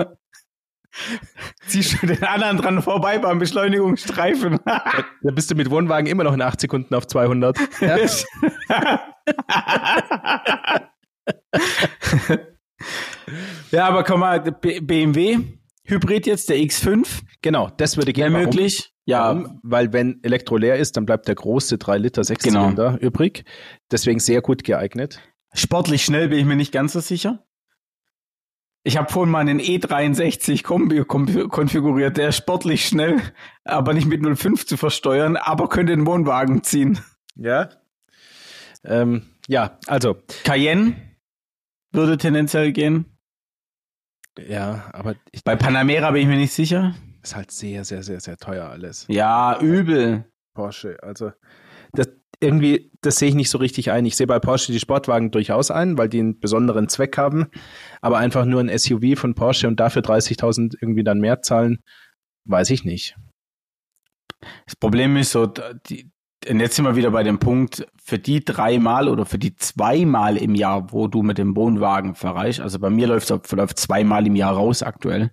ziehst 1.66 2.02
du 2.02 2.06
den 2.06 2.22
anderen 2.22 2.58
dran 2.58 2.82
vorbei 2.82 3.18
beim 3.18 3.38
Beschleunigungsstreifen. 3.38 4.58
da 4.64 5.30
bist 5.32 5.50
du 5.50 5.54
mit 5.54 5.70
Wohnwagen 5.70 6.06
immer 6.06 6.24
noch 6.24 6.34
in 6.34 6.42
8 6.42 6.60
Sekunden 6.60 6.94
auf 6.94 7.06
200. 7.06 7.56
Ja. 7.80 7.96
Ja, 13.70 13.88
aber 13.88 14.04
komm 14.04 14.20
mal, 14.20 14.40
BMW, 14.40 15.38
Hybrid 15.84 16.26
jetzt, 16.26 16.48
der 16.48 16.56
X5. 16.56 17.22
Genau, 17.42 17.70
das 17.76 17.96
würde 17.96 18.12
gehen. 18.12 18.32
möglich. 18.32 18.92
Ja, 19.06 19.36
Warum? 19.36 19.60
weil 19.62 19.92
wenn 19.92 20.20
Elektro 20.22 20.56
leer 20.56 20.76
ist, 20.76 20.96
dann 20.96 21.04
bleibt 21.04 21.28
der 21.28 21.34
große 21.34 21.76
3 21.76 21.98
Liter 21.98 22.24
Sechszylinder 22.24 22.92
genau. 22.92 22.98
übrig. 22.98 23.44
Deswegen 23.90 24.18
sehr 24.18 24.40
gut 24.40 24.64
geeignet. 24.64 25.20
Sportlich 25.52 26.04
schnell 26.04 26.28
bin 26.28 26.38
ich 26.38 26.46
mir 26.46 26.56
nicht 26.56 26.72
ganz 26.72 26.94
so 26.94 27.00
sicher. 27.00 27.44
Ich 28.82 28.96
habe 28.96 29.10
vorhin 29.10 29.30
mal 29.30 29.40
einen 29.40 29.60
E63 29.60 30.62
Kombi 30.62 31.04
konfiguriert, 31.04 32.18
der 32.18 32.28
ist 32.28 32.36
sportlich 32.36 32.86
schnell, 32.86 33.20
aber 33.64 33.94
nicht 33.94 34.06
mit 34.06 34.20
0,5 34.20 34.66
zu 34.66 34.76
versteuern, 34.76 35.36
aber 35.36 35.68
könnte 35.68 35.96
den 35.96 36.06
Wohnwagen 36.06 36.62
ziehen. 36.62 36.98
Ja. 37.34 37.70
Ähm, 38.84 39.22
ja, 39.48 39.78
also. 39.86 40.16
Cayenne 40.44 40.96
würde 41.92 42.18
tendenziell 42.18 42.72
gehen. 42.72 43.13
Ja, 44.38 44.90
aber 44.92 45.14
ich, 45.32 45.44
bei 45.44 45.56
Panamera 45.56 46.10
bin 46.10 46.22
ich 46.22 46.28
mir 46.28 46.36
nicht 46.36 46.52
sicher. 46.52 46.94
Ist 47.22 47.36
halt 47.36 47.50
sehr, 47.50 47.84
sehr, 47.84 48.02
sehr, 48.02 48.20
sehr 48.20 48.36
teuer 48.36 48.68
alles. 48.68 49.06
Ja, 49.08 49.58
übel. 49.60 50.24
Porsche, 50.54 50.98
also 51.02 51.32
das, 51.92 52.08
irgendwie, 52.40 52.92
das 53.00 53.16
sehe 53.16 53.28
ich 53.28 53.34
nicht 53.34 53.50
so 53.50 53.58
richtig 53.58 53.90
ein. 53.90 54.06
Ich 54.06 54.16
sehe 54.16 54.26
bei 54.26 54.38
Porsche 54.38 54.72
die 54.72 54.80
Sportwagen 54.80 55.30
durchaus 55.30 55.70
ein, 55.70 55.98
weil 55.98 56.08
die 56.08 56.20
einen 56.20 56.38
besonderen 56.38 56.88
Zweck 56.88 57.16
haben, 57.18 57.50
aber 58.00 58.18
einfach 58.18 58.44
nur 58.44 58.60
ein 58.60 58.76
SUV 58.76 59.18
von 59.18 59.34
Porsche 59.34 59.68
und 59.68 59.80
dafür 59.80 60.02
30.000 60.02 60.76
irgendwie 60.80 61.04
dann 61.04 61.18
mehr 61.18 61.42
zahlen, 61.42 61.82
weiß 62.46 62.70
ich 62.70 62.84
nicht. 62.84 63.16
Das 64.66 64.76
Problem 64.76 65.16
ist 65.16 65.32
so, 65.32 65.46
die, 65.46 66.10
und 66.48 66.60
jetzt 66.60 66.76
sind 66.76 66.84
wir 66.84 66.96
wieder 66.96 67.10
bei 67.10 67.22
dem 67.22 67.38
Punkt, 67.38 67.86
für 68.02 68.18
die 68.18 68.44
dreimal 68.44 69.08
oder 69.08 69.24
für 69.24 69.38
die 69.38 69.54
zweimal 69.56 70.36
im 70.36 70.54
Jahr, 70.54 70.92
wo 70.92 71.08
du 71.08 71.22
mit 71.22 71.38
dem 71.38 71.56
Wohnwagen 71.56 72.14
verreichst, 72.14 72.60
also 72.60 72.78
bei 72.78 72.90
mir 72.90 73.06
läuft 73.06 73.30
es 73.30 73.52
läuft 73.52 73.78
zweimal 73.78 74.26
im 74.26 74.36
Jahr 74.36 74.54
raus 74.54 74.82
aktuell. 74.82 75.30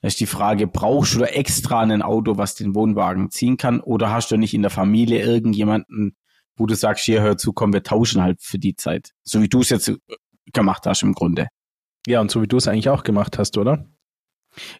Da 0.00 0.08
ist 0.08 0.20
die 0.20 0.26
Frage, 0.26 0.66
brauchst 0.66 1.14
du 1.14 1.20
da 1.20 1.26
extra 1.26 1.80
ein 1.80 2.02
Auto, 2.02 2.38
was 2.38 2.54
den 2.54 2.74
Wohnwagen 2.74 3.30
ziehen 3.30 3.56
kann, 3.56 3.80
oder 3.80 4.12
hast 4.12 4.30
du 4.30 4.36
nicht 4.36 4.54
in 4.54 4.62
der 4.62 4.70
Familie 4.70 5.24
irgendjemanden, 5.24 6.16
wo 6.56 6.66
du 6.66 6.74
sagst, 6.74 7.04
hier 7.04 7.22
hör 7.22 7.36
zu, 7.36 7.52
komm, 7.52 7.72
wir 7.72 7.82
tauschen 7.82 8.22
halt 8.22 8.40
für 8.40 8.58
die 8.58 8.76
Zeit. 8.76 9.12
So 9.22 9.42
wie 9.42 9.48
du 9.48 9.60
es 9.60 9.70
jetzt 9.70 9.92
gemacht 10.52 10.86
hast 10.86 11.02
im 11.02 11.14
Grunde. 11.14 11.48
Ja, 12.06 12.20
und 12.20 12.30
so 12.30 12.42
wie 12.42 12.46
du 12.46 12.56
es 12.56 12.68
eigentlich 12.68 12.88
auch 12.88 13.02
gemacht 13.02 13.38
hast, 13.38 13.58
oder? 13.58 13.86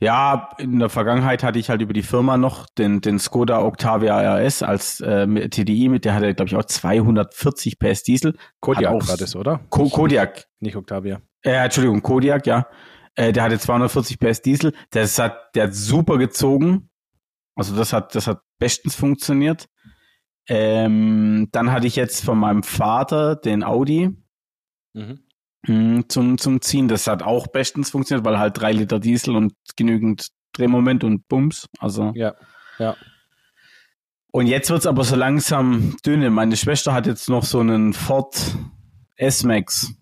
Ja, 0.00 0.50
in 0.58 0.78
der 0.78 0.88
Vergangenheit 0.88 1.42
hatte 1.42 1.58
ich 1.58 1.70
halt 1.70 1.82
über 1.82 1.92
die 1.92 2.02
Firma 2.02 2.36
noch 2.36 2.66
den, 2.66 3.00
den 3.00 3.18
Skoda 3.18 3.62
Octavia 3.62 4.36
RS 4.36 4.62
als 4.62 5.00
äh, 5.00 5.26
TDI 5.48 5.88
mit, 5.88 6.04
der 6.04 6.14
hatte, 6.14 6.34
glaube 6.34 6.48
ich, 6.48 6.56
auch 6.56 6.64
240 6.64 7.78
PS 7.78 8.02
Diesel. 8.02 8.36
Kodiak 8.60 8.92
auch, 8.92 9.08
war 9.08 9.16
das, 9.16 9.36
oder? 9.36 9.60
Ko 9.70 9.88
Kodiak. 9.88 10.46
Nicht 10.60 10.76
Octavia. 10.76 11.20
Äh, 11.42 11.52
Entschuldigung, 11.52 12.02
Kodiak, 12.02 12.46
ja. 12.46 12.66
Äh, 13.14 13.32
der 13.32 13.44
hatte 13.44 13.58
240 13.58 14.18
PS 14.18 14.42
Diesel. 14.42 14.72
Das 14.90 15.18
hat, 15.18 15.54
der 15.54 15.64
hat 15.64 15.74
super 15.74 16.18
gezogen. 16.18 16.90
Also 17.56 17.74
das 17.74 17.92
hat, 17.92 18.14
das 18.14 18.26
hat 18.26 18.40
bestens 18.58 18.94
funktioniert. 18.94 19.68
Ähm, 20.48 21.48
dann 21.52 21.72
hatte 21.72 21.86
ich 21.86 21.96
jetzt 21.96 22.24
von 22.24 22.38
meinem 22.38 22.62
Vater 22.62 23.36
den 23.36 23.62
Audi. 23.62 24.10
Mhm. 24.94 25.20
Hm, 25.68 26.08
zum, 26.08 26.38
zum 26.38 26.62
Ziehen. 26.62 26.88
Das 26.88 27.06
hat 27.06 27.22
auch 27.22 27.46
bestens 27.46 27.90
funktioniert, 27.90 28.24
weil 28.24 28.38
halt 28.38 28.58
drei 28.58 28.72
Liter 28.72 28.98
Diesel 28.98 29.36
und 29.36 29.52
genügend 29.76 30.28
Drehmoment 30.52 31.04
und 31.04 31.28
Bums. 31.28 31.68
Also. 31.78 32.12
Ja, 32.14 32.34
ja. 32.78 32.96
Und 34.32 34.46
jetzt 34.46 34.70
wird's 34.70 34.86
aber 34.86 35.04
so 35.04 35.14
langsam 35.14 35.96
dünne. 36.06 36.30
Meine 36.30 36.56
Schwester 36.56 36.94
hat 36.94 37.06
jetzt 37.06 37.28
noch 37.28 37.44
so 37.44 37.60
einen 37.60 37.92
Ford 37.92 38.56
S-Max. 39.16 39.92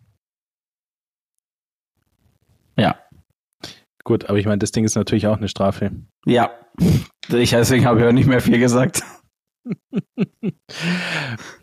Ja. 2.78 3.00
Gut, 4.04 4.26
aber 4.26 4.38
ich 4.38 4.46
meine, 4.46 4.58
das 4.58 4.70
Ding 4.70 4.84
ist 4.84 4.94
natürlich 4.94 5.26
auch 5.26 5.38
eine 5.38 5.48
Strafe. 5.48 5.90
Ja. 6.26 6.52
Ich, 7.28 7.50
deswegen 7.50 7.86
habe 7.86 8.00
ich 8.00 8.06
auch 8.06 8.12
nicht 8.12 8.28
mehr 8.28 8.40
viel 8.40 8.60
gesagt. 8.60 9.02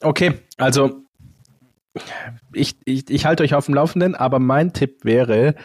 okay, 0.01 0.41
also 0.57 1.03
ich, 2.53 2.77
ich, 2.85 3.09
ich 3.09 3.25
halte 3.25 3.43
euch 3.43 3.53
auf 3.53 3.65
dem 3.65 3.75
Laufenden, 3.75 4.15
aber 4.15 4.39
mein 4.39 4.73
Tipp 4.73 5.03
wäre, 5.03 5.55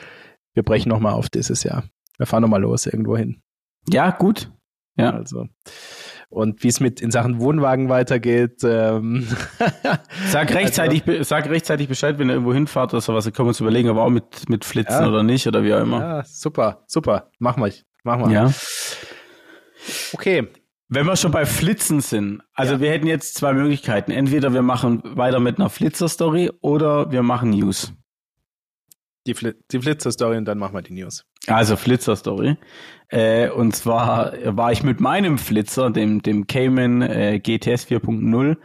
wir 0.54 0.62
brechen 0.62 0.88
nochmal 0.88 1.14
auf 1.14 1.28
dieses 1.28 1.62
Jahr. 1.62 1.84
Wir 2.18 2.26
fahren 2.26 2.42
nochmal 2.42 2.60
los 2.60 2.86
irgendwo 2.86 3.16
hin. 3.16 3.42
Ja, 3.88 4.10
gut. 4.10 4.50
Ja. 4.96 5.12
Also. 5.12 5.46
Und 6.28 6.62
wie 6.62 6.68
es 6.68 6.80
mit 6.80 7.00
in 7.00 7.10
Sachen 7.10 7.40
Wohnwagen 7.40 7.88
weitergeht. 7.88 8.62
Ähm 8.64 9.26
sag, 10.28 10.52
rechtzeitig, 10.52 11.06
also, 11.06 11.22
sag 11.22 11.48
rechtzeitig 11.48 11.88
Bescheid, 11.88 12.18
wenn 12.18 12.28
ihr 12.28 12.34
irgendwo 12.34 12.52
hinfahrt 12.52 12.92
oder 12.92 13.00
sowas. 13.00 13.24
Dann 13.24 13.32
können 13.32 13.46
wir 13.46 13.50
uns 13.50 13.60
überlegen, 13.60 13.88
aber 13.88 14.02
auch 14.02 14.10
mit, 14.10 14.48
mit 14.48 14.64
Flitzen 14.64 15.04
ja. 15.04 15.08
oder 15.08 15.22
nicht 15.22 15.46
oder 15.46 15.62
wie 15.62 15.72
auch 15.72 15.80
immer. 15.80 16.00
Ja, 16.00 16.24
super, 16.24 16.82
super. 16.86 17.30
Machen 17.38 17.64
wir. 17.64 17.72
Machen 18.02 18.28
wir. 18.28 18.32
Ja. 18.32 18.52
Okay, 20.12 20.48
wenn 20.88 21.06
wir 21.06 21.16
schon 21.16 21.32
bei 21.32 21.44
Flitzen 21.44 22.00
sind, 22.00 22.42
also 22.54 22.74
ja. 22.74 22.80
wir 22.80 22.90
hätten 22.90 23.06
jetzt 23.06 23.34
zwei 23.34 23.52
Möglichkeiten. 23.52 24.10
Entweder 24.10 24.54
wir 24.54 24.62
machen 24.62 25.02
weiter 25.04 25.38
mit 25.38 25.58
einer 25.58 25.68
Flitzer-Story 25.68 26.50
oder 26.60 27.12
wir 27.12 27.22
machen 27.22 27.50
News. 27.50 27.92
Die, 29.26 29.34
Fli 29.34 29.52
die 29.70 29.80
Flitzer-Story 29.80 30.38
und 30.38 30.46
dann 30.46 30.58
machen 30.58 30.74
wir 30.74 30.82
die 30.82 30.94
News. 30.94 31.26
Also 31.46 31.76
Flitzer-Story. 31.76 32.56
Äh, 33.08 33.50
und 33.50 33.76
zwar 33.76 34.32
war 34.44 34.72
ich 34.72 34.82
mit 34.82 35.00
meinem 35.00 35.36
Flitzer, 35.36 35.90
dem, 35.90 36.22
dem 36.22 36.46
Cayman 36.46 37.02
äh, 37.02 37.38
GTS 37.38 37.86
4.0, 37.86 38.56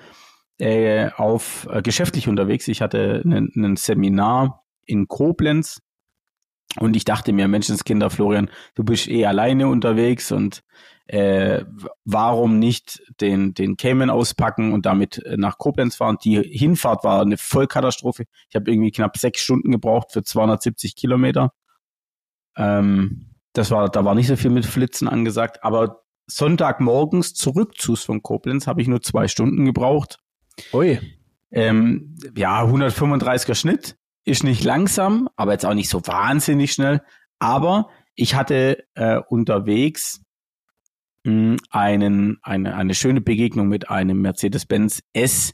äh, 0.60 1.10
auf 1.18 1.68
äh, 1.70 1.82
geschäftlich 1.82 2.30
unterwegs. 2.30 2.70
Ich 2.70 2.82
hatte 2.82 3.22
ein 3.26 3.76
Seminar 3.76 4.64
in 4.86 5.10
Koblenz 5.10 5.82
und 6.80 6.96
ich 6.96 7.04
dachte 7.04 7.34
mir, 7.34 7.48
Menschenskinder, 7.48 8.10
Florian, 8.10 8.50
du 8.76 8.84
bist 8.84 9.08
eh 9.10 9.26
alleine 9.26 9.68
unterwegs 9.68 10.32
und 10.32 10.64
äh, 11.08 11.66
warum 12.06 12.60
nicht 12.60 13.02
den, 13.20 13.54
den 13.54 13.76
Cayman 13.78 14.10
auspacken 14.10 14.74
und 14.74 14.86
damit 14.86 15.18
äh, 15.26 15.36
nach 15.38 15.58
Koblenz 15.58 15.96
fahren. 15.96 16.18
Die 16.24 16.42
Hinfahrt 16.42 17.04
war 17.04 17.22
eine 17.22 17.38
Vollkatastrophe. 17.38 18.26
Ich 18.50 18.56
habe 18.56 18.72
irgendwie 18.72 18.92
knapp 18.92 19.18
sechs 19.18 19.42
Stunden 19.42 19.72
gebraucht 19.72 20.12
für 20.12 20.24
270 20.24 20.96
Kilometer. 20.96 21.54
Ähm, 22.56 23.32
das 23.54 23.70
war, 23.70 23.90
da 23.90 24.06
war 24.06 24.16
nicht 24.16 24.28
so 24.28 24.36
viel 24.36 24.50
mit 24.50 24.66
Flitzen 24.66 25.08
angesagt, 25.08 25.64
aber 25.64 26.04
Sonntagmorgens 26.26 27.34
Zurückzus 27.34 28.04
von 28.04 28.24
Koblenz 28.24 28.66
habe 28.66 28.82
ich 28.82 28.88
nur 28.88 29.02
zwei 29.02 29.28
Stunden 29.28 29.66
gebraucht. 29.66 30.20
Ui. 30.72 31.00
Ähm, 31.52 32.16
ja, 32.36 32.64
135er 32.64 33.56
Schnitt 33.56 33.98
ist 34.24 34.44
nicht 34.44 34.64
langsam, 34.64 35.30
aber 35.36 35.52
jetzt 35.52 35.66
auch 35.66 35.74
nicht 35.74 35.90
so 35.90 36.02
wahnsinnig 36.08 36.72
schnell. 36.72 37.02
Aber 37.40 37.90
ich 38.16 38.36
hatte 38.36 38.86
äh, 38.96 39.18
unterwegs 39.18 40.23
einen, 41.26 42.38
eine, 42.42 42.76
eine 42.76 42.96
schöne 42.96 43.22
Begegnung 43.22 43.68
mit 43.68 43.90
einem 43.90 44.22
Mercedes-Benz 44.22 45.02
S 45.14 45.54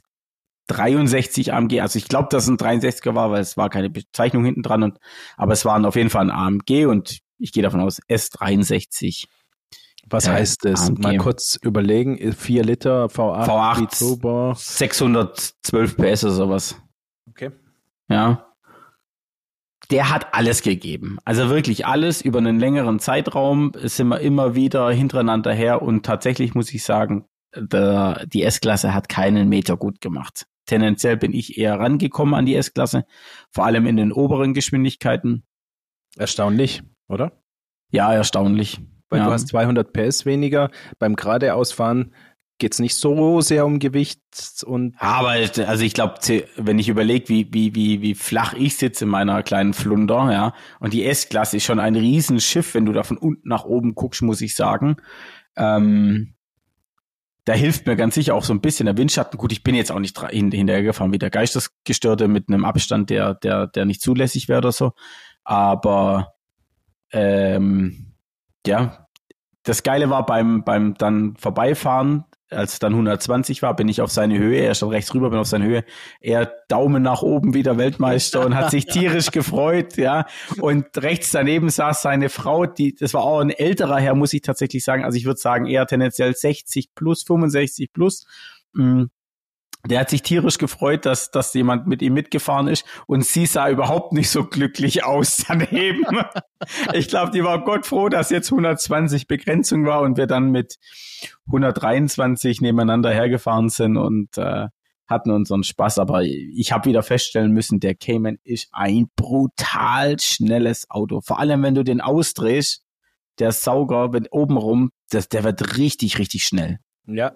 63 0.66 1.52
AMG. 1.52 1.80
Also 1.80 1.98
ich 1.98 2.08
glaube, 2.08 2.28
dass 2.30 2.44
es 2.44 2.48
ein 2.48 2.56
63er 2.56 3.14
war, 3.14 3.30
weil 3.30 3.40
es 3.40 3.56
war 3.56 3.70
keine 3.70 3.90
Bezeichnung 3.90 4.44
hinten 4.44 4.62
dran. 4.62 4.82
Und, 4.82 4.98
aber 5.36 5.52
es 5.52 5.64
waren 5.64 5.84
auf 5.84 5.96
jeden 5.96 6.10
Fall 6.10 6.22
ein 6.22 6.30
AMG 6.30 6.86
und 6.86 7.20
ich 7.38 7.52
gehe 7.52 7.62
davon 7.62 7.80
aus 7.80 8.00
S63. 8.08 9.26
Was 10.08 10.26
äh, 10.26 10.30
heißt 10.30 10.64
das? 10.64 10.88
AMG. 10.88 11.02
Mal 11.02 11.16
kurz 11.18 11.58
überlegen. 11.62 12.32
4 12.32 12.64
Liter 12.64 13.06
V8, 13.06 13.46
V8 13.46 13.98
Turbo. 13.98 14.54
612 14.56 15.96
PS 15.96 16.24
oder 16.24 16.32
sowas. 16.32 16.76
Okay. 17.28 17.50
Ja 18.08 18.49
der 19.90 20.10
hat 20.10 20.34
alles 20.34 20.62
gegeben. 20.62 21.18
Also 21.24 21.50
wirklich 21.50 21.86
alles 21.86 22.22
über 22.22 22.38
einen 22.38 22.58
längeren 22.58 22.98
Zeitraum 22.98 23.72
sind 23.74 24.08
wir 24.08 24.20
immer 24.20 24.54
wieder 24.54 24.90
hintereinander 24.90 25.52
her 25.52 25.82
und 25.82 26.06
tatsächlich 26.06 26.54
muss 26.54 26.72
ich 26.72 26.84
sagen, 26.84 27.26
der, 27.56 28.24
die 28.26 28.44
S-Klasse 28.44 28.94
hat 28.94 29.08
keinen 29.08 29.48
Meter 29.48 29.76
gut 29.76 30.00
gemacht. 30.00 30.46
Tendenziell 30.66 31.16
bin 31.16 31.32
ich 31.32 31.58
eher 31.58 31.80
rangekommen 31.80 32.34
an 32.34 32.46
die 32.46 32.54
S-Klasse, 32.54 33.04
vor 33.50 33.64
allem 33.64 33.86
in 33.86 33.96
den 33.96 34.12
oberen 34.12 34.54
Geschwindigkeiten. 34.54 35.44
Erstaunlich, 36.16 36.82
oder? 37.08 37.32
Ja, 37.90 38.12
erstaunlich. 38.12 38.80
Weil 39.08 39.20
ja. 39.20 39.26
du 39.26 39.32
hast 39.32 39.48
200 39.48 39.92
PS 39.92 40.24
weniger. 40.24 40.70
Beim 41.00 41.16
geradeausfahren 41.16 42.14
geht 42.60 42.74
es 42.74 42.78
nicht 42.78 42.94
so 42.94 43.40
sehr 43.40 43.66
um 43.66 43.80
Gewicht 43.80 44.20
und. 44.64 44.94
Aber 44.98 45.30
also 45.30 45.84
ich 45.84 45.94
glaube, 45.94 46.14
wenn 46.56 46.78
ich 46.78 46.88
überlege, 46.88 47.28
wie, 47.28 47.48
wie, 47.52 47.74
wie, 47.74 48.02
wie 48.02 48.14
flach 48.14 48.54
ich 48.54 48.76
sitze 48.76 49.04
in 49.04 49.10
meiner 49.10 49.42
kleinen 49.42 49.72
Flunder, 49.72 50.30
ja, 50.32 50.54
und 50.78 50.92
die 50.92 51.04
S-Klasse 51.04 51.56
ist 51.56 51.64
schon 51.64 51.80
ein 51.80 51.96
Riesenschiff, 51.96 52.74
wenn 52.74 52.86
du 52.86 52.92
da 52.92 53.02
von 53.02 53.18
unten 53.18 53.48
nach 53.48 53.64
oben 53.64 53.96
guckst, 53.96 54.22
muss 54.22 54.40
ich 54.40 54.54
sagen. 54.54 54.96
Ähm, 55.56 56.34
da 57.44 57.54
hilft 57.54 57.86
mir 57.86 57.96
ganz 57.96 58.14
sicher 58.14 58.34
auch 58.34 58.44
so 58.44 58.52
ein 58.52 58.60
bisschen 58.60 58.86
der 58.86 58.96
Windschatten. 58.96 59.38
Gut, 59.38 59.50
ich 59.50 59.64
bin 59.64 59.74
jetzt 59.74 59.90
auch 59.90 59.98
nicht 59.98 60.20
hinterhergefahren 60.30 61.12
wie 61.12 61.18
der 61.18 61.30
Geistesgestörte 61.30 62.28
mit 62.28 62.48
einem 62.48 62.64
Abstand, 62.64 63.10
der, 63.10 63.34
der, 63.34 63.66
der 63.66 63.86
nicht 63.86 64.02
zulässig 64.02 64.48
wäre 64.48 64.58
oder 64.58 64.72
so. 64.72 64.92
Aber 65.42 66.34
ähm, 67.12 68.14
ja, 68.66 69.08
das 69.62 69.82
Geile 69.82 70.10
war 70.10 70.26
beim, 70.26 70.64
beim 70.64 70.94
dann 70.94 71.34
Vorbeifahren, 71.36 72.24
als 72.50 72.74
es 72.74 72.78
dann 72.78 72.92
120 72.92 73.62
war, 73.62 73.74
bin 73.74 73.88
ich 73.88 74.00
auf 74.00 74.10
seine 74.10 74.38
Höhe, 74.38 74.60
er 74.60 74.74
stand 74.74 74.92
rechts 74.92 75.14
rüber, 75.14 75.30
bin 75.30 75.38
auf 75.38 75.46
seine 75.46 75.64
Höhe, 75.64 75.84
er 76.20 76.52
Daumen 76.68 77.02
nach 77.02 77.22
oben 77.22 77.54
wieder 77.54 77.78
Weltmeister 77.78 78.44
und 78.44 78.54
hat 78.54 78.70
sich 78.70 78.86
tierisch 78.86 79.30
gefreut, 79.30 79.96
ja. 79.96 80.26
Und 80.60 80.86
rechts 80.96 81.30
daneben 81.30 81.70
saß 81.70 82.02
seine 82.02 82.28
Frau, 82.28 82.66
die, 82.66 82.94
das 82.94 83.14
war 83.14 83.22
auch 83.22 83.40
ein 83.40 83.50
älterer 83.50 83.98
Herr, 83.98 84.14
muss 84.14 84.32
ich 84.32 84.42
tatsächlich 84.42 84.84
sagen. 84.84 85.04
Also 85.04 85.16
ich 85.16 85.24
würde 85.24 85.40
sagen, 85.40 85.66
eher 85.66 85.86
tendenziell 85.86 86.34
60 86.34 86.94
plus, 86.94 87.22
65 87.22 87.92
plus. 87.92 88.26
Mm. 88.72 89.04
Der 89.86 90.00
hat 90.00 90.10
sich 90.10 90.22
tierisch 90.22 90.58
gefreut, 90.58 91.06
dass, 91.06 91.30
dass 91.30 91.54
jemand 91.54 91.86
mit 91.86 92.02
ihm 92.02 92.12
mitgefahren 92.12 92.68
ist 92.68 92.84
und 93.06 93.24
sie 93.24 93.46
sah 93.46 93.70
überhaupt 93.70 94.12
nicht 94.12 94.28
so 94.28 94.44
glücklich 94.44 95.04
aus 95.04 95.44
daneben. 95.48 96.04
ich 96.92 97.08
glaube, 97.08 97.30
die 97.32 97.42
war 97.42 97.64
Gott 97.64 97.86
froh, 97.86 98.08
dass 98.08 98.30
jetzt 98.30 98.52
120 98.52 99.26
Begrenzung 99.26 99.86
war 99.86 100.02
und 100.02 100.18
wir 100.18 100.26
dann 100.26 100.50
mit 100.50 100.76
123 101.46 102.60
nebeneinander 102.60 103.10
hergefahren 103.10 103.70
sind 103.70 103.96
und 103.96 104.36
äh, 104.36 104.68
hatten 105.06 105.30
unseren 105.30 105.64
Spaß. 105.64 105.98
Aber 105.98 106.22
ich 106.22 106.72
habe 106.72 106.88
wieder 106.88 107.02
feststellen 107.02 107.52
müssen, 107.52 107.80
der 107.80 107.94
Cayman 107.94 108.38
ist 108.44 108.68
ein 108.72 109.10
brutal 109.16 110.18
schnelles 110.20 110.90
Auto. 110.90 111.20
Vor 111.22 111.40
allem, 111.40 111.62
wenn 111.62 111.74
du 111.74 111.84
den 111.84 112.00
ausdrehst, 112.00 112.84
der 113.38 113.52
Sauger, 113.52 114.12
wenn 114.12 114.26
oben 114.30 114.58
rum, 114.58 114.90
das, 115.10 115.28
der 115.28 115.42
wird 115.44 115.78
richtig, 115.78 116.18
richtig 116.18 116.44
schnell. 116.44 116.78
Ja, 117.06 117.32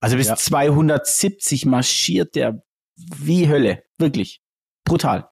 also 0.00 0.16
bis 0.16 0.28
ja. 0.28 0.36
270 0.36 1.66
marschiert 1.66 2.34
der 2.34 2.62
wie 2.96 3.48
Hölle. 3.48 3.82
Wirklich. 3.98 4.40
Brutal. 4.84 5.28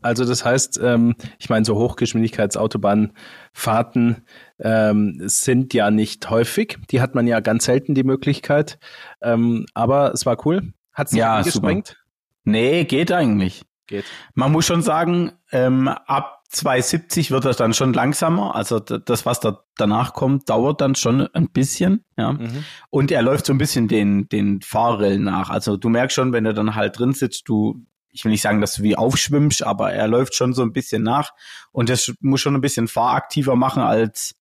Also 0.00 0.24
das 0.24 0.44
heißt, 0.44 0.78
ähm, 0.82 1.16
ich 1.38 1.50
meine, 1.50 1.64
so 1.64 1.76
Hochgeschwindigkeitsautobahn-Fahrten 1.76 4.24
ähm, 4.60 5.20
sind 5.24 5.74
ja 5.74 5.90
nicht 5.90 6.30
häufig. 6.30 6.78
Die 6.90 7.00
hat 7.00 7.16
man 7.16 7.26
ja 7.26 7.40
ganz 7.40 7.64
selten 7.64 7.94
die 7.94 8.04
Möglichkeit. 8.04 8.78
Ähm, 9.20 9.66
aber 9.74 10.12
es 10.12 10.24
war 10.24 10.46
cool. 10.46 10.72
Hat 10.92 11.08
sich 11.08 11.18
ja, 11.18 11.42
gesprengt? 11.42 11.96
Nee, 12.44 12.84
geht 12.84 13.10
eigentlich. 13.10 13.64
Geht. 13.86 14.04
Man 14.34 14.52
muss 14.52 14.66
schon 14.66 14.82
sagen, 14.82 15.32
ähm, 15.50 15.88
ab 15.88 16.37
270 16.48 17.30
wird 17.30 17.44
das 17.44 17.58
dann 17.58 17.74
schon 17.74 17.92
langsamer. 17.92 18.54
Also 18.54 18.80
das, 18.80 19.26
was 19.26 19.40
da 19.40 19.64
danach 19.76 20.14
kommt, 20.14 20.48
dauert 20.48 20.80
dann 20.80 20.94
schon 20.94 21.26
ein 21.34 21.50
bisschen. 21.50 22.04
Ja. 22.16 22.32
Mhm. 22.32 22.64
Und 22.90 23.10
er 23.10 23.22
läuft 23.22 23.46
so 23.46 23.52
ein 23.52 23.58
bisschen 23.58 23.86
den, 23.86 24.28
den 24.28 24.62
Fahrrillen 24.62 25.24
nach. 25.24 25.50
Also 25.50 25.76
du 25.76 25.88
merkst 25.90 26.14
schon, 26.14 26.32
wenn 26.32 26.44
du 26.44 26.54
dann 26.54 26.74
halt 26.74 26.98
drin 26.98 27.12
sitzt, 27.12 27.48
du, 27.48 27.84
ich 28.10 28.24
will 28.24 28.32
nicht 28.32 28.40
sagen, 28.40 28.62
dass 28.62 28.74
du 28.74 28.82
wie 28.82 28.96
aufschwimmst, 28.96 29.62
aber 29.62 29.92
er 29.92 30.08
läuft 30.08 30.34
schon 30.34 30.54
so 30.54 30.62
ein 30.62 30.72
bisschen 30.72 31.02
nach 31.02 31.32
und 31.70 31.90
das 31.90 32.12
muss 32.20 32.40
schon 32.40 32.54
ein 32.54 32.62
bisschen 32.62 32.88
fahraktiver 32.88 33.54
machen 33.54 33.82
als 33.82 34.34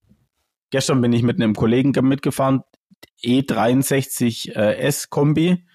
gestern 0.70 1.02
bin 1.02 1.14
ich 1.14 1.24
mit 1.24 1.42
einem 1.42 1.56
Kollegen 1.56 1.92
mitgefahren, 2.08 2.62
E63 3.24 4.56
äh, 4.56 4.78
S-Kombi. 4.78 5.66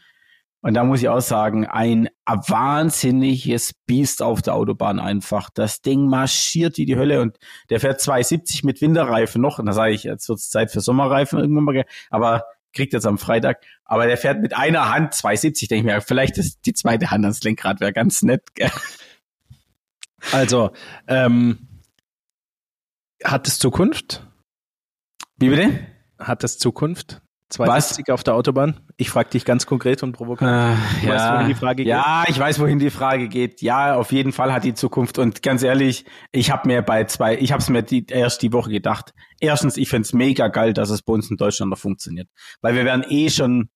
Und 0.62 0.74
da 0.74 0.84
muss 0.84 1.00
ich 1.02 1.08
auch 1.08 1.20
sagen, 1.20 1.66
ein 1.66 2.08
wahnsinniges 2.24 3.74
Biest 3.84 4.22
auf 4.22 4.42
der 4.42 4.54
Autobahn 4.54 5.00
einfach. 5.00 5.50
Das 5.50 5.82
Ding 5.82 6.06
marschiert 6.06 6.78
wie 6.78 6.86
die 6.86 6.96
Hölle 6.96 7.20
und 7.20 7.36
der 7.68 7.80
fährt 7.80 8.00
270 8.00 8.62
mit 8.62 8.80
Winterreifen 8.80 9.42
noch. 9.42 9.58
Und 9.58 9.66
da 9.66 9.72
sage 9.72 9.92
ich, 9.92 10.04
jetzt 10.04 10.28
wird 10.28 10.38
es 10.38 10.50
Zeit 10.50 10.70
für 10.70 10.80
Sommerreifen 10.80 11.40
irgendwann 11.40 11.64
mal. 11.64 11.84
Aber 12.10 12.44
kriegt 12.72 12.92
jetzt 12.92 13.06
am 13.06 13.18
Freitag. 13.18 13.64
Aber 13.84 14.06
der 14.06 14.16
fährt 14.16 14.40
mit 14.40 14.56
einer 14.56 14.88
Hand 14.92 15.14
270. 15.14 15.68
Denke 15.68 15.88
ich 15.88 15.94
mir, 15.94 16.00
vielleicht 16.00 16.38
ist 16.38 16.64
die 16.64 16.74
zweite 16.74 17.10
Hand 17.10 17.24
ans 17.24 17.42
Lenkrad, 17.42 17.80
wäre 17.80 17.92
ganz 17.92 18.22
nett. 18.22 18.54
Gell? 18.54 18.70
Also, 20.30 20.70
ähm, 21.08 21.68
hat 23.24 23.48
es 23.48 23.58
Zukunft? 23.58 24.26
Wie 25.36 25.48
bitte? 25.48 25.86
Hat 26.18 26.44
das 26.44 26.58
Zukunft? 26.58 27.21
270 27.52 28.10
auf 28.10 28.24
der 28.24 28.34
Autobahn? 28.34 28.80
Ich 28.96 29.10
frage 29.10 29.30
dich 29.30 29.44
ganz 29.44 29.66
konkret 29.66 30.02
und 30.02 30.12
provokant. 30.12 30.50
Äh, 30.50 31.06
ja, 31.06 31.14
weißt, 31.14 31.32
wohin 31.32 31.48
die 31.48 31.54
Frage 31.54 31.76
geht? 31.76 31.86
Ja, 31.86 32.24
ich 32.26 32.38
weiß, 32.38 32.60
wohin 32.60 32.78
die 32.78 32.90
Frage 32.90 33.28
geht. 33.28 33.60
Ja, 33.60 33.96
auf 33.96 34.10
jeden 34.12 34.32
Fall 34.32 34.52
hat 34.52 34.64
die 34.64 34.74
Zukunft. 34.74 35.18
Und 35.18 35.42
ganz 35.42 35.62
ehrlich, 35.62 36.04
ich 36.32 36.50
habe 36.50 36.66
mir 36.66 36.82
bei 36.82 37.04
zwei, 37.04 37.36
ich 37.36 37.52
habe 37.52 37.62
es 37.62 37.68
mir 37.68 37.82
die, 37.82 38.06
erst 38.06 38.42
die 38.42 38.52
Woche 38.52 38.70
gedacht. 38.70 39.12
Erstens, 39.38 39.76
ich 39.76 39.88
find's 39.88 40.12
mega 40.12 40.48
geil, 40.48 40.72
dass 40.72 40.90
es 40.90 41.02
bei 41.02 41.12
uns 41.12 41.30
in 41.30 41.36
Deutschland 41.36 41.70
noch 41.70 41.78
funktioniert. 41.78 42.28
Weil 42.62 42.74
wir 42.74 42.84
werden 42.84 43.04
eh 43.08 43.28
schon 43.28 43.68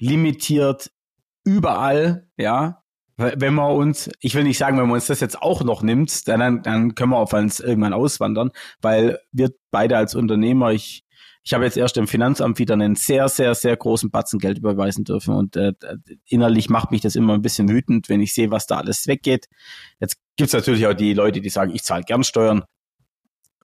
limitiert 0.00 0.90
überall, 1.44 2.28
ja. 2.36 2.82
Wenn 3.16 3.54
wir 3.54 3.68
uns, 3.68 4.10
ich 4.20 4.34
will 4.34 4.44
nicht 4.44 4.58
sagen, 4.58 4.78
wenn 4.78 4.86
man 4.86 4.94
uns 4.94 5.06
das 5.06 5.20
jetzt 5.20 5.42
auch 5.42 5.62
noch 5.62 5.82
nimmt, 5.82 6.26
dann, 6.26 6.62
dann 6.62 6.94
können 6.94 7.10
wir 7.10 7.18
auf 7.18 7.32
uns 7.32 7.60
irgendwann 7.60 7.92
auswandern, 7.92 8.50
weil 8.80 9.18
wir 9.32 9.50
beide 9.70 9.96
als 9.96 10.14
Unternehmer, 10.14 10.72
ich, 10.72 11.04
ich 11.44 11.54
habe 11.54 11.64
jetzt 11.64 11.76
erst 11.76 11.96
im 11.96 12.06
Finanzamt 12.06 12.58
wieder 12.58 12.74
einen 12.74 12.94
sehr, 12.94 13.28
sehr, 13.28 13.54
sehr 13.54 13.76
großen 13.76 14.10
Batzen 14.10 14.38
Geld 14.38 14.58
überweisen 14.58 15.04
dürfen 15.04 15.34
und 15.34 15.56
äh, 15.56 15.72
innerlich 16.26 16.70
macht 16.70 16.90
mich 16.90 17.00
das 17.00 17.16
immer 17.16 17.34
ein 17.34 17.42
bisschen 17.42 17.68
wütend, 17.68 18.08
wenn 18.08 18.20
ich 18.20 18.32
sehe, 18.32 18.50
was 18.50 18.66
da 18.66 18.78
alles 18.78 19.06
weggeht. 19.06 19.48
Jetzt 19.98 20.16
gibt's 20.36 20.52
natürlich 20.52 20.86
auch 20.86 20.94
die 20.94 21.14
Leute, 21.14 21.40
die 21.40 21.50
sagen, 21.50 21.72
ich 21.74 21.82
zahle 21.82 22.04
gern 22.04 22.24
Steuern 22.24 22.64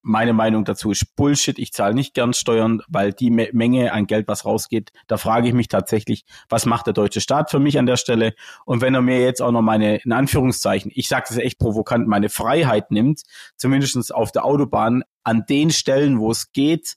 meine 0.03 0.33
Meinung 0.33 0.64
dazu 0.64 0.91
ist 0.91 1.16
Bullshit. 1.16 1.59
Ich 1.59 1.72
zahle 1.72 1.95
nicht 1.95 2.14
gern 2.14 2.33
Steuern, 2.33 2.81
weil 2.89 3.12
die 3.12 3.31
Me 3.31 3.49
Menge 3.53 3.93
an 3.93 4.07
Geld, 4.07 4.26
was 4.29 4.45
rausgeht, 4.45 4.91
da 5.07 5.18
frage 5.18 5.49
ich 5.49 5.55
mich 5.55 5.68
tatsächlich, 5.68 6.24
was 6.49 6.66
macht 6.66 6.87
der 6.87 6.95
deutsche 6.95 7.20
Staat 7.20 7.51
für 7.51 7.59
mich 7.59 7.79
an 7.79 7.87
der 7.87 7.97
Stelle? 7.97 8.35
Und 8.64 8.81
wenn 8.81 8.95
er 8.95 9.03
mir 9.03 9.20
jetzt 9.20 9.43
auch 9.43 9.53
noch 9.53 9.62
meine, 9.62 9.97
in 9.99 10.12
Anführungszeichen, 10.12 10.91
ich 10.95 11.09
sage 11.09 11.26
das 11.29 11.39
echt 11.39 11.59
provokant, 11.59 12.09
meine 12.09 12.29
Freiheit 12.29 12.91
nimmt, 12.91 13.22
zumindestens 13.57 14.11
auf 14.11 14.33
der 14.33 14.45
Autobahn, 14.45 15.05
an 15.24 15.45
den 15.49 15.70
Stellen, 15.70 16.20
wo 16.20 16.31
es 16.31 16.53
geht, 16.53 16.97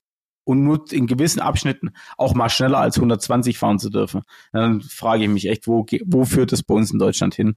und 0.52 0.64
nur 0.64 0.86
in 0.92 1.08
gewissen 1.08 1.40
Abschnitten 1.40 1.92
auch 2.18 2.34
mal 2.34 2.50
schneller 2.50 2.80
als 2.80 2.98
120 2.98 3.58
fahren 3.58 3.80
zu 3.80 3.90
dürfen, 3.90 4.22
dann 4.52 4.82
frage 4.82 5.24
ich 5.24 5.30
mich 5.30 5.48
echt, 5.48 5.68
wo, 5.68 5.86
wo 6.06 6.26
führt 6.26 6.54
es 6.54 6.64
bei 6.64 6.76
uns 6.76 6.92
in 6.92 7.00
Deutschland 7.00 7.34
hin? 7.34 7.56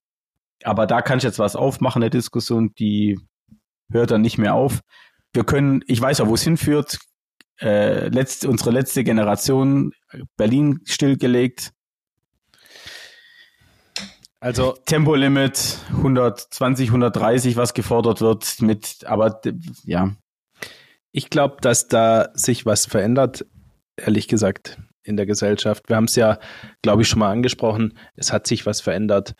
Aber 0.62 0.86
da 0.86 1.02
kann 1.02 1.18
ich 1.18 1.24
jetzt 1.24 1.38
was 1.38 1.56
aufmachen, 1.56 2.02
eine 2.02 2.10
Diskussion, 2.10 2.72
die 2.78 3.18
hört 3.90 4.10
dann 4.10 4.22
nicht 4.22 4.38
mehr 4.38 4.54
auf 4.54 4.80
wir 5.34 5.44
können, 5.44 5.82
ich 5.86 6.00
weiß 6.00 6.18
ja, 6.18 6.28
wo 6.28 6.34
es 6.34 6.42
hinführt. 6.42 6.98
Äh, 7.60 8.08
letzt, 8.08 8.46
unsere 8.46 8.70
letzte 8.70 9.04
Generation, 9.04 9.92
Berlin 10.36 10.80
stillgelegt. 10.84 11.72
Also 14.40 14.76
Tempolimit 14.86 15.78
120, 15.90 16.88
130, 16.88 17.56
was 17.56 17.74
gefordert 17.74 18.20
wird 18.20 18.60
mit, 18.60 19.04
aber 19.06 19.40
ja. 19.84 20.14
Ich 21.16 21.30
glaube, 21.30 21.58
dass 21.60 21.86
da 21.86 22.30
sich 22.34 22.66
was 22.66 22.86
verändert, 22.86 23.46
ehrlich 23.96 24.26
gesagt, 24.26 24.80
in 25.04 25.16
der 25.16 25.26
Gesellschaft. 25.26 25.88
Wir 25.88 25.94
haben 25.94 26.06
es 26.06 26.16
ja, 26.16 26.40
glaube 26.82 27.02
ich, 27.02 27.08
schon 27.08 27.20
mal 27.20 27.30
angesprochen. 27.30 27.96
Es 28.16 28.32
hat 28.32 28.48
sich 28.48 28.66
was 28.66 28.80
verändert, 28.80 29.34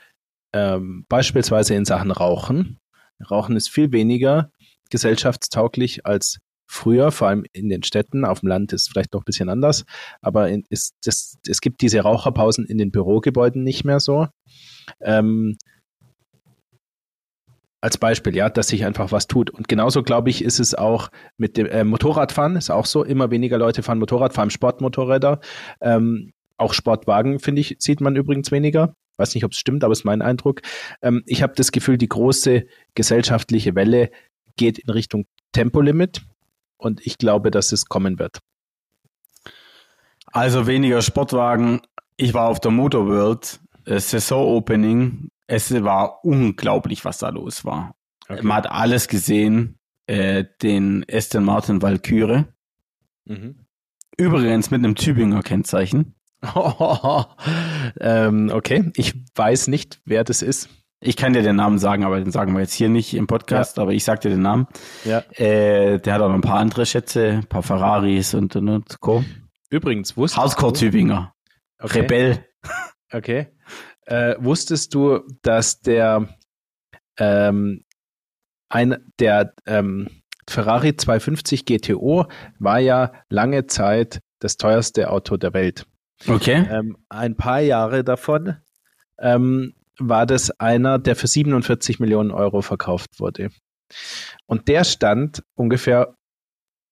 ähm, 0.53 1.05
beispielsweise 1.09 1.75
in 1.75 1.85
Sachen 1.85 2.13
Rauchen. 2.13 2.79
Rauchen 3.29 3.57
ist 3.57 3.71
viel 3.71 3.91
weniger 3.91 4.53
gesellschaftstauglich 4.89 6.07
als 6.07 6.39
früher, 6.69 7.11
vor 7.11 7.27
allem 7.27 7.45
in 7.53 7.69
den 7.69 7.83
Städten. 7.83 8.25
Auf 8.25 8.39
dem 8.39 8.51
Land 8.51 8.73
ist 8.73 8.83
es 8.83 8.89
vielleicht 8.89 9.13
noch 9.13 9.23
ein 9.23 9.27
bisschen 9.27 9.49
anders, 9.49 9.85
aber 10.23 10.51
in, 10.51 10.63
ist, 10.69 10.95
das, 11.03 11.39
es 11.45 11.61
gibt 11.61 11.81
diese 11.81 11.99
Raucherpausen 11.99 12.67
in 12.67 12.79
den 12.79 12.93
Bürogebäuden 12.93 13.65
nicht 13.65 13.85
mehr 13.85 13.99
so. 13.99 14.29
Ähm, 15.01 15.57
als 17.85 17.99
Beispiel, 17.99 18.35
ja, 18.35 18.49
dass 18.49 18.69
sich 18.69 18.87
einfach 18.87 19.13
was 19.13 19.27
tut. 19.27 19.51
Und 19.51 19.69
genauso, 19.69 20.03
glaube 20.03 20.31
ich, 20.31 20.43
ist 20.43 20.59
es 20.59 20.75
auch 20.75 21.11
mit 21.37 21.59
dem 21.59 21.67
äh, 21.67 21.85
Motorradfahren, 21.85 22.57
ist 22.57 22.71
auch 22.71 22.87
so. 22.87 23.05
Immer 23.05 23.31
weniger 23.31 23.59
Leute 23.59 23.83
fahren 23.83 23.99
Motorrad, 23.99 24.33
vor 24.33 24.41
allem 24.41 24.49
Sportmotorräder. 24.49 25.41
Ähm, 25.83 26.33
auch 26.57 26.73
Sportwagen, 26.73 27.41
finde 27.41 27.61
ich, 27.61 27.77
sieht 27.81 28.01
man 28.01 28.17
übrigens 28.17 28.51
weniger. 28.51 28.95
Weiß 29.19 29.35
nicht, 29.35 29.45
ob 29.45 29.53
es 29.53 29.59
stimmt, 29.59 29.85
aber 29.85 29.93
ist 29.93 30.07
mein 30.07 30.23
Eindruck. 30.23 30.63
Ähm, 31.03 31.25
ich 31.27 31.43
habe 31.43 31.53
das 31.57 31.73
Gefühl, 31.73 31.99
die 31.99 32.09
große 32.09 32.65
gesellschaftliche 32.95 33.75
Welle 33.75 34.11
geht 34.57 34.79
in 34.79 34.89
Richtung 34.89 35.27
Tempolimit 35.53 36.23
und 36.79 37.07
ich 37.07 37.19
glaube, 37.19 37.51
dass 37.51 37.71
es 37.71 37.85
kommen 37.85 38.19
wird. 38.19 38.39
Also 40.33 40.67
weniger 40.67 41.03
Sportwagen. 41.03 41.83
Ich 42.17 42.33
war 42.33 42.49
auf 42.49 42.61
der 42.61 42.71
Motor 42.71 43.09
World 43.09 43.61
äh, 43.85 44.01
Saison 44.01 44.57
Opening. 44.57 45.29
Es 45.47 45.73
war 45.85 46.25
unglaublich, 46.25 47.05
was 47.05 47.19
da 47.19 47.29
los 47.29 47.65
war. 47.65 47.95
Okay. 48.29 48.43
Man 48.43 48.57
hat 48.57 48.71
alles 48.71 49.09
gesehen. 49.09 49.79
Äh, 50.07 50.45
den 50.63 51.05
Aston 51.11 51.45
Martin 51.45 51.81
Valkyrie. 51.81 52.45
Mhm. 53.25 53.67
Übrigens 54.19 54.71
mit 54.71 54.79
einem 54.81 54.95
Tübinger 54.95 55.43
Kennzeichen. 55.43 56.15
ähm, 58.01 58.51
okay, 58.53 58.93
ich 58.97 59.15
weiß 59.35 59.69
nicht, 59.69 60.01
wer 60.05 60.25
das 60.25 60.43
ist. 60.43 60.69
Ich 61.01 61.17
kann 61.17 61.33
dir 61.33 61.43
den 61.43 61.57
Namen 61.57 61.79
sagen, 61.79 62.05
aber 62.05 62.19
den 62.19 62.31
sagen 62.31 62.53
wir 62.55 62.61
jetzt 62.61 62.75
hier 62.75 62.89
nicht 62.89 63.15
im 63.15 63.27
Podcast, 63.27 63.77
ja. 63.77 63.83
aber 63.83 63.93
ich 63.93 64.05
sag 64.05 64.21
dir 64.21 64.31
den 64.31 64.43
Namen. 64.43 64.67
Ja. 65.05 65.19
Äh, 65.33 65.99
der 66.01 66.15
hat 66.15 66.21
auch 66.21 66.29
noch 66.29 66.35
ein 66.35 66.41
paar 66.41 66.59
andere 66.59 66.87
Schätze, 66.87 67.41
ein 67.43 67.47
paar 67.47 67.63
Ferraris 67.63 68.35
und, 68.35 68.57
und, 68.57 68.69
und 68.69 69.01
Co. 69.01 69.25
Übrigens, 69.71 70.17
wusstest 70.17 70.41
Hardcore? 70.41 70.73
Tübinger. 70.75 71.35
Okay. 71.79 72.01
Rebell. 72.01 72.47
Okay. 73.13 73.49
Äh, 74.07 74.37
wusstest 74.39 74.95
du, 74.95 75.21
dass 75.43 75.81
der 75.81 76.29
ähm, 77.19 77.85
ein, 78.69 78.97
der 79.19 79.55
ähm, 79.67 80.09
Ferrari 80.49 80.97
250 80.97 81.65
GTO 81.65 82.27
war 82.59 82.79
ja 82.81 83.13
lange 83.29 83.67
Zeit 83.67 84.21
das 84.41 84.57
teuerste 84.57 85.11
Auto 85.11 85.37
der 85.37 85.55
Welt. 85.55 85.87
Okay. 86.27 86.67
Ähm, 86.71 86.99
ein 87.09 87.37
paar 87.37 87.61
Jahre 87.61 88.05
davon 88.05 88.57
ähm, 89.19 89.75
war 89.99 90.27
das 90.27 90.51
einer, 90.61 90.99
der 90.99 91.17
für 91.17 91.27
47 91.27 92.01
Millionen 92.01 92.31
Euro 92.31 92.63
verkauft 92.63 93.21
wurde. 93.21 93.51
Und 94.47 94.69
der 94.69 94.85
stand 94.85 95.43
ungefähr 95.55 96.15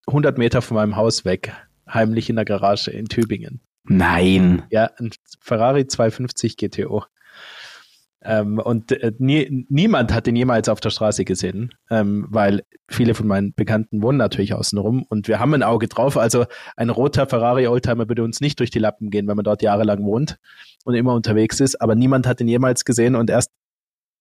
100 0.07 0.39
Meter 0.39 0.63
von 0.63 0.77
meinem 0.77 0.97
Haus 0.97 1.25
weg, 1.25 1.53
heimlich 1.89 2.31
in 2.31 2.37
der 2.37 2.45
Garage 2.45 2.91
in 2.91 3.07
Tübingen. 3.07 3.61
Nein. 3.85 4.62
Ja, 4.70 4.91
ein 4.99 5.11
Ferrari 5.41 5.87
250 5.87 6.57
GTO. 6.57 7.05
Ähm, 8.24 8.59
und 8.61 8.93
äh, 8.93 9.12
nie, 9.18 9.66
niemand 9.68 10.12
hat 10.12 10.26
den 10.26 10.37
jemals 10.37 10.68
auf 10.68 10.78
der 10.80 10.91
Straße 10.91 11.24
gesehen, 11.24 11.74
ähm, 11.91 12.26
weil 12.28 12.62
viele 12.89 13.14
von 13.14 13.26
meinen 13.26 13.53
Bekannten 13.53 14.01
wohnen 14.01 14.18
natürlich 14.18 14.55
außenrum 14.55 15.05
und 15.09 15.26
wir 15.26 15.41
haben 15.41 15.55
ein 15.55 15.64
Auge 15.64 15.89
drauf. 15.89 16.16
Also 16.16 16.47
ein 16.76 16.91
roter 16.91 17.26
Ferrari 17.26 17.66
Oldtimer 17.66 18.09
würde 18.09 18.22
uns 18.22 18.41
nicht 18.41 18.61
durch 18.61 18.70
die 18.70 18.78
Lappen 18.78 19.11
gehen, 19.11 19.26
wenn 19.26 19.35
man 19.35 19.45
dort 19.45 19.62
jahrelang 19.62 20.05
wohnt 20.05 20.37
und 20.85 20.95
immer 20.95 21.14
unterwegs 21.14 21.59
ist. 21.59 21.80
Aber 21.80 21.97
niemand 21.97 22.28
hat 22.28 22.41
ihn 22.41 22.47
jemals 22.49 22.85
gesehen 22.85 23.16
und 23.16 23.28
erst 23.28 23.51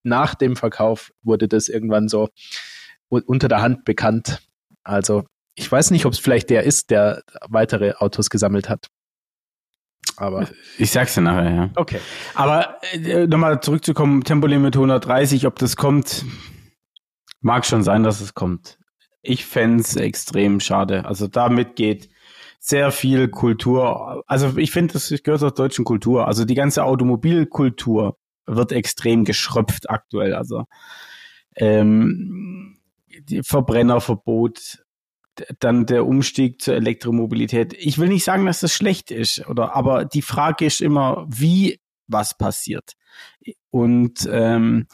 nach 0.02 0.34
dem 0.34 0.56
Verkauf 0.56 1.12
wurde 1.22 1.46
das 1.46 1.68
irgendwann 1.68 2.08
so 2.08 2.28
unter 3.08 3.46
der 3.46 3.62
Hand 3.62 3.84
bekannt. 3.84 4.42
Also 4.82 5.24
ich 5.54 5.70
weiß 5.70 5.92
nicht, 5.92 6.06
ob 6.06 6.12
es 6.12 6.18
vielleicht 6.18 6.50
der 6.50 6.64
ist, 6.64 6.90
der 6.90 7.22
weitere 7.48 7.92
Autos 7.92 8.30
gesammelt 8.30 8.68
hat. 8.68 8.88
Aber 10.16 10.48
ich 10.78 10.90
sag's 10.90 11.14
dir 11.14 11.22
nachher, 11.22 11.54
ja. 11.54 11.70
Okay. 11.76 11.98
Aber 12.34 12.76
äh, 12.92 13.26
nochmal 13.26 13.60
zurückzukommen, 13.60 14.24
Tempolimit 14.24 14.76
130, 14.76 15.46
ob 15.46 15.58
das 15.58 15.76
kommt, 15.76 16.24
mag 17.40 17.64
schon 17.64 17.82
sein, 17.82 18.02
dass 18.02 18.20
es 18.20 18.34
kommt. 18.34 18.78
Ich 19.22 19.44
fände 19.46 19.84
extrem 20.00 20.60
schade. 20.60 21.04
Also 21.04 21.28
damit 21.28 21.76
geht 21.76 22.08
sehr 22.58 22.92
viel 22.92 23.28
Kultur. 23.28 24.22
Also 24.26 24.56
ich 24.56 24.70
finde, 24.70 24.94
das 24.94 25.12
gehört 25.22 25.40
zur 25.40 25.50
deutschen 25.50 25.84
Kultur. 25.84 26.26
Also 26.28 26.44
die 26.44 26.54
ganze 26.54 26.84
Automobilkultur 26.84 28.16
wird 28.46 28.72
extrem 28.72 29.24
geschröpft 29.24 29.90
aktuell. 29.90 30.34
Also 30.34 30.64
ähm, 31.56 32.78
die 33.28 33.42
Verbrennerverbot, 33.42 34.84
dann 35.58 35.86
der 35.86 36.06
Umstieg 36.06 36.60
zur 36.60 36.74
Elektromobilität. 36.74 37.74
Ich 37.74 37.98
will 37.98 38.08
nicht 38.08 38.24
sagen, 38.24 38.46
dass 38.46 38.60
das 38.60 38.72
schlecht 38.72 39.10
ist, 39.10 39.46
oder, 39.48 39.74
aber 39.74 40.04
die 40.04 40.22
Frage 40.22 40.66
ist 40.66 40.80
immer, 40.80 41.26
wie 41.28 41.80
was 42.06 42.36
passiert. 42.36 42.92
Und 43.70 44.28
ähm, 44.30 44.86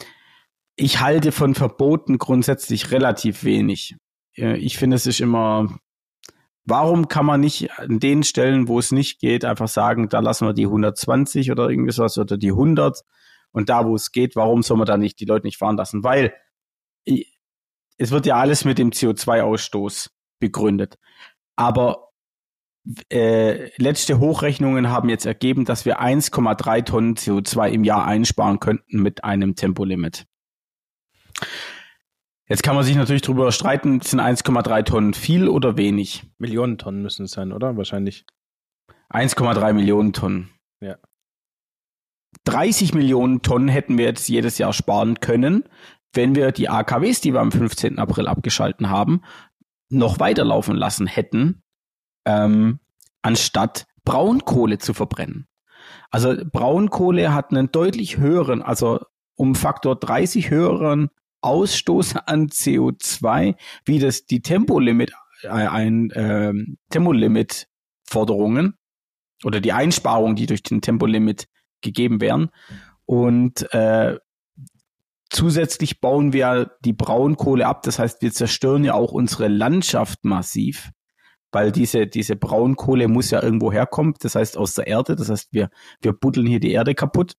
ich 0.75 1.01
halte 1.01 1.31
von 1.31 1.55
Verboten 1.55 2.17
grundsätzlich 2.17 2.91
relativ 2.91 3.43
wenig. 3.43 3.97
Ich 4.33 4.77
finde, 4.77 4.95
es 4.95 5.05
ist 5.05 5.19
immer, 5.19 5.77
warum 6.63 7.09
kann 7.09 7.25
man 7.25 7.41
nicht 7.41 7.77
an 7.77 7.99
den 7.99 8.23
Stellen, 8.23 8.69
wo 8.69 8.79
es 8.79 8.91
nicht 8.91 9.19
geht, 9.19 9.43
einfach 9.43 9.67
sagen, 9.67 10.07
da 10.07 10.19
lassen 10.19 10.47
wir 10.47 10.53
die 10.53 10.65
120 10.65 11.51
oder 11.51 11.69
irgendwie 11.69 11.91
sowas 11.91 12.17
oder 12.17 12.37
die 12.37 12.51
100 12.51 13.01
und 13.51 13.69
da, 13.69 13.85
wo 13.85 13.95
es 13.95 14.11
geht, 14.11 14.35
warum 14.35 14.63
soll 14.63 14.77
man 14.77 14.87
da 14.87 14.95
nicht 14.95 15.19
die 15.19 15.25
Leute 15.25 15.47
nicht 15.47 15.57
fahren 15.57 15.75
lassen? 15.75 16.03
Weil 16.03 16.33
es 17.97 18.11
wird 18.11 18.25
ja 18.25 18.35
alles 18.35 18.63
mit 18.63 18.77
dem 18.77 18.91
CO2-Ausstoß 18.91 20.09
begründet. 20.39 20.97
Aber 21.55 22.09
äh, 23.11 23.69
letzte 23.77 24.19
Hochrechnungen 24.19 24.89
haben 24.89 25.09
jetzt 25.09 25.25
ergeben, 25.25 25.65
dass 25.65 25.85
wir 25.85 26.01
1,3 26.01 26.85
Tonnen 26.85 27.15
CO2 27.15 27.69
im 27.69 27.83
Jahr 27.83 28.05
einsparen 28.05 28.59
könnten 28.59 29.01
mit 29.01 29.23
einem 29.23 29.55
Tempolimit. 29.55 30.25
Jetzt 32.47 32.63
kann 32.63 32.75
man 32.75 32.83
sich 32.83 32.95
natürlich 32.95 33.21
darüber 33.21 33.51
streiten, 33.51 34.01
sind 34.01 34.19
1,3 34.19 34.83
Tonnen 34.83 35.13
viel 35.13 35.47
oder 35.47 35.77
wenig? 35.77 36.23
Millionen 36.39 36.79
Tonnen 36.79 37.03
müssen 37.03 37.25
es 37.25 37.31
sein, 37.31 37.51
oder? 37.51 37.77
Wahrscheinlich. 37.77 38.25
1,3 39.11 39.73
Millionen 39.73 40.13
Tonnen. 40.13 40.49
Ja. 40.81 40.95
30 42.45 42.95
Millionen 42.95 43.43
Tonnen 43.43 43.67
hätten 43.67 43.97
wir 43.97 44.05
jetzt 44.05 44.27
jedes 44.29 44.57
Jahr 44.57 44.73
sparen 44.73 45.19
können, 45.19 45.63
wenn 46.13 46.35
wir 46.35 46.51
die 46.51 46.69
AKWs, 46.69 47.21
die 47.21 47.33
wir 47.33 47.41
am 47.41 47.51
15. 47.51 47.99
April 47.99 48.27
abgeschalten 48.27 48.89
haben, 48.89 49.21
noch 49.89 50.19
weiterlaufen 50.19 50.75
lassen 50.75 51.07
hätten, 51.07 51.63
ähm, 52.25 52.79
anstatt 53.21 53.87
Braunkohle 54.05 54.77
zu 54.77 54.93
verbrennen. 54.93 55.47
Also 56.11 56.35
Braunkohle 56.51 57.33
hat 57.33 57.51
einen 57.51 57.71
deutlich 57.71 58.17
höheren, 58.17 58.61
also 58.61 58.99
um 59.35 59.55
Faktor 59.55 59.95
30 59.95 60.49
höheren 60.49 61.09
Ausstoß 61.41 62.17
an 62.17 62.47
CO2, 62.47 63.55
wie 63.85 63.99
das 63.99 64.25
die 64.25 64.41
Tempolimit 64.41 65.13
äh, 65.43 65.47
ein 65.47 66.09
äh, 66.11 66.53
Tempolimit 66.89 67.67
Forderungen 68.03 68.75
oder 69.43 69.61
die 69.61 69.71
Einsparungen, 69.71 70.35
die 70.35 70.47
durch 70.47 70.63
den 70.63 70.81
Tempolimit 70.81 71.47
gegeben 71.81 72.19
werden. 72.21 72.49
Und 73.05 73.71
äh, 73.73 74.17
zusätzlich 75.29 76.01
bauen 76.01 76.33
wir 76.33 76.71
die 76.83 76.93
Braunkohle 76.93 77.67
ab. 77.67 77.83
Das 77.83 77.99
heißt, 77.99 78.21
wir 78.21 78.31
zerstören 78.31 78.83
ja 78.83 78.93
auch 78.93 79.11
unsere 79.11 79.47
Landschaft 79.47 80.25
massiv, 80.25 80.91
weil 81.51 81.71
diese, 81.71 82.07
diese 82.07 82.35
Braunkohle 82.35 83.07
muss 83.07 83.31
ja 83.31 83.41
irgendwo 83.41 83.71
herkommen. 83.71 84.15
Das 84.19 84.35
heißt, 84.35 84.57
aus 84.57 84.73
der 84.73 84.87
Erde. 84.87 85.15
Das 85.15 85.29
heißt, 85.29 85.49
wir, 85.51 85.69
wir 86.01 86.13
buddeln 86.13 86.47
hier 86.47 86.59
die 86.59 86.71
Erde 86.71 86.95
kaputt. 86.95 87.35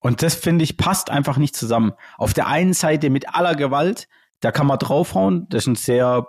Und 0.00 0.22
das 0.22 0.34
finde 0.34 0.64
ich 0.64 0.76
passt 0.76 1.10
einfach 1.10 1.36
nicht 1.36 1.54
zusammen. 1.54 1.92
Auf 2.16 2.32
der 2.32 2.46
einen 2.46 2.72
Seite 2.72 3.10
mit 3.10 3.34
aller 3.34 3.54
Gewalt, 3.54 4.08
da 4.40 4.50
kann 4.50 4.66
man 4.66 4.78
draufhauen. 4.78 5.46
Das 5.50 5.64
ist 5.64 5.68
ein 5.68 5.74
sehr, 5.74 6.26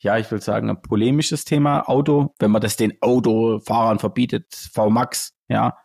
ja, 0.00 0.18
ich 0.18 0.30
will 0.30 0.42
sagen, 0.42 0.68
ein 0.68 0.82
polemisches 0.82 1.44
Thema. 1.44 1.88
Auto, 1.88 2.34
wenn 2.38 2.50
man 2.50 2.60
das 2.60 2.76
den 2.76 3.00
Autofahrern 3.00 3.98
verbietet, 3.98 4.54
V-Max, 4.54 5.34
ja, 5.48 5.78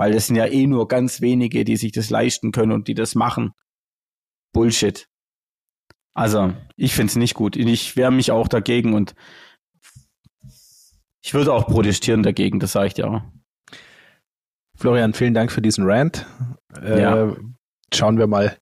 weil 0.00 0.12
das 0.12 0.28
sind 0.28 0.36
ja 0.36 0.46
eh 0.46 0.66
nur 0.66 0.88
ganz 0.88 1.20
wenige, 1.20 1.62
die 1.62 1.76
sich 1.76 1.92
das 1.92 2.08
leisten 2.08 2.52
können 2.52 2.72
und 2.72 2.88
die 2.88 2.94
das 2.94 3.14
machen. 3.14 3.52
Bullshit. 4.50 5.06
Also, 6.14 6.54
ich 6.76 6.94
finde 6.94 7.10
es 7.10 7.16
nicht 7.16 7.34
gut. 7.34 7.54
Ich 7.54 7.96
wehre 7.96 8.10
mich 8.10 8.30
auch 8.30 8.48
dagegen 8.48 8.94
und 8.94 9.14
ich 11.22 11.34
würde 11.34 11.52
auch 11.52 11.66
protestieren 11.66 12.22
dagegen, 12.22 12.60
das 12.60 12.72
sage 12.72 12.86
ich 12.86 12.94
dir 12.94 13.10
auch. 13.10 13.20
Florian, 14.74 15.12
vielen 15.12 15.34
Dank 15.34 15.52
für 15.52 15.60
diesen 15.60 15.84
Rant. 15.84 16.24
Äh, 16.80 17.02
ja. 17.02 17.36
Schauen 17.92 18.16
wir 18.16 18.26
mal, 18.26 18.56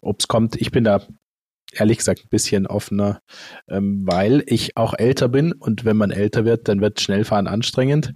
ob 0.00 0.18
es 0.18 0.26
kommt. 0.26 0.56
Ich 0.56 0.72
bin 0.72 0.82
da 0.82 1.06
ehrlich 1.72 1.98
gesagt 1.98 2.24
ein 2.24 2.30
bisschen 2.30 2.66
offener, 2.66 3.22
ähm, 3.68 4.02
weil 4.08 4.42
ich 4.46 4.76
auch 4.76 4.94
älter 4.94 5.28
bin 5.28 5.52
und 5.52 5.84
wenn 5.84 5.96
man 5.96 6.10
älter 6.10 6.44
wird, 6.44 6.66
dann 6.66 6.80
wird 6.80 7.00
Schnellfahren 7.00 7.46
anstrengend. 7.46 8.12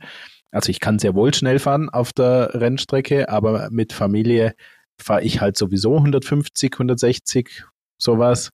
Also 0.54 0.70
ich 0.70 0.78
kann 0.78 1.00
sehr 1.00 1.14
wohl 1.14 1.34
schnell 1.34 1.58
fahren 1.58 1.90
auf 1.90 2.12
der 2.12 2.50
Rennstrecke, 2.54 3.28
aber 3.28 3.68
mit 3.70 3.92
Familie 3.92 4.54
fahre 5.02 5.22
ich 5.22 5.40
halt 5.40 5.56
sowieso 5.56 5.96
150, 5.96 6.72
160, 6.72 7.64
sowas, 7.98 8.50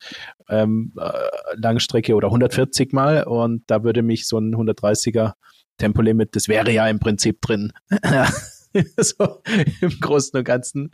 ähm, 0.48 0.94
äh, 0.98 1.10
Langstrecke 1.56 2.14
oder 2.14 2.28
140 2.28 2.94
mal 2.94 3.24
und 3.24 3.64
da 3.66 3.84
würde 3.84 4.02
mich 4.02 4.26
so 4.26 4.38
ein 4.38 4.54
130er 4.54 5.34
Tempolimit, 5.76 6.34
das 6.36 6.48
wäre 6.48 6.70
ja 6.72 6.88
im 6.88 7.00
Prinzip 7.00 7.42
drin. 7.42 7.72
so 8.96 9.42
im 9.82 10.00
Großen 10.00 10.38
und 10.38 10.44
Ganzen. 10.44 10.90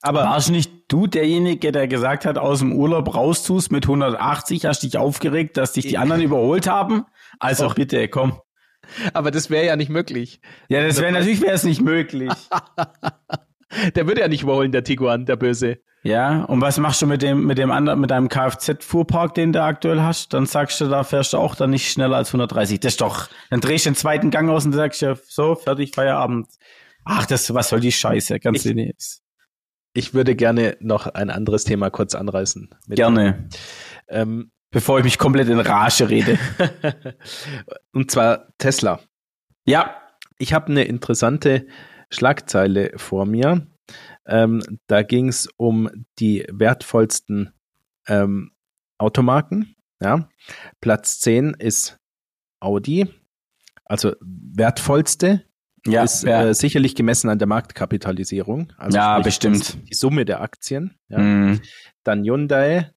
Aber 0.00 0.24
warst 0.24 0.50
nicht 0.50 0.72
du 0.88 1.06
derjenige, 1.06 1.70
der 1.70 1.86
gesagt 1.86 2.24
hat, 2.24 2.36
aus 2.36 2.58
dem 2.58 2.72
Urlaub 2.72 3.14
raustust 3.14 3.70
mit 3.70 3.84
180, 3.84 4.64
hast 4.64 4.82
dich 4.82 4.98
aufgeregt, 4.98 5.56
dass 5.56 5.72
dich 5.72 5.86
die 5.86 5.98
anderen 5.98 6.22
überholt 6.22 6.66
haben? 6.66 7.04
Also 7.38 7.68
oh. 7.68 7.72
bitte, 7.74 8.08
komm. 8.08 8.40
Aber 9.12 9.30
das 9.30 9.50
wäre 9.50 9.66
ja 9.66 9.76
nicht 9.76 9.90
möglich. 9.90 10.40
Ja, 10.68 10.84
das 10.84 11.00
wäre 11.00 11.12
natürlich 11.12 11.40
wäre 11.40 11.54
es 11.54 11.64
nicht 11.64 11.80
möglich. 11.80 12.32
der 13.94 14.06
würde 14.06 14.20
ja 14.20 14.28
nicht 14.28 14.42
überholen, 14.42 14.72
der 14.72 14.84
Tiguan, 14.84 15.26
der 15.26 15.36
Böse. 15.36 15.78
Ja, 16.04 16.42
und 16.44 16.60
was 16.60 16.78
machst 16.78 17.00
du 17.00 17.06
mit 17.06 17.22
dem, 17.22 17.46
mit 17.46 17.58
dem 17.58 17.70
anderen, 17.70 18.00
mit 18.00 18.10
deinem 18.10 18.28
Kfz-Fuhrpark, 18.28 19.34
den 19.34 19.52
du 19.52 19.62
aktuell 19.62 20.02
hast? 20.02 20.34
Dann 20.34 20.46
sagst 20.46 20.80
du, 20.80 20.88
da 20.88 21.04
fährst 21.04 21.32
du 21.32 21.38
auch 21.38 21.54
dann 21.54 21.70
nicht 21.70 21.90
schneller 21.90 22.16
als 22.16 22.30
130. 22.30 22.80
Das 22.80 22.94
ist 22.94 23.00
doch, 23.00 23.28
dann 23.50 23.60
drehst 23.60 23.86
du 23.86 23.90
den 23.90 23.96
zweiten 23.96 24.30
Gang 24.30 24.50
aus 24.50 24.66
und 24.66 24.72
sagst 24.72 25.00
ja, 25.00 25.14
so, 25.28 25.54
fertig, 25.54 25.92
Feierabend. 25.94 26.48
Ach, 27.04 27.26
das, 27.26 27.54
was 27.54 27.68
soll 27.68 27.80
die 27.80 27.92
Scheiße? 27.92 28.40
Ganz 28.40 28.64
ich, 28.64 28.96
ich 29.94 30.14
würde 30.14 30.34
gerne 30.34 30.76
noch 30.80 31.06
ein 31.06 31.30
anderes 31.30 31.64
Thema 31.64 31.90
kurz 31.90 32.16
anreißen. 32.16 32.70
Gerne. 32.88 33.48
Ähm, 34.08 34.50
Bevor 34.72 34.98
ich 34.98 35.04
mich 35.04 35.18
komplett 35.18 35.48
in 35.48 35.60
Rage 35.60 36.08
rede. 36.08 36.38
und 37.92 38.10
zwar 38.10 38.48
Tesla. 38.58 39.00
Ja. 39.64 39.98
Ich 40.38 40.52
habe 40.52 40.68
eine 40.68 40.82
interessante 40.84 41.66
Schlagzeile 42.10 42.92
vor 42.96 43.26
mir. 43.26 43.68
Ähm, 44.26 44.60
da 44.88 45.02
ging 45.02 45.28
es 45.28 45.48
um 45.56 45.88
die 46.18 46.44
wertvollsten 46.50 47.52
ähm, 48.08 48.50
Automarken. 48.98 49.76
Ja. 50.00 50.28
Platz 50.80 51.20
10 51.20 51.54
ist 51.54 51.98
Audi, 52.58 53.08
also 53.84 54.14
wertvollste 54.20 55.44
ja, 55.86 56.04
ist 56.04 56.22
ja. 56.22 56.46
Äh, 56.46 56.54
sicherlich 56.54 56.94
gemessen 56.94 57.28
an 57.28 57.38
der 57.38 57.48
Marktkapitalisierung. 57.48 58.72
Also 58.76 58.96
ja, 58.96 59.18
bestimmt. 59.18 59.78
Die 59.88 59.94
Summe 59.94 60.24
der 60.24 60.40
Aktien. 60.40 60.94
Ja. 61.08 61.18
Mm. 61.18 61.60
Dann 62.04 62.24
Hyundai, 62.24 62.90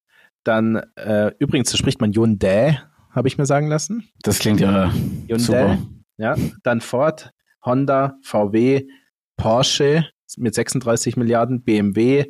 dann 0.46 0.78
äh, 0.96 1.32
übrigens, 1.40 1.72
da 1.72 1.78
spricht 1.78 2.00
man 2.00 2.14
Hyundai, 2.14 2.80
habe 3.12 3.28
ich 3.28 3.38
mir 3.38 3.46
sagen 3.46 3.68
lassen. 3.68 4.08
Das 4.22 4.40
klingt 4.40 4.62
ja 4.62 4.92
Hyundai, 4.94 5.38
super. 5.38 5.78
Ja, 6.18 6.36
dann 6.64 6.80
Ford, 6.80 7.32
Honda, 7.66 8.18
VW, 8.24 8.88
Porsche 9.36 10.08
mit 10.38 10.56
36 10.56 11.18
Milliarden, 11.18 11.64
BMW 11.64 12.26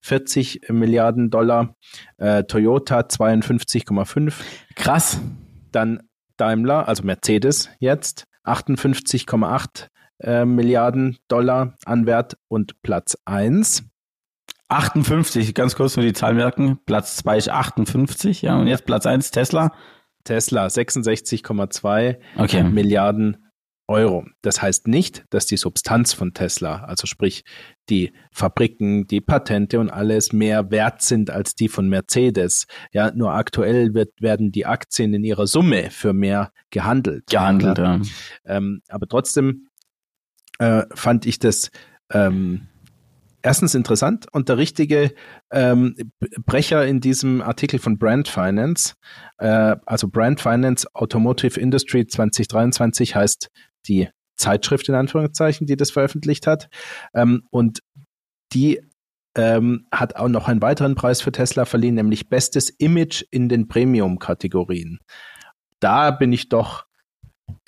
40 0.00 0.68
Milliarden 0.70 1.30
Dollar, 1.30 1.74
äh, 2.18 2.44
Toyota 2.44 3.00
52,5. 3.00 4.34
Krass. 4.76 5.20
Dann 5.72 6.00
Daimler, 6.36 6.86
also 6.86 7.02
Mercedes 7.02 7.68
jetzt 7.80 8.24
58,8 8.44 9.88
äh, 10.20 10.44
Milliarden 10.44 11.18
Dollar 11.28 11.74
an 11.84 12.06
Wert 12.06 12.36
und 12.48 12.80
Platz 12.82 13.16
1. 13.24 13.84
58, 14.68 15.54
ganz 15.54 15.76
kurz 15.76 15.96
nur 15.96 16.04
die 16.04 16.12
Zahl 16.12 16.34
merken. 16.34 16.78
Platz 16.86 17.16
2 17.16 17.38
ist 17.38 17.48
58, 17.48 18.42
ja, 18.42 18.56
und 18.56 18.66
jetzt 18.66 18.84
Platz 18.84 19.06
1 19.06 19.30
Tesla. 19.30 19.72
Tesla 20.24 20.66
66,2 20.66 22.18
okay. 22.36 22.64
Milliarden 22.64 23.46
Euro. 23.88 24.24
Das 24.42 24.60
heißt 24.60 24.88
nicht, 24.88 25.24
dass 25.30 25.46
die 25.46 25.56
Substanz 25.56 26.12
von 26.12 26.34
Tesla, 26.34 26.84
also 26.84 27.06
sprich 27.06 27.44
die 27.88 28.12
Fabriken, 28.32 29.06
die 29.06 29.20
Patente 29.20 29.78
und 29.78 29.90
alles 29.90 30.32
mehr 30.32 30.70
wert 30.72 31.02
sind 31.02 31.30
als 31.30 31.54
die 31.54 31.68
von 31.68 31.88
Mercedes. 31.88 32.66
Ja, 32.92 33.12
nur 33.12 33.32
aktuell 33.32 33.94
wird, 33.94 34.20
werden 34.20 34.50
die 34.50 34.66
Aktien 34.66 35.14
in 35.14 35.22
ihrer 35.22 35.46
Summe 35.46 35.90
für 35.90 36.12
mehr 36.12 36.50
gehandelt. 36.70 37.28
Gehandelt, 37.28 37.78
ja. 37.78 38.00
Ähm, 38.44 38.82
aber 38.88 39.06
trotzdem 39.06 39.68
äh, 40.58 40.82
fand 40.92 41.24
ich 41.26 41.38
das 41.38 41.70
ähm, 42.10 42.68
erstens 43.46 43.76
interessant 43.76 44.26
und 44.32 44.48
der 44.48 44.58
richtige 44.58 45.14
ähm, 45.52 45.94
Brecher 46.44 46.84
in 46.84 47.00
diesem 47.00 47.40
Artikel 47.40 47.78
von 47.78 47.96
Brand 47.96 48.26
Finance, 48.26 48.94
äh, 49.38 49.76
also 49.86 50.08
Brand 50.08 50.40
Finance 50.40 50.86
Automotive 50.94 51.58
Industry 51.60 52.08
2023 52.08 53.14
heißt 53.14 53.50
die 53.86 54.08
Zeitschrift 54.36 54.88
in 54.88 54.96
Anführungszeichen, 54.96 55.66
die 55.66 55.76
das 55.76 55.92
veröffentlicht 55.92 56.48
hat. 56.48 56.68
Ähm, 57.14 57.46
und 57.50 57.84
die 58.52 58.80
ähm, 59.36 59.86
hat 59.92 60.16
auch 60.16 60.28
noch 60.28 60.48
einen 60.48 60.60
weiteren 60.60 60.96
Preis 60.96 61.20
für 61.20 61.30
Tesla 61.30 61.66
verliehen, 61.66 61.94
nämlich 61.94 62.28
Bestes 62.28 62.68
Image 62.68 63.22
in 63.30 63.48
den 63.48 63.68
Premium-Kategorien. 63.68 64.98
Da 65.78 66.10
bin 66.10 66.32
ich 66.32 66.48
doch 66.48 66.84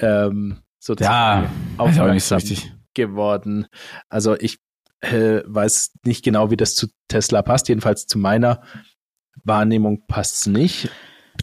ähm, 0.00 0.58
sozusagen 0.80 1.44
ja, 1.44 1.50
auf 1.76 2.00
euch 2.00 2.24
so 2.24 2.34
richtig 2.34 2.74
geworden. 2.94 3.66
Also 4.08 4.36
ich 4.36 4.58
äh, 5.00 5.42
weiß 5.44 5.92
nicht 6.04 6.24
genau, 6.24 6.50
wie 6.50 6.56
das 6.56 6.74
zu 6.74 6.88
Tesla 7.08 7.42
passt. 7.42 7.68
Jedenfalls 7.68 8.06
zu 8.06 8.18
meiner 8.18 8.62
Wahrnehmung 9.44 10.06
passt 10.06 10.34
es 10.34 10.46
nicht. 10.46 10.90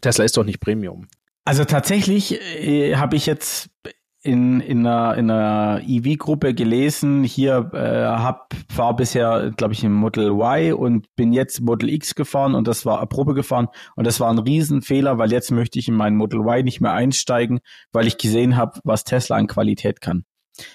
Tesla 0.01 0.26
ist 0.26 0.38
doch 0.38 0.43
nicht 0.43 0.60
Premium. 0.60 1.08
Also 1.45 1.64
tatsächlich 1.64 2.39
äh, 2.60 2.95
habe 2.95 3.16
ich 3.16 3.26
jetzt 3.26 3.70
in, 4.26 4.60
in 4.60 4.88
einer, 4.88 5.16
in 5.16 5.30
einer 5.30 5.82
EV-Gruppe 5.86 6.56
gelesen, 6.56 7.24
hier 7.24 7.70
äh, 7.74 8.06
hab, 8.06 8.56
war 8.76 8.95
bisher, 8.95 9.51
glaube 9.56 9.74
ich, 9.76 9.84
im 9.84 9.93
Model 9.93 10.30
Y 10.30 10.74
und 10.74 11.16
bin 11.16 11.32
jetzt 11.32 11.62
Model 11.62 11.89
X 11.89 12.16
gefahren 12.16 12.56
und 12.56 12.68
das 12.68 12.88
war 12.88 12.97
eine 12.97 13.08
Probe 13.08 13.36
gefahren 13.36 13.68
und 13.95 14.08
das 14.08 14.20
war 14.20 14.32
ein 14.32 14.39
Riesenfehler, 14.39 15.20
weil 15.20 15.32
jetzt 15.32 15.51
möchte 15.51 15.78
ich 15.78 15.88
in 15.88 15.93
meinen 15.93 16.18
Model 16.18 16.39
Y 16.39 16.64
nicht 16.64 16.82
mehr 16.82 16.93
einsteigen, 16.93 17.60
weil 17.91 18.08
ich 18.08 18.18
gesehen 18.18 18.58
habe, 18.58 18.80
was 18.84 19.03
Tesla 19.03 19.36
an 19.36 19.45
Qualität 19.45 20.01
kann. 20.01 20.26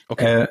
Okay. 0.07 0.43
Äh, 0.43 0.49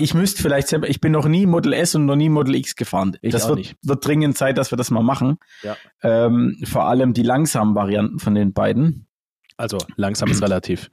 ich 0.00 0.14
müsste 0.14 0.42
vielleicht 0.42 0.68
selber, 0.68 0.88
ich 0.88 1.00
bin 1.00 1.12
noch 1.12 1.26
nie 1.26 1.46
Model 1.46 1.72
S 1.72 1.94
und 1.94 2.06
noch 2.06 2.16
nie 2.16 2.28
Model 2.28 2.54
X 2.54 2.76
gefahren. 2.76 3.16
Ich 3.20 3.32
das 3.32 3.48
wird, 3.48 3.76
wird 3.82 4.06
dringend 4.06 4.36
Zeit, 4.36 4.58
dass 4.58 4.72
wir 4.72 4.76
das 4.76 4.90
mal 4.90 5.02
machen. 5.02 5.38
Ja. 5.62 5.76
Ähm, 6.02 6.56
vor 6.64 6.84
allem 6.84 7.12
die 7.12 7.22
langsamen 7.22 7.74
Varianten 7.74 8.18
von 8.18 8.34
den 8.34 8.52
beiden. 8.52 9.06
Also 9.56 9.78
langsam 9.96 10.30
ist 10.30 10.42
relativ. 10.42 10.90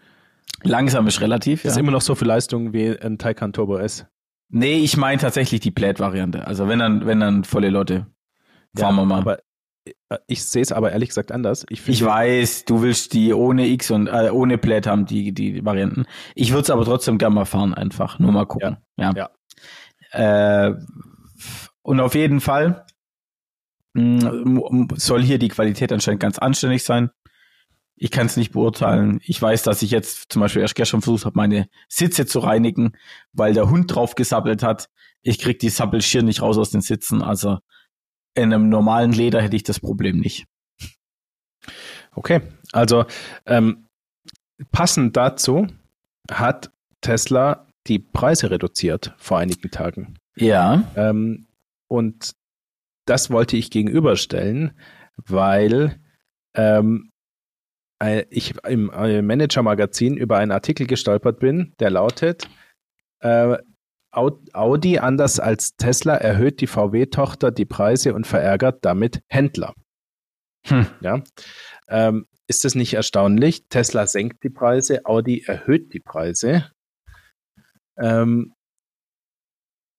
Langsam 0.64 1.08
ist 1.08 1.22
relativ. 1.22 1.64
Das 1.64 1.72
ja. 1.72 1.72
ist 1.72 1.78
immer 1.78 1.92
noch 1.92 2.02
so 2.02 2.16
viel 2.16 2.28
Leistung 2.28 2.74
wie 2.74 2.98
ein 3.00 3.18
Taycan 3.18 3.54
Turbo 3.54 3.78
S. 3.78 4.06
Nee, 4.50 4.80
ich 4.80 4.98
meine 4.98 5.20
tatsächlich 5.20 5.62
die 5.62 5.72
Plaid-Variante. 5.72 6.46
Also 6.46 6.68
wenn 6.68 6.80
dann, 6.80 7.06
wenn 7.06 7.20
dann 7.20 7.44
volle 7.44 7.70
Lotte. 7.70 8.08
Fahren 8.76 8.96
ja, 8.96 9.02
wir 9.02 9.06
mal. 9.06 9.20
Aber 9.20 9.40
äh, 9.40 9.42
ich 10.28 10.44
sehe 10.46 10.62
es 10.62 10.72
aber 10.72 10.92
ehrlich 10.92 11.10
gesagt 11.10 11.32
anders. 11.32 11.66
Ich, 11.70 11.88
ich 11.88 12.04
weiß, 12.04 12.66
du 12.66 12.82
willst 12.82 13.14
die 13.14 13.34
ohne 13.34 13.68
X 13.68 13.92
und 13.92 14.08
äh, 14.08 14.30
ohne 14.32 14.58
Plaid 14.58 14.86
haben, 14.88 15.06
die, 15.06 15.34
die 15.34 15.66
Varianten. 15.66 16.06
Ich 16.36 16.52
würde 16.52 16.64
es 16.64 16.70
aber 16.70 16.86
trotzdem 16.86 17.18
gerne 17.18 17.36
mal 17.36 17.46
fahren, 17.46 17.74
einfach. 17.74 18.20
Nur 18.20 18.32
mal 18.32 18.46
gucken. 18.46 18.78
Ja. 18.98 19.14
ja. 19.16 19.30
ja. 20.12 20.68
Äh, 20.68 20.76
und 21.82 22.00
auf 22.00 22.14
jeden 22.14 22.42
Fall 22.42 22.86
mh, 23.94 24.32
mm, 24.32 24.88
soll 24.96 25.24
hier 25.24 25.40
die 25.40 25.50
Qualität 25.50 25.92
anscheinend 25.92 26.22
ganz 26.22 26.38
anständig 26.38 26.84
sein. 26.84 27.10
Ich 27.96 28.12
kann 28.12 28.26
es 28.26 28.38
nicht 28.38 28.52
beurteilen. 28.52 29.20
Ich 29.24 29.40
weiß, 29.40 29.64
dass 29.64 29.84
ich 29.84 29.92
jetzt 29.92 30.32
zum 30.32 30.42
Beispiel 30.42 30.62
erst 30.62 30.76
gestern 30.76 31.02
versucht 31.02 31.26
habe, 31.26 31.38
meine 31.38 31.68
Sitze 31.88 32.26
zu 32.26 32.40
reinigen, 32.40 32.94
weil 33.32 33.54
der 33.54 33.70
Hund 33.70 33.94
drauf 33.94 34.16
gesappelt 34.16 34.64
hat. 34.64 34.90
Ich 35.22 35.40
krieg 35.40 35.60
die 35.60 35.70
Sappelschier 35.70 36.24
nicht 36.24 36.42
raus 36.42 36.58
aus 36.58 36.72
den 36.72 36.82
Sitzen. 36.82 37.22
Also 37.22 37.60
in 38.34 38.54
einem 38.54 38.70
normalen 38.70 39.12
Leder 39.12 39.42
hätte 39.42 39.56
ich 39.56 39.64
das 39.64 39.80
Problem 39.80 40.20
nicht. 40.20 40.46
Okay, 42.14 42.42
also 42.72 43.06
ähm, 43.46 43.88
passend 44.72 45.16
dazu 45.18 45.68
hat 46.30 46.72
Tesla 47.02 47.68
die 47.88 48.00
Preise 48.00 48.52
reduziert 48.52 49.14
vor 49.18 49.40
einigen 49.40 49.72
Tagen. 49.72 50.16
Ja. 50.36 50.92
Ähm, 50.96 51.48
und 51.88 52.34
das 53.06 53.32
wollte 53.32 53.58
ich 53.58 53.72
gegenüberstellen, 53.72 54.78
weil 55.16 56.00
ähm, 56.54 57.12
ich 58.30 58.56
im 58.64 58.86
Manager-Magazin 58.88 60.18
über 60.18 60.38
einen 60.38 60.52
Artikel 60.52 60.88
gestolpert 60.88 61.40
bin, 61.40 61.74
der 61.80 61.92
lautet, 61.92 62.50
äh, 63.20 63.58
Audi, 64.12 65.00
anders 65.00 65.40
als 65.40 65.76
Tesla, 65.76 66.16
erhöht 66.16 66.62
die 66.62 66.68
VW-Tochter 66.68 67.52
die 67.52 67.66
Preise 67.66 68.14
und 68.14 68.28
verärgert 68.28 68.84
damit 68.84 69.22
Händler. 69.28 69.74
Hm. 70.68 70.88
Ja. 71.02 71.24
Ähm, 71.88 72.28
ist 72.48 72.66
das 72.66 72.76
nicht 72.76 72.94
erstaunlich? 72.94 73.68
Tesla 73.70 74.06
senkt 74.08 74.44
die 74.44 74.50
Preise, 74.50 75.06
Audi 75.06 75.44
erhöht 75.46 75.94
die 75.94 76.02
Preise. 76.02 76.70
Ähm, 77.98 78.54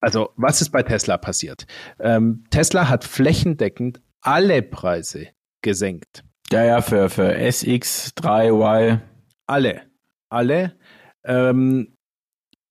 also, 0.00 0.32
was 0.36 0.60
ist 0.60 0.70
bei 0.70 0.82
Tesla 0.82 1.16
passiert? 1.16 1.66
Ähm, 1.98 2.44
Tesla 2.50 2.88
hat 2.88 3.04
flächendeckend 3.04 4.02
alle 4.20 4.62
Preise 4.62 5.28
gesenkt. 5.62 6.24
Ja, 6.50 6.64
ja, 6.64 6.82
für, 6.82 7.08
für 7.08 7.34
SX, 7.34 8.12
3Y. 8.16 9.00
Alle. 9.46 9.82
Alle. 10.28 10.76
Ähm, 11.24 11.96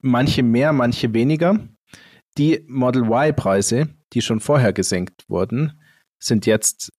manche 0.01 0.43
mehr, 0.43 0.73
manche 0.73 1.13
weniger. 1.13 1.57
Die 2.37 2.63
Model 2.67 3.03
Y-Preise, 3.03 3.89
die 4.13 4.21
schon 4.21 4.39
vorher 4.39 4.73
gesenkt 4.73 5.25
wurden, 5.27 5.81
sind 6.19 6.45
jetzt 6.45 6.91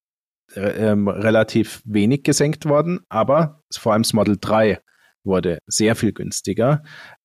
äh, 0.55 0.91
ähm, 0.91 1.07
relativ 1.09 1.83
wenig 1.85 2.25
gesenkt 2.25 2.65
worden, 2.67 3.01
aber 3.09 3.63
vor 3.75 3.93
allem 3.93 4.03
das 4.03 4.13
Model 4.13 4.37
3 4.41 4.81
wurde 5.25 5.59
sehr 5.67 5.95
viel 5.95 6.13
günstiger. 6.13 6.83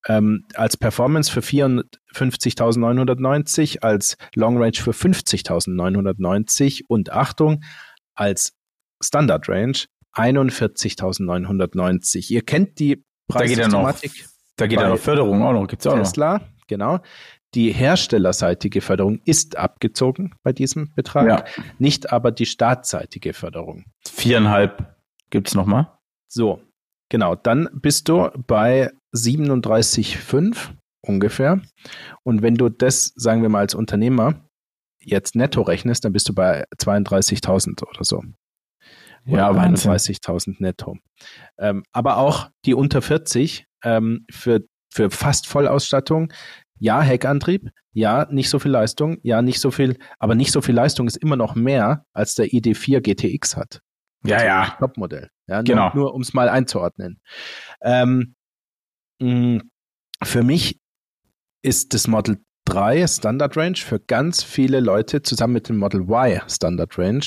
Ähm, 0.08 0.46
als 0.54 0.78
Performance 0.78 1.32
für 1.32 1.40
54.990, 1.42 3.80
als 3.80 4.18
Long 4.36 4.58
Range 4.58 4.78
für 4.78 4.92
50.990 4.92 6.84
und 6.88 7.12
Achtung, 7.12 7.64
als 8.16 8.54
Standard 9.02 9.50
Range 9.50 9.78
41.990. 10.14 12.32
Ihr 12.32 12.44
kennt 12.44 12.78
die 12.80 13.04
Preissystematik. 13.28 14.28
Da 14.58 14.68
geht 14.68 14.80
ja 14.80 14.90
noch 14.90 14.98
Förderung 14.98 15.44
auch 15.44 15.54
noch, 15.54 15.68
gibt's 15.68 15.88
auch 15.88 15.96
Tesla, 15.96 16.40
noch. 16.40 16.46
genau. 16.68 17.00
Die 17.54 17.72
herstellerseitige 17.72 18.82
Förderung 18.82 19.22
ist 19.24 19.58
abgezogen 19.58 20.36
bei 20.44 20.52
diesem 20.52 20.94
Betrag, 20.96 21.28
ja. 21.28 21.64
nicht 21.80 22.12
aber 22.12 22.32
die 22.32 22.46
staatsseitige 22.46 23.34
Förderung. 23.34 23.86
Viereinhalb 24.06 24.96
gibt's 25.30 25.56
noch 25.56 25.66
mal. 25.66 25.98
So, 26.28 26.62
genau. 27.10 27.36
Dann 27.36 27.70
bist 27.72 28.10
du 28.10 28.30
bei 28.48 28.92
37,5 29.16 30.58
ungefähr. 31.02 31.62
Und 32.24 32.42
wenn 32.42 32.56
du 32.56 32.70
das, 32.70 33.14
sagen 33.16 33.42
wir 33.42 33.50
mal, 33.50 33.60
als 33.60 33.76
Unternehmer 33.76 34.36
jetzt 35.00 35.36
netto 35.36 35.62
rechnest, 35.62 36.04
dann 36.04 36.14
bist 36.14 36.28
du 36.28 36.34
bei 36.34 36.66
32.000 36.78 37.82
oder 37.84 38.04
so. 38.04 38.24
Ja, 39.28 39.52
31.000 39.52 40.56
netto. 40.60 40.98
Ähm, 41.58 41.84
aber 41.92 42.18
auch 42.18 42.50
die 42.66 42.74
unter 42.74 43.02
40 43.02 43.66
ähm, 43.84 44.26
für, 44.32 44.62
für 44.92 45.12
fast 45.12 45.48
Vollausstattung. 45.48 46.32
Ja, 46.80 47.02
Heckantrieb, 47.02 47.72
ja, 47.92 48.28
nicht 48.30 48.50
so 48.50 48.60
viel 48.60 48.72
Leistung, 48.72 49.18
ja, 49.24 49.42
nicht 49.42 49.60
so 49.60 49.72
viel, 49.72 49.98
aber 50.20 50.36
nicht 50.36 50.52
so 50.52 50.62
viel 50.62 50.76
Leistung 50.76 51.08
ist 51.08 51.18
immer 51.18 51.36
noch 51.36 51.56
mehr, 51.56 52.06
als 52.14 52.36
der 52.36 52.48
ID4 52.48 53.02
GTX 53.02 53.58
hat. 53.58 53.82
Ja, 54.24 54.44
ja. 54.44 54.76
Topmodell. 54.80 55.30
Ja, 55.48 55.62
genau. 55.62 55.88
Nur, 55.94 55.96
nur 55.96 56.14
um 56.14 56.22
es 56.22 56.34
mal 56.34 56.50
einzuordnen. 56.50 57.20
Ähm, 57.82 58.36
mh, 59.20 59.62
für 60.24 60.44
mich 60.44 60.80
ist 61.64 61.94
das 61.94 62.08
Model 62.08 62.38
3 62.66 63.08
Standard 63.08 63.58
Range 63.58 63.78
für 63.78 64.00
ganz 64.00 64.44
viele 64.44 64.80
Leute 64.80 65.22
zusammen 65.22 65.54
mit 65.54 65.70
dem 65.70 65.78
Model 65.78 66.02
Y 66.02 66.42
Standard 66.48 66.98
Range 66.98 67.26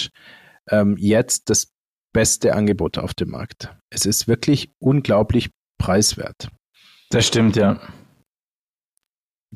ähm, 0.70 0.96
jetzt 0.98 1.50
das 1.50 1.72
beste 2.12 2.54
Angebot 2.54 2.98
auf 2.98 3.14
dem 3.14 3.30
Markt. 3.30 3.74
Es 3.90 4.06
ist 4.06 4.28
wirklich 4.28 4.72
unglaublich 4.78 5.50
preiswert. 5.78 6.50
Das 7.10 7.26
stimmt, 7.26 7.56
ja. 7.56 7.80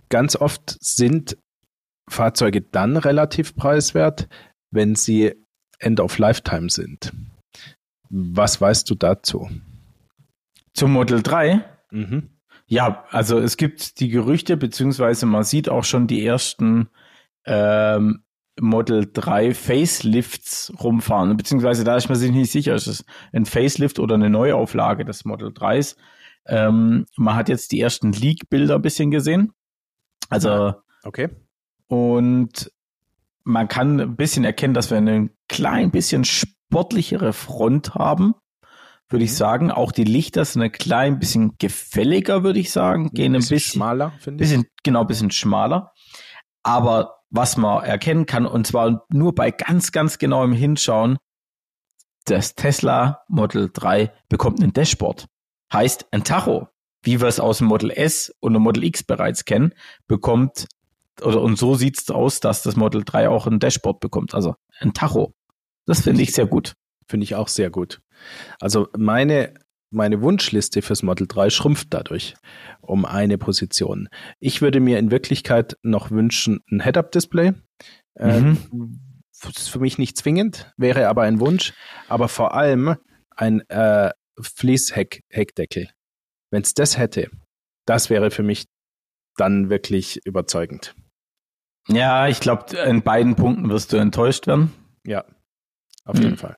Ganz 0.09 0.37
oft 0.37 0.77
sind 0.81 1.37
Fahrzeuge 2.09 2.61
dann 2.61 2.97
relativ 2.97 3.55
preiswert, 3.55 4.29
wenn 4.71 4.95
sie 4.95 5.35
End 5.79 6.01
of 6.01 6.19
Lifetime 6.19 6.71
sind. 6.71 7.13
Was 8.11 8.61
weißt 8.61 8.89
du 8.91 8.95
dazu? 8.95 9.51
Zum 10.73 10.93
Model 10.93 11.23
3? 11.23 11.65
Mhm. 11.91 12.31
Ja, 12.67 13.05
also 13.11 13.39
es 13.39 13.57
gibt 13.57 14.01
die 14.01 14.09
Gerüchte, 14.09 14.57
beziehungsweise 14.57 15.27
man 15.27 15.45
sieht 15.45 15.69
auch 15.69 15.85
schon 15.85 16.07
die 16.07 16.25
ersten 16.25 16.89
ähm, 17.45 18.25
Model 18.61 19.11
3 19.13 19.55
Facelifts 19.55 20.73
rumfahren, 20.81 21.37
beziehungsweise 21.37 21.85
da 21.85 21.97
ist 21.97 22.09
man 22.09 22.19
sich 22.19 22.31
nicht 22.31 22.53
sicher, 22.53 22.75
ist 22.75 22.87
es 22.87 23.05
ein 23.33 23.47
Facelift 23.47 23.99
oder 23.99 24.15
eine 24.15 24.31
Neuauflage 24.31 25.05
des 25.05 25.25
Model 25.25 25.49
3s. 25.49 25.97
Ähm, 26.47 27.07
man 27.17 27.35
hat 27.35 27.49
jetzt 27.49 27.73
die 27.73 27.81
ersten 27.81 28.13
Leak-Bilder 28.13 28.77
ein 28.77 28.83
bisschen 28.83 29.11
gesehen. 29.11 29.53
Also, 30.29 30.75
okay. 31.03 31.31
Und 31.89 32.71
man 33.45 33.69
kann 33.69 34.01
ein 34.01 34.17
bisschen 34.17 34.45
erkennen, 34.45 34.75
dass 34.75 34.91
wir 34.91 34.99
eine 34.99 35.31
klein 35.49 35.91
bisschen 35.91 36.25
sportlichere 36.25 37.33
Front 37.33 37.95
haben, 37.95 38.35
würde 39.09 39.25
ich 39.25 39.33
mhm. 39.33 39.37
sagen. 39.37 39.71
Auch 39.71 39.93
die 39.93 40.05
Lichter 40.05 40.45
sind 40.45 40.63
ein 40.63 40.73
klein 40.73 41.19
bisschen 41.19 41.57
gefälliger, 41.59 42.43
würde 42.43 42.61
ich 42.61 42.73
sagen. 42.73 43.11
Gehen 43.11 43.35
ein 43.35 43.41
bisschen, 43.41 43.55
ein 43.55 43.57
bisschen 43.57 43.73
schmaler, 43.73 44.13
finde 44.19 44.45
ich. 44.45 44.51
Bisschen, 44.51 44.67
genau, 44.83 45.03
ein 45.03 45.07
bisschen 45.07 45.31
schmaler. 45.31 45.93
Aber 46.63 47.14
was 47.35 47.57
man 47.57 47.83
erkennen 47.83 48.27
kann, 48.27 48.47
und 48.47 48.67
zwar 48.67 49.05
nur 49.09 49.35
bei 49.35 49.51
ganz, 49.51 49.91
ganz 49.91 50.19
genauem 50.19 50.53
Hinschauen, 50.53 51.19
das 52.27 52.55
Tesla 52.55 53.25
Model 53.29 53.71
3 53.73 54.13
bekommt 54.29 54.63
ein 54.63 54.73
Dashboard. 54.73 55.27
Heißt, 55.73 56.07
ein 56.13 56.23
Tacho, 56.23 56.69
wie 57.03 57.21
wir 57.21 57.27
es 57.27 57.41
aus 57.41 57.59
dem 57.59 57.67
Model 57.67 57.91
S 57.91 58.33
und 58.39 58.55
dem 58.55 58.63
Model 58.63 58.85
X 58.85 59.03
bereits 59.03 59.45
kennen, 59.45 59.75
bekommt, 60.07 60.69
oder 61.23 61.43
und 61.43 61.59
so 61.59 61.75
sieht 61.75 61.99
es 62.01 62.09
aus, 62.09 62.39
dass 62.39 62.63
das 62.63 62.77
Model 62.77 63.03
3 63.05 63.29
auch 63.29 63.49
ein 63.49 63.59
Dashboard 63.59 63.99
bekommt, 63.99 64.33
also 64.33 64.55
ein 64.79 64.95
Tacho. 64.95 65.35
Das 65.87 66.03
finde 66.03 66.23
ich 66.23 66.33
sehr 66.33 66.47
gut. 66.47 66.75
Finde 67.09 67.25
ich 67.25 67.35
auch 67.35 67.49
sehr 67.49 67.69
gut. 67.69 68.01
Also 68.61 68.89
meine 68.97 69.55
meine 69.95 70.21
Wunschliste 70.21 70.83
fürs 70.83 71.03
Model 71.03 71.27
3 71.27 71.51
schrumpft 71.51 71.89
dadurch 71.91 72.35
um 72.81 73.05
eine 73.05 73.39
Position. 73.39 74.09
Ich 74.41 74.61
würde 74.61 74.81
mir 74.81 74.99
in 74.99 75.11
Wirklichkeit 75.11 75.77
noch 75.83 76.11
wünschen, 76.11 76.61
ein 76.71 76.83
Head-Up-Display. 76.83 77.53
Äh, 78.17 78.41
mhm. 78.41 79.01
Äh, 79.43 79.49
ist 79.49 79.71
für 79.71 79.79
mich 79.79 79.99
nicht 79.99 80.17
zwingend, 80.17 80.73
wäre 80.77 81.09
aber 81.09 81.23
ein 81.23 81.41
Wunsch. 81.41 81.73
Aber 82.09 82.29
vor 82.29 82.55
allem 82.55 82.97
ein 83.31 83.69
äh, 83.69 84.11
Fließheckdeckel. 84.41 85.91
Wenn 86.51 86.63
es 86.63 86.75
das 86.75 86.99
hätte, 86.99 87.31
das 87.87 88.11
wäre 88.11 88.31
für 88.31 88.43
mich 88.43 88.67
dann 89.37 89.71
wirklich 89.71 90.25
überzeugend. 90.25 90.95
Ja, 91.89 92.29
ich 92.29 92.41
glaube, 92.41 92.77
in 92.77 93.03
beiden 93.03 93.35
Punkten 93.35 93.69
wirst 93.69 93.93
du 93.93 93.97
enttäuscht 93.97 94.47
werden. 94.47 94.73
Ja, 95.07 95.25
auf 96.05 96.17
jeden 96.17 96.33
mhm. 96.33 96.39
Fall. 96.39 96.57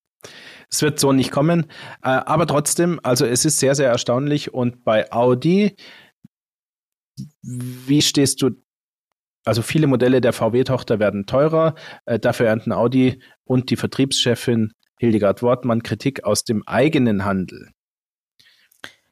Es 0.70 0.82
wird 0.82 0.98
so 0.98 1.12
nicht 1.12 1.30
kommen, 1.30 1.66
äh, 2.02 2.08
aber 2.08 2.46
trotzdem, 2.46 3.00
also 3.02 3.24
es 3.24 3.44
ist 3.44 3.58
sehr, 3.58 3.74
sehr 3.74 3.88
erstaunlich 3.88 4.52
und 4.52 4.84
bei 4.84 5.12
Audi, 5.12 5.76
wie 7.42 8.02
stehst 8.02 8.42
du 8.42 8.50
also 9.46 9.62
viele 9.62 9.86
Modelle 9.86 10.20
der 10.20 10.32
VW-Tochter 10.32 10.98
werden 10.98 11.24
teurer. 11.24 11.76
Äh, 12.04 12.18
dafür 12.18 12.46
ernten 12.48 12.72
Audi 12.72 13.22
und 13.44 13.70
die 13.70 13.76
Vertriebschefin 13.76 14.72
Hildegard 14.98 15.40
Wortmann 15.42 15.82
Kritik 15.82 16.24
aus 16.24 16.42
dem 16.42 16.66
eigenen 16.66 17.24
Handel. 17.24 17.70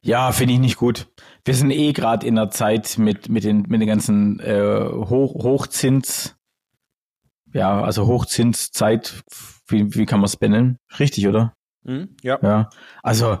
Ja, 0.01 0.31
finde 0.33 0.55
ich 0.55 0.59
nicht 0.59 0.77
gut. 0.77 1.07
Wir 1.45 1.55
sind 1.55 1.71
eh 1.71 1.93
gerade 1.93 2.27
in 2.27 2.35
der 2.35 2.51
Zeit 2.51 2.97
mit, 2.97 3.29
mit, 3.29 3.43
den, 3.43 3.63
mit 3.67 3.81
den 3.81 3.87
ganzen 3.87 4.39
äh, 4.39 4.87
Hoch, 4.91 5.43
Hochzins, 5.43 6.35
ja, 7.53 7.81
also 7.81 8.05
Hochzinszeit, 8.05 9.23
wie, 9.67 9.93
wie 9.95 10.05
kann 10.05 10.19
man 10.19 10.25
es 10.25 10.37
benennen? 10.37 10.77
Richtig, 10.99 11.27
oder? 11.27 11.53
Mhm, 11.83 12.15
ja. 12.21 12.39
Ja. 12.41 12.69
Also, 13.03 13.39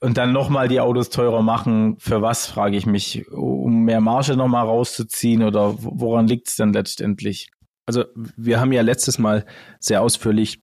und 0.00 0.16
dann 0.16 0.32
nochmal 0.32 0.68
die 0.68 0.80
Autos 0.80 1.10
teurer 1.10 1.42
machen, 1.42 1.96
für 1.98 2.22
was, 2.22 2.46
frage 2.46 2.76
ich 2.76 2.86
mich, 2.86 3.28
um 3.30 3.84
mehr 3.84 4.00
Marge 4.00 4.36
nochmal 4.36 4.64
rauszuziehen 4.66 5.42
oder 5.42 5.74
woran 5.78 6.26
liegt 6.26 6.48
es 6.48 6.56
dann 6.56 6.72
letztendlich? 6.72 7.50
Also, 7.86 8.04
wir 8.14 8.60
haben 8.60 8.72
ja 8.72 8.82
letztes 8.82 9.18
Mal 9.18 9.44
sehr 9.78 10.02
ausführlich 10.02 10.62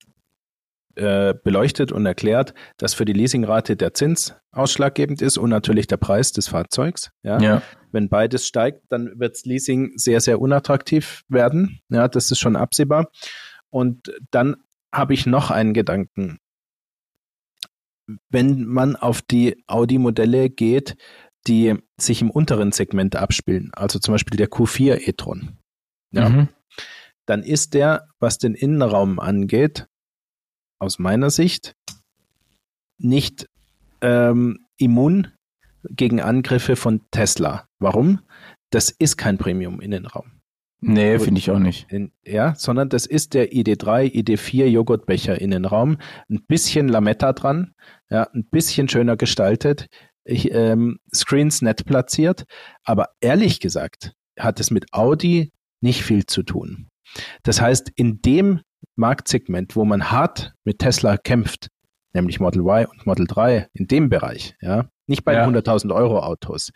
äh, 0.97 1.35
beleuchtet 1.43 1.91
und 1.91 2.05
erklärt, 2.05 2.55
dass 2.77 2.95
für 2.95 3.05
die 3.05 3.13
Leasingrate 3.13 3.75
der 3.75 3.93
Zins 3.93 4.33
ausschlaggebend 4.51 5.21
ist 5.21 5.37
und 5.37 5.51
natürlich 5.51 5.85
der 5.85 5.97
Preis 5.97 6.31
des 6.31 6.47
Fahrzeugs. 6.47 7.11
Ja. 7.21 7.39
ja. 7.39 7.61
Wenn 7.91 8.09
beides 8.09 8.47
steigt, 8.47 8.81
dann 8.89 9.11
wird 9.19 9.35
das 9.35 9.45
Leasing 9.45 9.91
sehr, 9.95 10.21
sehr 10.21 10.41
unattraktiv 10.41 11.21
werden. 11.27 11.79
Ja, 11.89 12.07
das 12.07 12.31
ist 12.31 12.39
schon 12.39 12.55
absehbar. 12.55 13.11
Und 13.69 14.13
dann 14.31 14.57
habe 14.93 15.13
ich 15.13 15.25
noch 15.25 15.51
einen 15.51 15.73
Gedanken. 15.73 16.39
Wenn 18.29 18.65
man 18.65 18.95
auf 18.95 19.21
die 19.21 19.63
Audi-Modelle 19.67 20.49
geht, 20.49 20.95
die 21.45 21.75
sich 21.99 22.21
im 22.21 22.29
unteren 22.29 22.71
Segment 22.71 23.15
abspielen, 23.15 23.71
also 23.73 23.99
zum 23.99 24.13
Beispiel 24.13 24.37
der 24.37 24.49
Q4 24.49 25.07
e-tron, 25.07 25.57
ja, 26.11 26.29
mhm. 26.29 26.49
dann 27.25 27.43
ist 27.43 27.73
der, 27.73 28.07
was 28.19 28.37
den 28.37 28.55
Innenraum 28.55 29.19
angeht, 29.19 29.87
aus 30.79 30.99
meiner 30.99 31.29
Sicht 31.29 31.75
nicht 32.97 33.49
ähm, 34.01 34.65
immun 34.77 35.33
gegen 35.89 36.21
Angriffe 36.21 36.75
von 36.75 37.01
Tesla. 37.11 37.67
Warum? 37.79 38.21
Das 38.69 38.89
ist 38.89 39.17
kein 39.17 39.37
Premium-Innenraum. 39.37 40.36
Nee, 40.79 41.17
finde 41.17 41.39
ich 41.39 41.49
auch 41.49 41.59
nicht. 41.59 41.91
In, 41.91 42.11
ja, 42.23 42.53
sondern 42.55 42.89
das 42.89 43.05
ist 43.07 43.33
der 43.33 43.51
ID3, 43.51 44.13
ID4 44.13 44.65
Joghurtbecher 44.65 45.41
Innenraum. 45.41 45.97
Ein 46.29 46.43
bisschen 46.47 46.87
Lametta 46.87 47.33
dran, 47.33 47.73
ja, 48.09 48.27
ein 48.33 48.45
bisschen 48.45 48.87
schöner 48.87 49.17
gestaltet, 49.17 49.87
ich, 50.23 50.53
ähm, 50.53 50.99
Screens 51.13 51.61
nett 51.61 51.85
platziert, 51.85 52.43
aber 52.83 53.09
ehrlich 53.21 53.59
gesagt 53.59 54.13
hat 54.37 54.59
es 54.59 54.69
mit 54.71 54.93
Audi 54.93 55.51
nicht 55.81 56.03
viel 56.03 56.25
zu 56.25 56.43
tun. 56.43 56.89
Das 57.43 57.61
heißt, 57.61 57.91
in 57.95 58.21
dem 58.21 58.61
Marktsegment, 58.95 59.75
wo 59.75 59.85
man 59.85 60.11
hart 60.11 60.53
mit 60.63 60.79
Tesla 60.79 61.17
kämpft, 61.17 61.69
nämlich 62.13 62.39
Model 62.39 62.61
Y 62.61 62.85
und 62.85 63.05
Model 63.05 63.25
3, 63.25 63.67
in 63.73 63.87
dem 63.87 64.09
Bereich, 64.09 64.55
ja, 64.61 64.89
nicht 65.07 65.23
bei 65.23 65.33
ja. 65.33 65.47
100.000 65.47 65.93
Euro 65.95 66.19
Autos. 66.19 66.71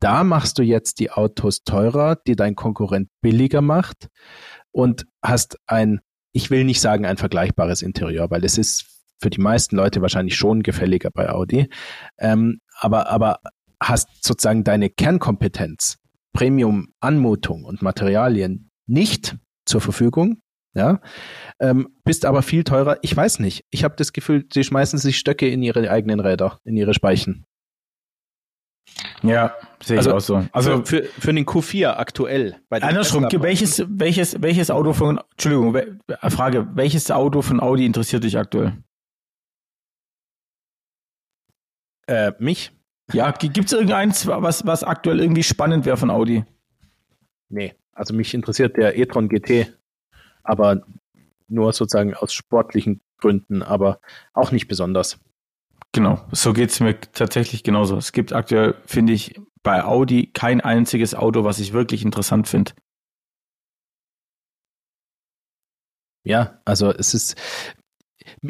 Da 0.00 0.24
machst 0.24 0.58
du 0.58 0.62
jetzt 0.62 0.98
die 1.00 1.10
Autos 1.10 1.62
teurer, 1.64 2.16
die 2.26 2.36
dein 2.36 2.54
Konkurrent 2.54 3.08
billiger 3.22 3.62
macht 3.62 4.08
und 4.70 5.06
hast 5.22 5.58
ein, 5.66 6.00
ich 6.32 6.50
will 6.50 6.64
nicht 6.64 6.80
sagen 6.80 7.06
ein 7.06 7.16
vergleichbares 7.16 7.82
Interieur, 7.82 8.30
weil 8.30 8.44
es 8.44 8.58
ist 8.58 8.86
für 9.18 9.30
die 9.30 9.40
meisten 9.40 9.76
Leute 9.76 10.02
wahrscheinlich 10.02 10.36
schon 10.36 10.62
gefälliger 10.62 11.10
bei 11.10 11.30
Audi, 11.30 11.68
ähm, 12.18 12.60
aber, 12.78 13.08
aber 13.08 13.40
hast 13.80 14.08
sozusagen 14.22 14.64
deine 14.64 14.90
Kernkompetenz, 14.90 15.98
Premium-Anmutung 16.32 17.64
und 17.64 17.80
Materialien 17.80 18.70
nicht 18.86 19.36
zur 19.64 19.80
Verfügung, 19.80 20.42
ja, 20.74 21.00
ähm, 21.58 21.88
bist 22.04 22.26
aber 22.26 22.42
viel 22.42 22.62
teurer. 22.62 22.98
Ich 23.00 23.16
weiß 23.16 23.38
nicht. 23.38 23.64
Ich 23.70 23.82
habe 23.82 23.96
das 23.96 24.12
Gefühl, 24.12 24.46
sie 24.52 24.62
schmeißen 24.62 24.98
sich 24.98 25.16
Stöcke 25.16 25.48
in 25.48 25.62
ihre 25.62 25.90
eigenen 25.90 26.20
Räder, 26.20 26.60
in 26.64 26.76
ihre 26.76 26.92
Speichen. 26.92 27.46
Ja, 29.22 29.54
sehe 29.82 29.98
also, 29.98 30.10
ich 30.10 30.16
auch 30.16 30.20
so. 30.20 30.46
Also 30.52 30.84
für, 30.84 31.04
für 31.04 31.32
den 31.32 31.46
Q4 31.46 31.96
aktuell. 31.96 32.56
Bei 32.68 32.82
andersrum, 32.82 33.26
welches, 33.30 33.84
welches, 33.88 34.40
welches 34.42 34.70
Auto 34.70 34.92
von, 34.92 35.20
Entschuldigung, 35.32 35.74
Frage, 36.28 36.68
welches 36.74 37.10
Auto 37.10 37.42
von 37.42 37.60
Audi 37.60 37.86
interessiert 37.86 38.24
dich 38.24 38.38
aktuell? 38.38 38.76
Äh, 42.06 42.32
mich? 42.38 42.72
Ja, 43.12 43.30
gibt 43.32 43.66
es 43.66 43.72
irgendeins, 43.72 44.26
was, 44.26 44.66
was 44.66 44.84
aktuell 44.84 45.20
irgendwie 45.20 45.42
spannend 45.42 45.86
wäre 45.86 45.96
von 45.96 46.10
Audi? 46.10 46.44
Nee, 47.48 47.74
also 47.92 48.14
mich 48.14 48.34
interessiert 48.34 48.76
der 48.76 48.98
e-tron 48.98 49.28
GT 49.28 49.72
aber 50.46 50.82
nur 51.48 51.72
sozusagen 51.72 52.14
aus 52.14 52.32
sportlichen 52.32 53.00
Gründen, 53.18 53.62
aber 53.62 54.00
auch 54.32 54.52
nicht 54.52 54.68
besonders. 54.68 55.18
Genau, 55.96 56.20
so 56.30 56.52
geht 56.52 56.68
es 56.68 56.80
mir 56.80 57.00
tatsächlich 57.00 57.62
genauso. 57.62 57.96
Es 57.96 58.12
gibt 58.12 58.34
aktuell, 58.34 58.74
finde 58.84 59.14
ich, 59.14 59.40
bei 59.62 59.82
Audi 59.82 60.30
kein 60.30 60.60
einziges 60.60 61.14
Auto, 61.14 61.42
was 61.44 61.58
ich 61.58 61.72
wirklich 61.72 62.04
interessant 62.04 62.48
finde. 62.48 62.72
Ja, 66.22 66.60
also 66.66 66.92
es 66.92 67.14
ist, 67.14 67.36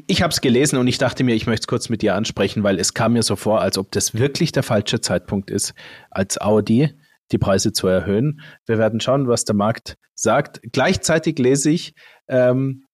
ich 0.08 0.22
habe 0.22 0.32
es 0.32 0.40
gelesen 0.40 0.76
und 0.80 0.88
ich 0.88 0.98
dachte 0.98 1.22
mir, 1.22 1.36
ich 1.36 1.46
möchte 1.46 1.62
es 1.62 1.68
kurz 1.68 1.88
mit 1.88 2.02
dir 2.02 2.16
ansprechen, 2.16 2.64
weil 2.64 2.80
es 2.80 2.94
kam 2.94 3.12
mir 3.12 3.22
so 3.22 3.36
vor, 3.36 3.60
als 3.60 3.78
ob 3.78 3.92
das 3.92 4.14
wirklich 4.14 4.50
der 4.50 4.64
falsche 4.64 5.00
Zeitpunkt 5.00 5.48
ist, 5.48 5.72
als 6.10 6.40
Audi 6.40 6.98
die 7.30 7.38
Preise 7.38 7.72
zu 7.72 7.86
erhöhen. 7.86 8.40
Wir 8.66 8.78
werden 8.78 8.98
schauen, 8.98 9.28
was 9.28 9.44
der 9.44 9.54
Markt 9.54 9.98
sagt. 10.16 10.60
Gleichzeitig 10.72 11.38
lese 11.38 11.70
ich, 11.70 11.94
ähm, 12.26 12.85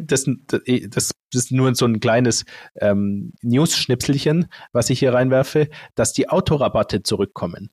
das, 0.00 0.26
das, 0.88 1.12
ist 1.34 1.52
nur 1.52 1.74
so 1.74 1.86
ein 1.86 2.00
kleines 2.00 2.44
ähm, 2.76 3.32
News-Schnipselchen, 3.42 4.46
was 4.72 4.90
ich 4.90 4.98
hier 4.98 5.12
reinwerfe, 5.12 5.68
dass 5.94 6.12
die 6.12 6.28
Autorabatte 6.28 7.02
zurückkommen. 7.02 7.70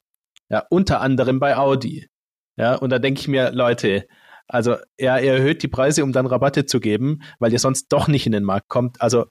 Ja, 0.50 0.66
unter 0.70 1.02
anderem 1.02 1.40
bei 1.40 1.56
Audi. 1.58 2.10
Ja, 2.58 2.76
und 2.76 2.90
da 2.90 3.00
denke 3.00 3.22
ich 3.22 3.28
mir, 3.28 3.52
Leute, 3.52 4.08
also 4.48 4.76
er, 4.98 5.20
er 5.20 5.36
erhöht 5.36 5.64
die 5.64 5.68
Preise, 5.68 6.04
um 6.04 6.12
dann 6.12 6.26
Rabatte 6.26 6.66
zu 6.66 6.80
geben, 6.80 7.22
weil 7.40 7.54
ihr 7.54 7.60
sonst 7.60 7.88
doch 7.88 8.08
nicht 8.08 8.26
in 8.26 8.34
den 8.34 8.44
Markt 8.44 8.70
kommt. 8.70 9.02
Also 9.02 9.26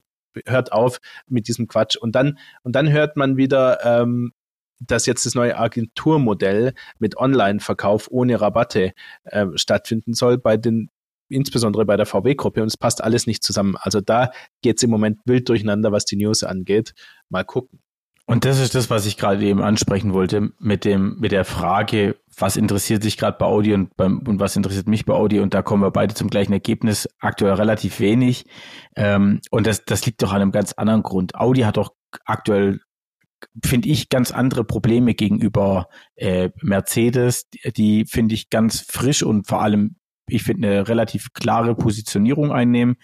hört 0.46 0.72
auf 0.72 0.98
mit 1.26 1.48
diesem 1.48 1.68
Quatsch. 1.68 1.96
Und 1.96 2.14
dann, 2.14 2.38
und 2.62 2.74
dann 2.74 2.90
hört 2.90 3.16
man 3.16 3.36
wieder, 3.36 3.84
ähm, 3.84 4.32
dass 4.80 5.06
jetzt 5.06 5.26
das 5.26 5.34
neue 5.34 5.56
Agenturmodell 5.56 6.74
mit 6.98 7.16
Online-Verkauf 7.16 8.08
ohne 8.10 8.40
Rabatte 8.40 8.92
äh, 9.24 9.46
stattfinden 9.54 10.14
soll 10.14 10.38
bei 10.38 10.56
den 10.56 10.88
insbesondere 11.32 11.84
bei 11.84 11.96
der 11.96 12.06
VW-Gruppe 12.06 12.62
und 12.62 12.68
es 12.68 12.76
passt 12.76 13.02
alles 13.02 13.26
nicht 13.26 13.42
zusammen. 13.42 13.76
Also 13.80 14.00
da 14.00 14.30
geht 14.62 14.76
es 14.76 14.82
im 14.82 14.90
Moment 14.90 15.18
wild 15.24 15.48
durcheinander, 15.48 15.92
was 15.92 16.04
die 16.04 16.16
News 16.16 16.42
angeht. 16.42 16.94
Mal 17.28 17.44
gucken. 17.44 17.80
Und 18.24 18.44
das 18.44 18.60
ist 18.60 18.74
das, 18.74 18.88
was 18.88 19.04
ich 19.04 19.16
gerade 19.16 19.44
eben 19.44 19.60
ansprechen 19.60 20.12
wollte 20.14 20.52
mit 20.58 20.84
dem 20.84 21.18
mit 21.18 21.32
der 21.32 21.44
Frage, 21.44 22.16
was 22.36 22.56
interessiert 22.56 23.02
dich 23.02 23.16
gerade 23.16 23.36
bei 23.36 23.46
Audi 23.46 23.74
und, 23.74 23.96
beim, 23.96 24.20
und 24.20 24.38
was 24.38 24.54
interessiert 24.54 24.86
mich 24.88 25.04
bei 25.04 25.12
Audi 25.12 25.40
und 25.40 25.54
da 25.54 25.62
kommen 25.62 25.82
wir 25.82 25.90
beide 25.90 26.14
zum 26.14 26.30
gleichen 26.30 26.52
Ergebnis. 26.52 27.08
Aktuell 27.18 27.54
relativ 27.54 27.98
wenig 27.98 28.46
ähm, 28.96 29.40
und 29.50 29.66
das 29.66 29.84
das 29.84 30.06
liegt 30.06 30.22
doch 30.22 30.32
an 30.32 30.40
einem 30.40 30.52
ganz 30.52 30.72
anderen 30.72 31.02
Grund. 31.02 31.34
Audi 31.34 31.62
hat 31.62 31.76
doch 31.76 31.94
aktuell 32.24 32.80
finde 33.64 33.88
ich, 33.88 34.08
ganz 34.08 34.30
andere 34.30 34.64
Probleme 34.64 35.14
gegenüber 35.14 35.88
äh, 36.16 36.50
Mercedes, 36.60 37.48
die 37.76 38.04
finde 38.06 38.34
ich 38.34 38.50
ganz 38.50 38.80
frisch 38.80 39.22
und 39.22 39.46
vor 39.46 39.62
allem, 39.62 39.96
ich 40.32 40.42
finde, 40.42 40.68
eine 40.68 40.88
relativ 40.88 41.32
klare 41.32 41.74
Positionierung 41.74 42.52
einnehmen. 42.52 42.96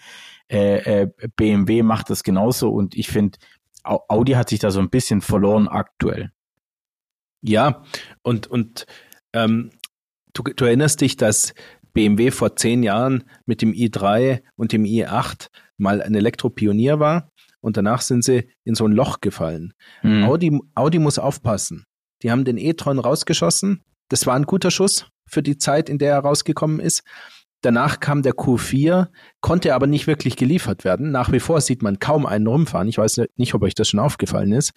Äh, 0.47 1.03
äh, 1.03 1.09
BMW 1.35 1.83
macht 1.83 2.09
das 2.09 2.23
genauso 2.23 2.69
und 2.69 2.95
ich 2.95 3.07
finde, 3.07 3.37
Audi 3.83 4.33
hat 4.33 4.49
sich 4.49 4.59
da 4.59 4.71
so 4.71 4.79
ein 4.79 4.89
bisschen 4.89 5.21
verloren 5.21 5.67
aktuell. 5.67 6.31
Ja, 7.41 7.83
und, 8.23 8.47
und 8.47 8.85
ähm, 9.33 9.71
du, 10.33 10.43
du 10.43 10.65
erinnerst 10.65 11.01
dich, 11.01 11.15
dass 11.15 11.53
BMW 11.93 12.31
vor 12.31 12.55
zehn 12.55 12.83
Jahren 12.83 13.23
mit 13.45 13.61
dem 13.61 13.71
i3 13.71 14.41
und 14.55 14.73
dem 14.73 14.83
i8 14.83 15.47
mal 15.77 16.01
ein 16.01 16.15
Elektropionier 16.15 16.99
war 16.99 17.31
und 17.61 17.77
danach 17.77 18.01
sind 18.01 18.23
sie 18.23 18.49
in 18.63 18.75
so 18.75 18.85
ein 18.85 18.91
Loch 18.91 19.21
gefallen. 19.21 19.73
Mhm. 20.03 20.23
Audi, 20.23 20.59
Audi 20.75 20.99
muss 20.99 21.19
aufpassen. 21.19 21.85
Die 22.21 22.31
haben 22.31 22.43
den 22.43 22.57
e-tron 22.57 22.99
rausgeschossen. 22.99 23.83
Das 24.09 24.25
war 24.25 24.35
ein 24.35 24.43
guter 24.43 24.71
Schuss 24.71 25.07
für 25.29 25.43
die 25.43 25.57
Zeit, 25.57 25.89
in 25.89 25.97
der 25.97 26.13
er 26.13 26.19
rausgekommen 26.19 26.79
ist. 26.79 27.03
Danach 27.61 27.99
kam 27.99 28.21
der 28.21 28.33
Q4, 28.33 29.07
konnte 29.41 29.75
aber 29.75 29.85
nicht 29.85 30.07
wirklich 30.07 30.37
geliefert 30.37 30.85
werden. 30.85 31.11
Nach 31.11 31.31
wie 31.31 31.41
vor 31.41 31.59
sieht 31.59 31.81
man 31.81 31.99
kaum 31.99 32.25
einen 32.25 32.47
rumfahren. 32.47 32.87
Ich 32.87 32.97
weiß 32.97 33.21
nicht, 33.35 33.53
ob 33.53 33.63
euch 33.63 33.75
das 33.75 33.89
schon 33.89 33.99
aufgefallen 33.99 34.53
ist. 34.53 34.71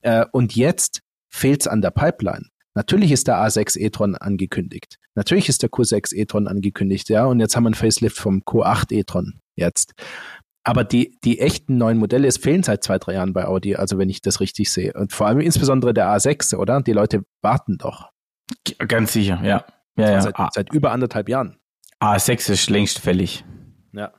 Äh, 0.00 0.26
und 0.32 0.56
jetzt 0.56 1.02
fehlt 1.28 1.60
es 1.60 1.68
an 1.68 1.82
der 1.82 1.90
Pipeline. 1.90 2.46
Natürlich 2.74 3.12
ist 3.12 3.28
der 3.28 3.36
A6 3.36 3.78
e-tron 3.78 4.16
angekündigt. 4.16 4.98
Natürlich 5.14 5.48
ist 5.48 5.62
der 5.62 5.70
Q6 5.70 6.14
e-tron 6.14 6.46
angekündigt, 6.46 7.08
ja. 7.08 7.24
Und 7.24 7.40
jetzt 7.40 7.56
haben 7.56 7.64
wir 7.64 7.70
ein 7.70 7.74
Facelift 7.74 8.18
vom 8.18 8.42
Q8 8.42 8.92
e-tron 8.92 9.40
jetzt. 9.54 9.94
Aber 10.62 10.82
die, 10.82 11.16
die 11.22 11.38
echten 11.38 11.78
neuen 11.78 11.96
Modelle, 11.96 12.26
es 12.26 12.38
fehlen 12.38 12.64
seit 12.64 12.82
zwei, 12.82 12.98
drei 12.98 13.14
Jahren 13.14 13.32
bei 13.32 13.46
Audi, 13.46 13.76
also 13.76 13.98
wenn 13.98 14.10
ich 14.10 14.20
das 14.20 14.40
richtig 14.40 14.70
sehe. 14.70 14.92
Und 14.94 15.12
vor 15.12 15.28
allem 15.28 15.40
insbesondere 15.40 15.94
der 15.94 16.08
A6, 16.08 16.56
oder? 16.56 16.82
Die 16.82 16.92
Leute 16.92 17.22
warten 17.40 17.78
doch. 17.78 18.10
Ganz 18.86 19.12
sicher, 19.12 19.40
ja. 19.44 19.64
Ja, 19.96 20.10
ja. 20.10 20.20
Seit, 20.20 20.36
seit 20.52 20.72
über 20.72 20.92
anderthalb 20.92 21.28
Jahren. 21.28 21.56
A6 22.00 22.52
ist 22.52 22.70
längst 22.70 22.98
fällig. 22.98 23.44
Ja. 23.92 24.12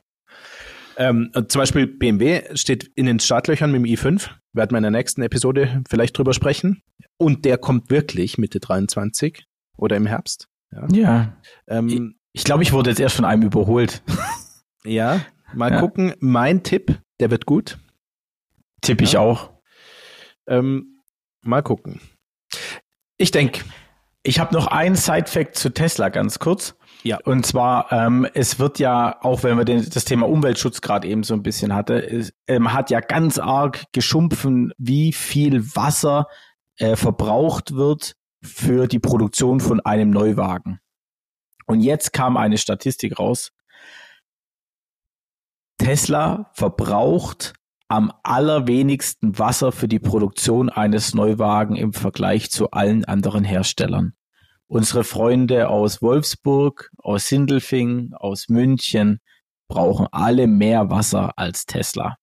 Ähm, 0.96 1.30
zum 1.32 1.60
Beispiel 1.60 1.86
BMW 1.86 2.42
steht 2.56 2.90
in 2.96 3.06
den 3.06 3.20
Startlöchern 3.20 3.70
mit 3.70 3.84
dem 3.84 3.84
i5. 3.84 4.30
Werden 4.52 4.72
wir 4.72 4.78
in 4.78 4.82
der 4.82 4.90
nächsten 4.90 5.22
Episode 5.22 5.84
vielleicht 5.88 6.18
drüber 6.18 6.34
sprechen. 6.34 6.82
Und 7.16 7.44
der 7.44 7.58
kommt 7.58 7.90
wirklich 7.90 8.38
Mitte 8.38 8.58
23 8.58 9.46
oder 9.76 9.96
im 9.96 10.06
Herbst. 10.06 10.48
Ja. 10.72 10.88
ja. 10.92 11.36
Ähm, 11.68 12.16
ich 12.32 12.44
glaube, 12.44 12.62
ich 12.62 12.72
wurde 12.72 12.90
jetzt 12.90 13.00
erst 13.00 13.16
von 13.16 13.24
einem 13.24 13.42
überholt. 13.42 14.02
ja, 14.84 15.20
mal 15.54 15.70
ja. 15.70 15.80
gucken. 15.80 16.14
Mein 16.18 16.62
Tipp, 16.62 17.00
der 17.20 17.30
wird 17.30 17.46
gut. 17.46 17.78
Tipp 18.80 19.00
ich 19.00 19.12
ja. 19.12 19.20
auch. 19.20 19.50
Ähm, 20.46 21.00
mal 21.42 21.62
gucken. 21.62 22.00
Ich 23.16 23.30
denke. 23.30 23.64
Ich 24.28 24.38
habe 24.38 24.54
noch 24.54 24.66
einen 24.66 24.94
Side-Fact 24.94 25.56
zu 25.56 25.72
Tesla 25.72 26.10
ganz 26.10 26.38
kurz. 26.38 26.74
Ja. 27.02 27.18
Und 27.24 27.46
zwar, 27.46 27.90
ähm, 27.90 28.28
es 28.34 28.58
wird 28.58 28.78
ja, 28.78 29.16
auch 29.22 29.42
wenn 29.42 29.56
wir 29.56 29.64
den, 29.64 29.88
das 29.88 30.04
Thema 30.04 30.28
Umweltschutz 30.28 30.82
gerade 30.82 31.08
eben 31.08 31.22
so 31.22 31.32
ein 31.32 31.42
bisschen 31.42 31.74
hatte, 31.74 32.06
es, 32.06 32.34
ähm, 32.46 32.74
hat 32.74 32.90
ja 32.90 33.00
ganz 33.00 33.38
arg 33.38 33.84
geschumpfen, 33.92 34.74
wie 34.76 35.14
viel 35.14 35.74
Wasser 35.74 36.26
äh, 36.76 36.94
verbraucht 36.94 37.74
wird 37.74 38.16
für 38.42 38.86
die 38.86 38.98
Produktion 38.98 39.60
von 39.60 39.80
einem 39.80 40.10
Neuwagen. 40.10 40.78
Und 41.64 41.80
jetzt 41.80 42.12
kam 42.12 42.36
eine 42.36 42.58
Statistik 42.58 43.18
raus. 43.18 43.52
Tesla 45.78 46.50
verbraucht 46.52 47.54
am 47.88 48.12
allerwenigsten 48.24 49.38
Wasser 49.38 49.72
für 49.72 49.88
die 49.88 50.00
Produktion 50.00 50.68
eines 50.68 51.14
Neuwagen 51.14 51.76
im 51.76 51.94
Vergleich 51.94 52.50
zu 52.50 52.72
allen 52.72 53.06
anderen 53.06 53.44
Herstellern 53.44 54.12
unsere 54.68 55.02
Freunde 55.02 55.68
aus 55.68 56.02
Wolfsburg, 56.02 56.90
aus 56.98 57.26
Sindelfing, 57.26 58.12
aus 58.14 58.48
München 58.48 59.20
brauchen 59.68 60.06
alle 60.12 60.46
mehr 60.46 60.90
Wasser 60.90 61.32
als 61.36 61.66
Tesla. 61.66 62.16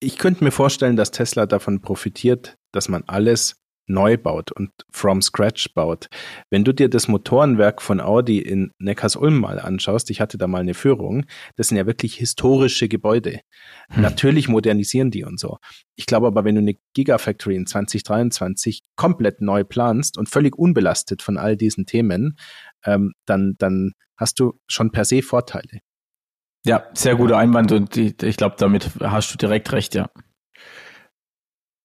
Ich 0.00 0.18
könnte 0.18 0.42
mir 0.42 0.50
vorstellen, 0.50 0.96
dass 0.96 1.10
Tesla 1.10 1.46
davon 1.46 1.82
profitiert, 1.82 2.56
dass 2.72 2.88
man 2.88 3.04
alles 3.06 3.59
neu 3.86 4.16
baut 4.16 4.52
und 4.52 4.70
from 4.90 5.20
scratch 5.20 5.74
baut. 5.74 6.08
Wenn 6.48 6.64
du 6.64 6.72
dir 6.72 6.88
das 6.88 7.08
Motorenwerk 7.08 7.82
von 7.82 8.00
Audi 8.00 8.38
in 8.38 8.72
Neckarsulm 8.78 9.38
mal 9.38 9.58
anschaust, 9.58 10.10
ich 10.10 10.20
hatte 10.20 10.38
da 10.38 10.46
mal 10.46 10.60
eine 10.60 10.74
Führung, 10.74 11.26
das 11.56 11.68
sind 11.68 11.76
ja 11.76 11.86
wirklich 11.86 12.14
historische 12.14 12.88
Gebäude. 12.88 13.40
Hm. 13.90 14.02
Natürlich 14.02 14.48
modernisieren 14.48 15.10
die 15.10 15.24
und 15.24 15.38
so. 15.38 15.58
Ich 15.96 16.06
glaube 16.06 16.28
aber, 16.28 16.44
wenn 16.44 16.54
du 16.54 16.60
eine 16.60 16.76
Gigafactory 16.94 17.56
in 17.56 17.66
2023 17.66 18.82
komplett 18.96 19.40
neu 19.40 19.64
planst 19.64 20.16
und 20.16 20.28
völlig 20.28 20.56
unbelastet 20.56 21.22
von 21.22 21.36
all 21.36 21.56
diesen 21.56 21.86
Themen, 21.86 22.36
ähm, 22.84 23.12
dann, 23.26 23.56
dann 23.58 23.92
hast 24.16 24.38
du 24.40 24.58
schon 24.68 24.92
per 24.92 25.04
se 25.04 25.22
Vorteile. 25.22 25.80
Ja, 26.64 26.84
sehr 26.92 27.16
guter 27.16 27.38
Einwand 27.38 27.72
und 27.72 27.96
ich 27.96 28.36
glaube, 28.36 28.56
damit 28.58 28.90
hast 29.00 29.32
du 29.32 29.38
direkt 29.38 29.72
recht, 29.72 29.94
ja. 29.94 30.10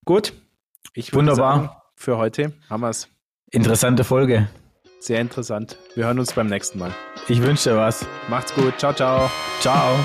Gut. 0.04 0.34
Ich 0.94 1.14
Wunderbar. 1.14 1.56
Sagen, 1.56 1.70
für 1.96 2.18
heute 2.18 2.54
haben 2.70 2.82
wir 2.82 2.90
es. 2.90 3.08
Interessante 3.52 4.04
Folge. 4.04 4.48
Sehr 5.00 5.22
interessant. 5.22 5.78
Wir 5.94 6.06
hören 6.06 6.20
uns 6.20 6.34
beim 6.34 6.48
nächsten 6.48 6.80
Mal. 6.80 6.92
Ich 7.28 7.42
wünsche 7.42 7.70
dir 7.70 7.78
was. 7.78 8.06
Macht's 8.28 8.54
gut. 8.56 8.78
Ciao, 8.80 8.94
ciao. 8.94 9.30
Ciao. 9.60 10.00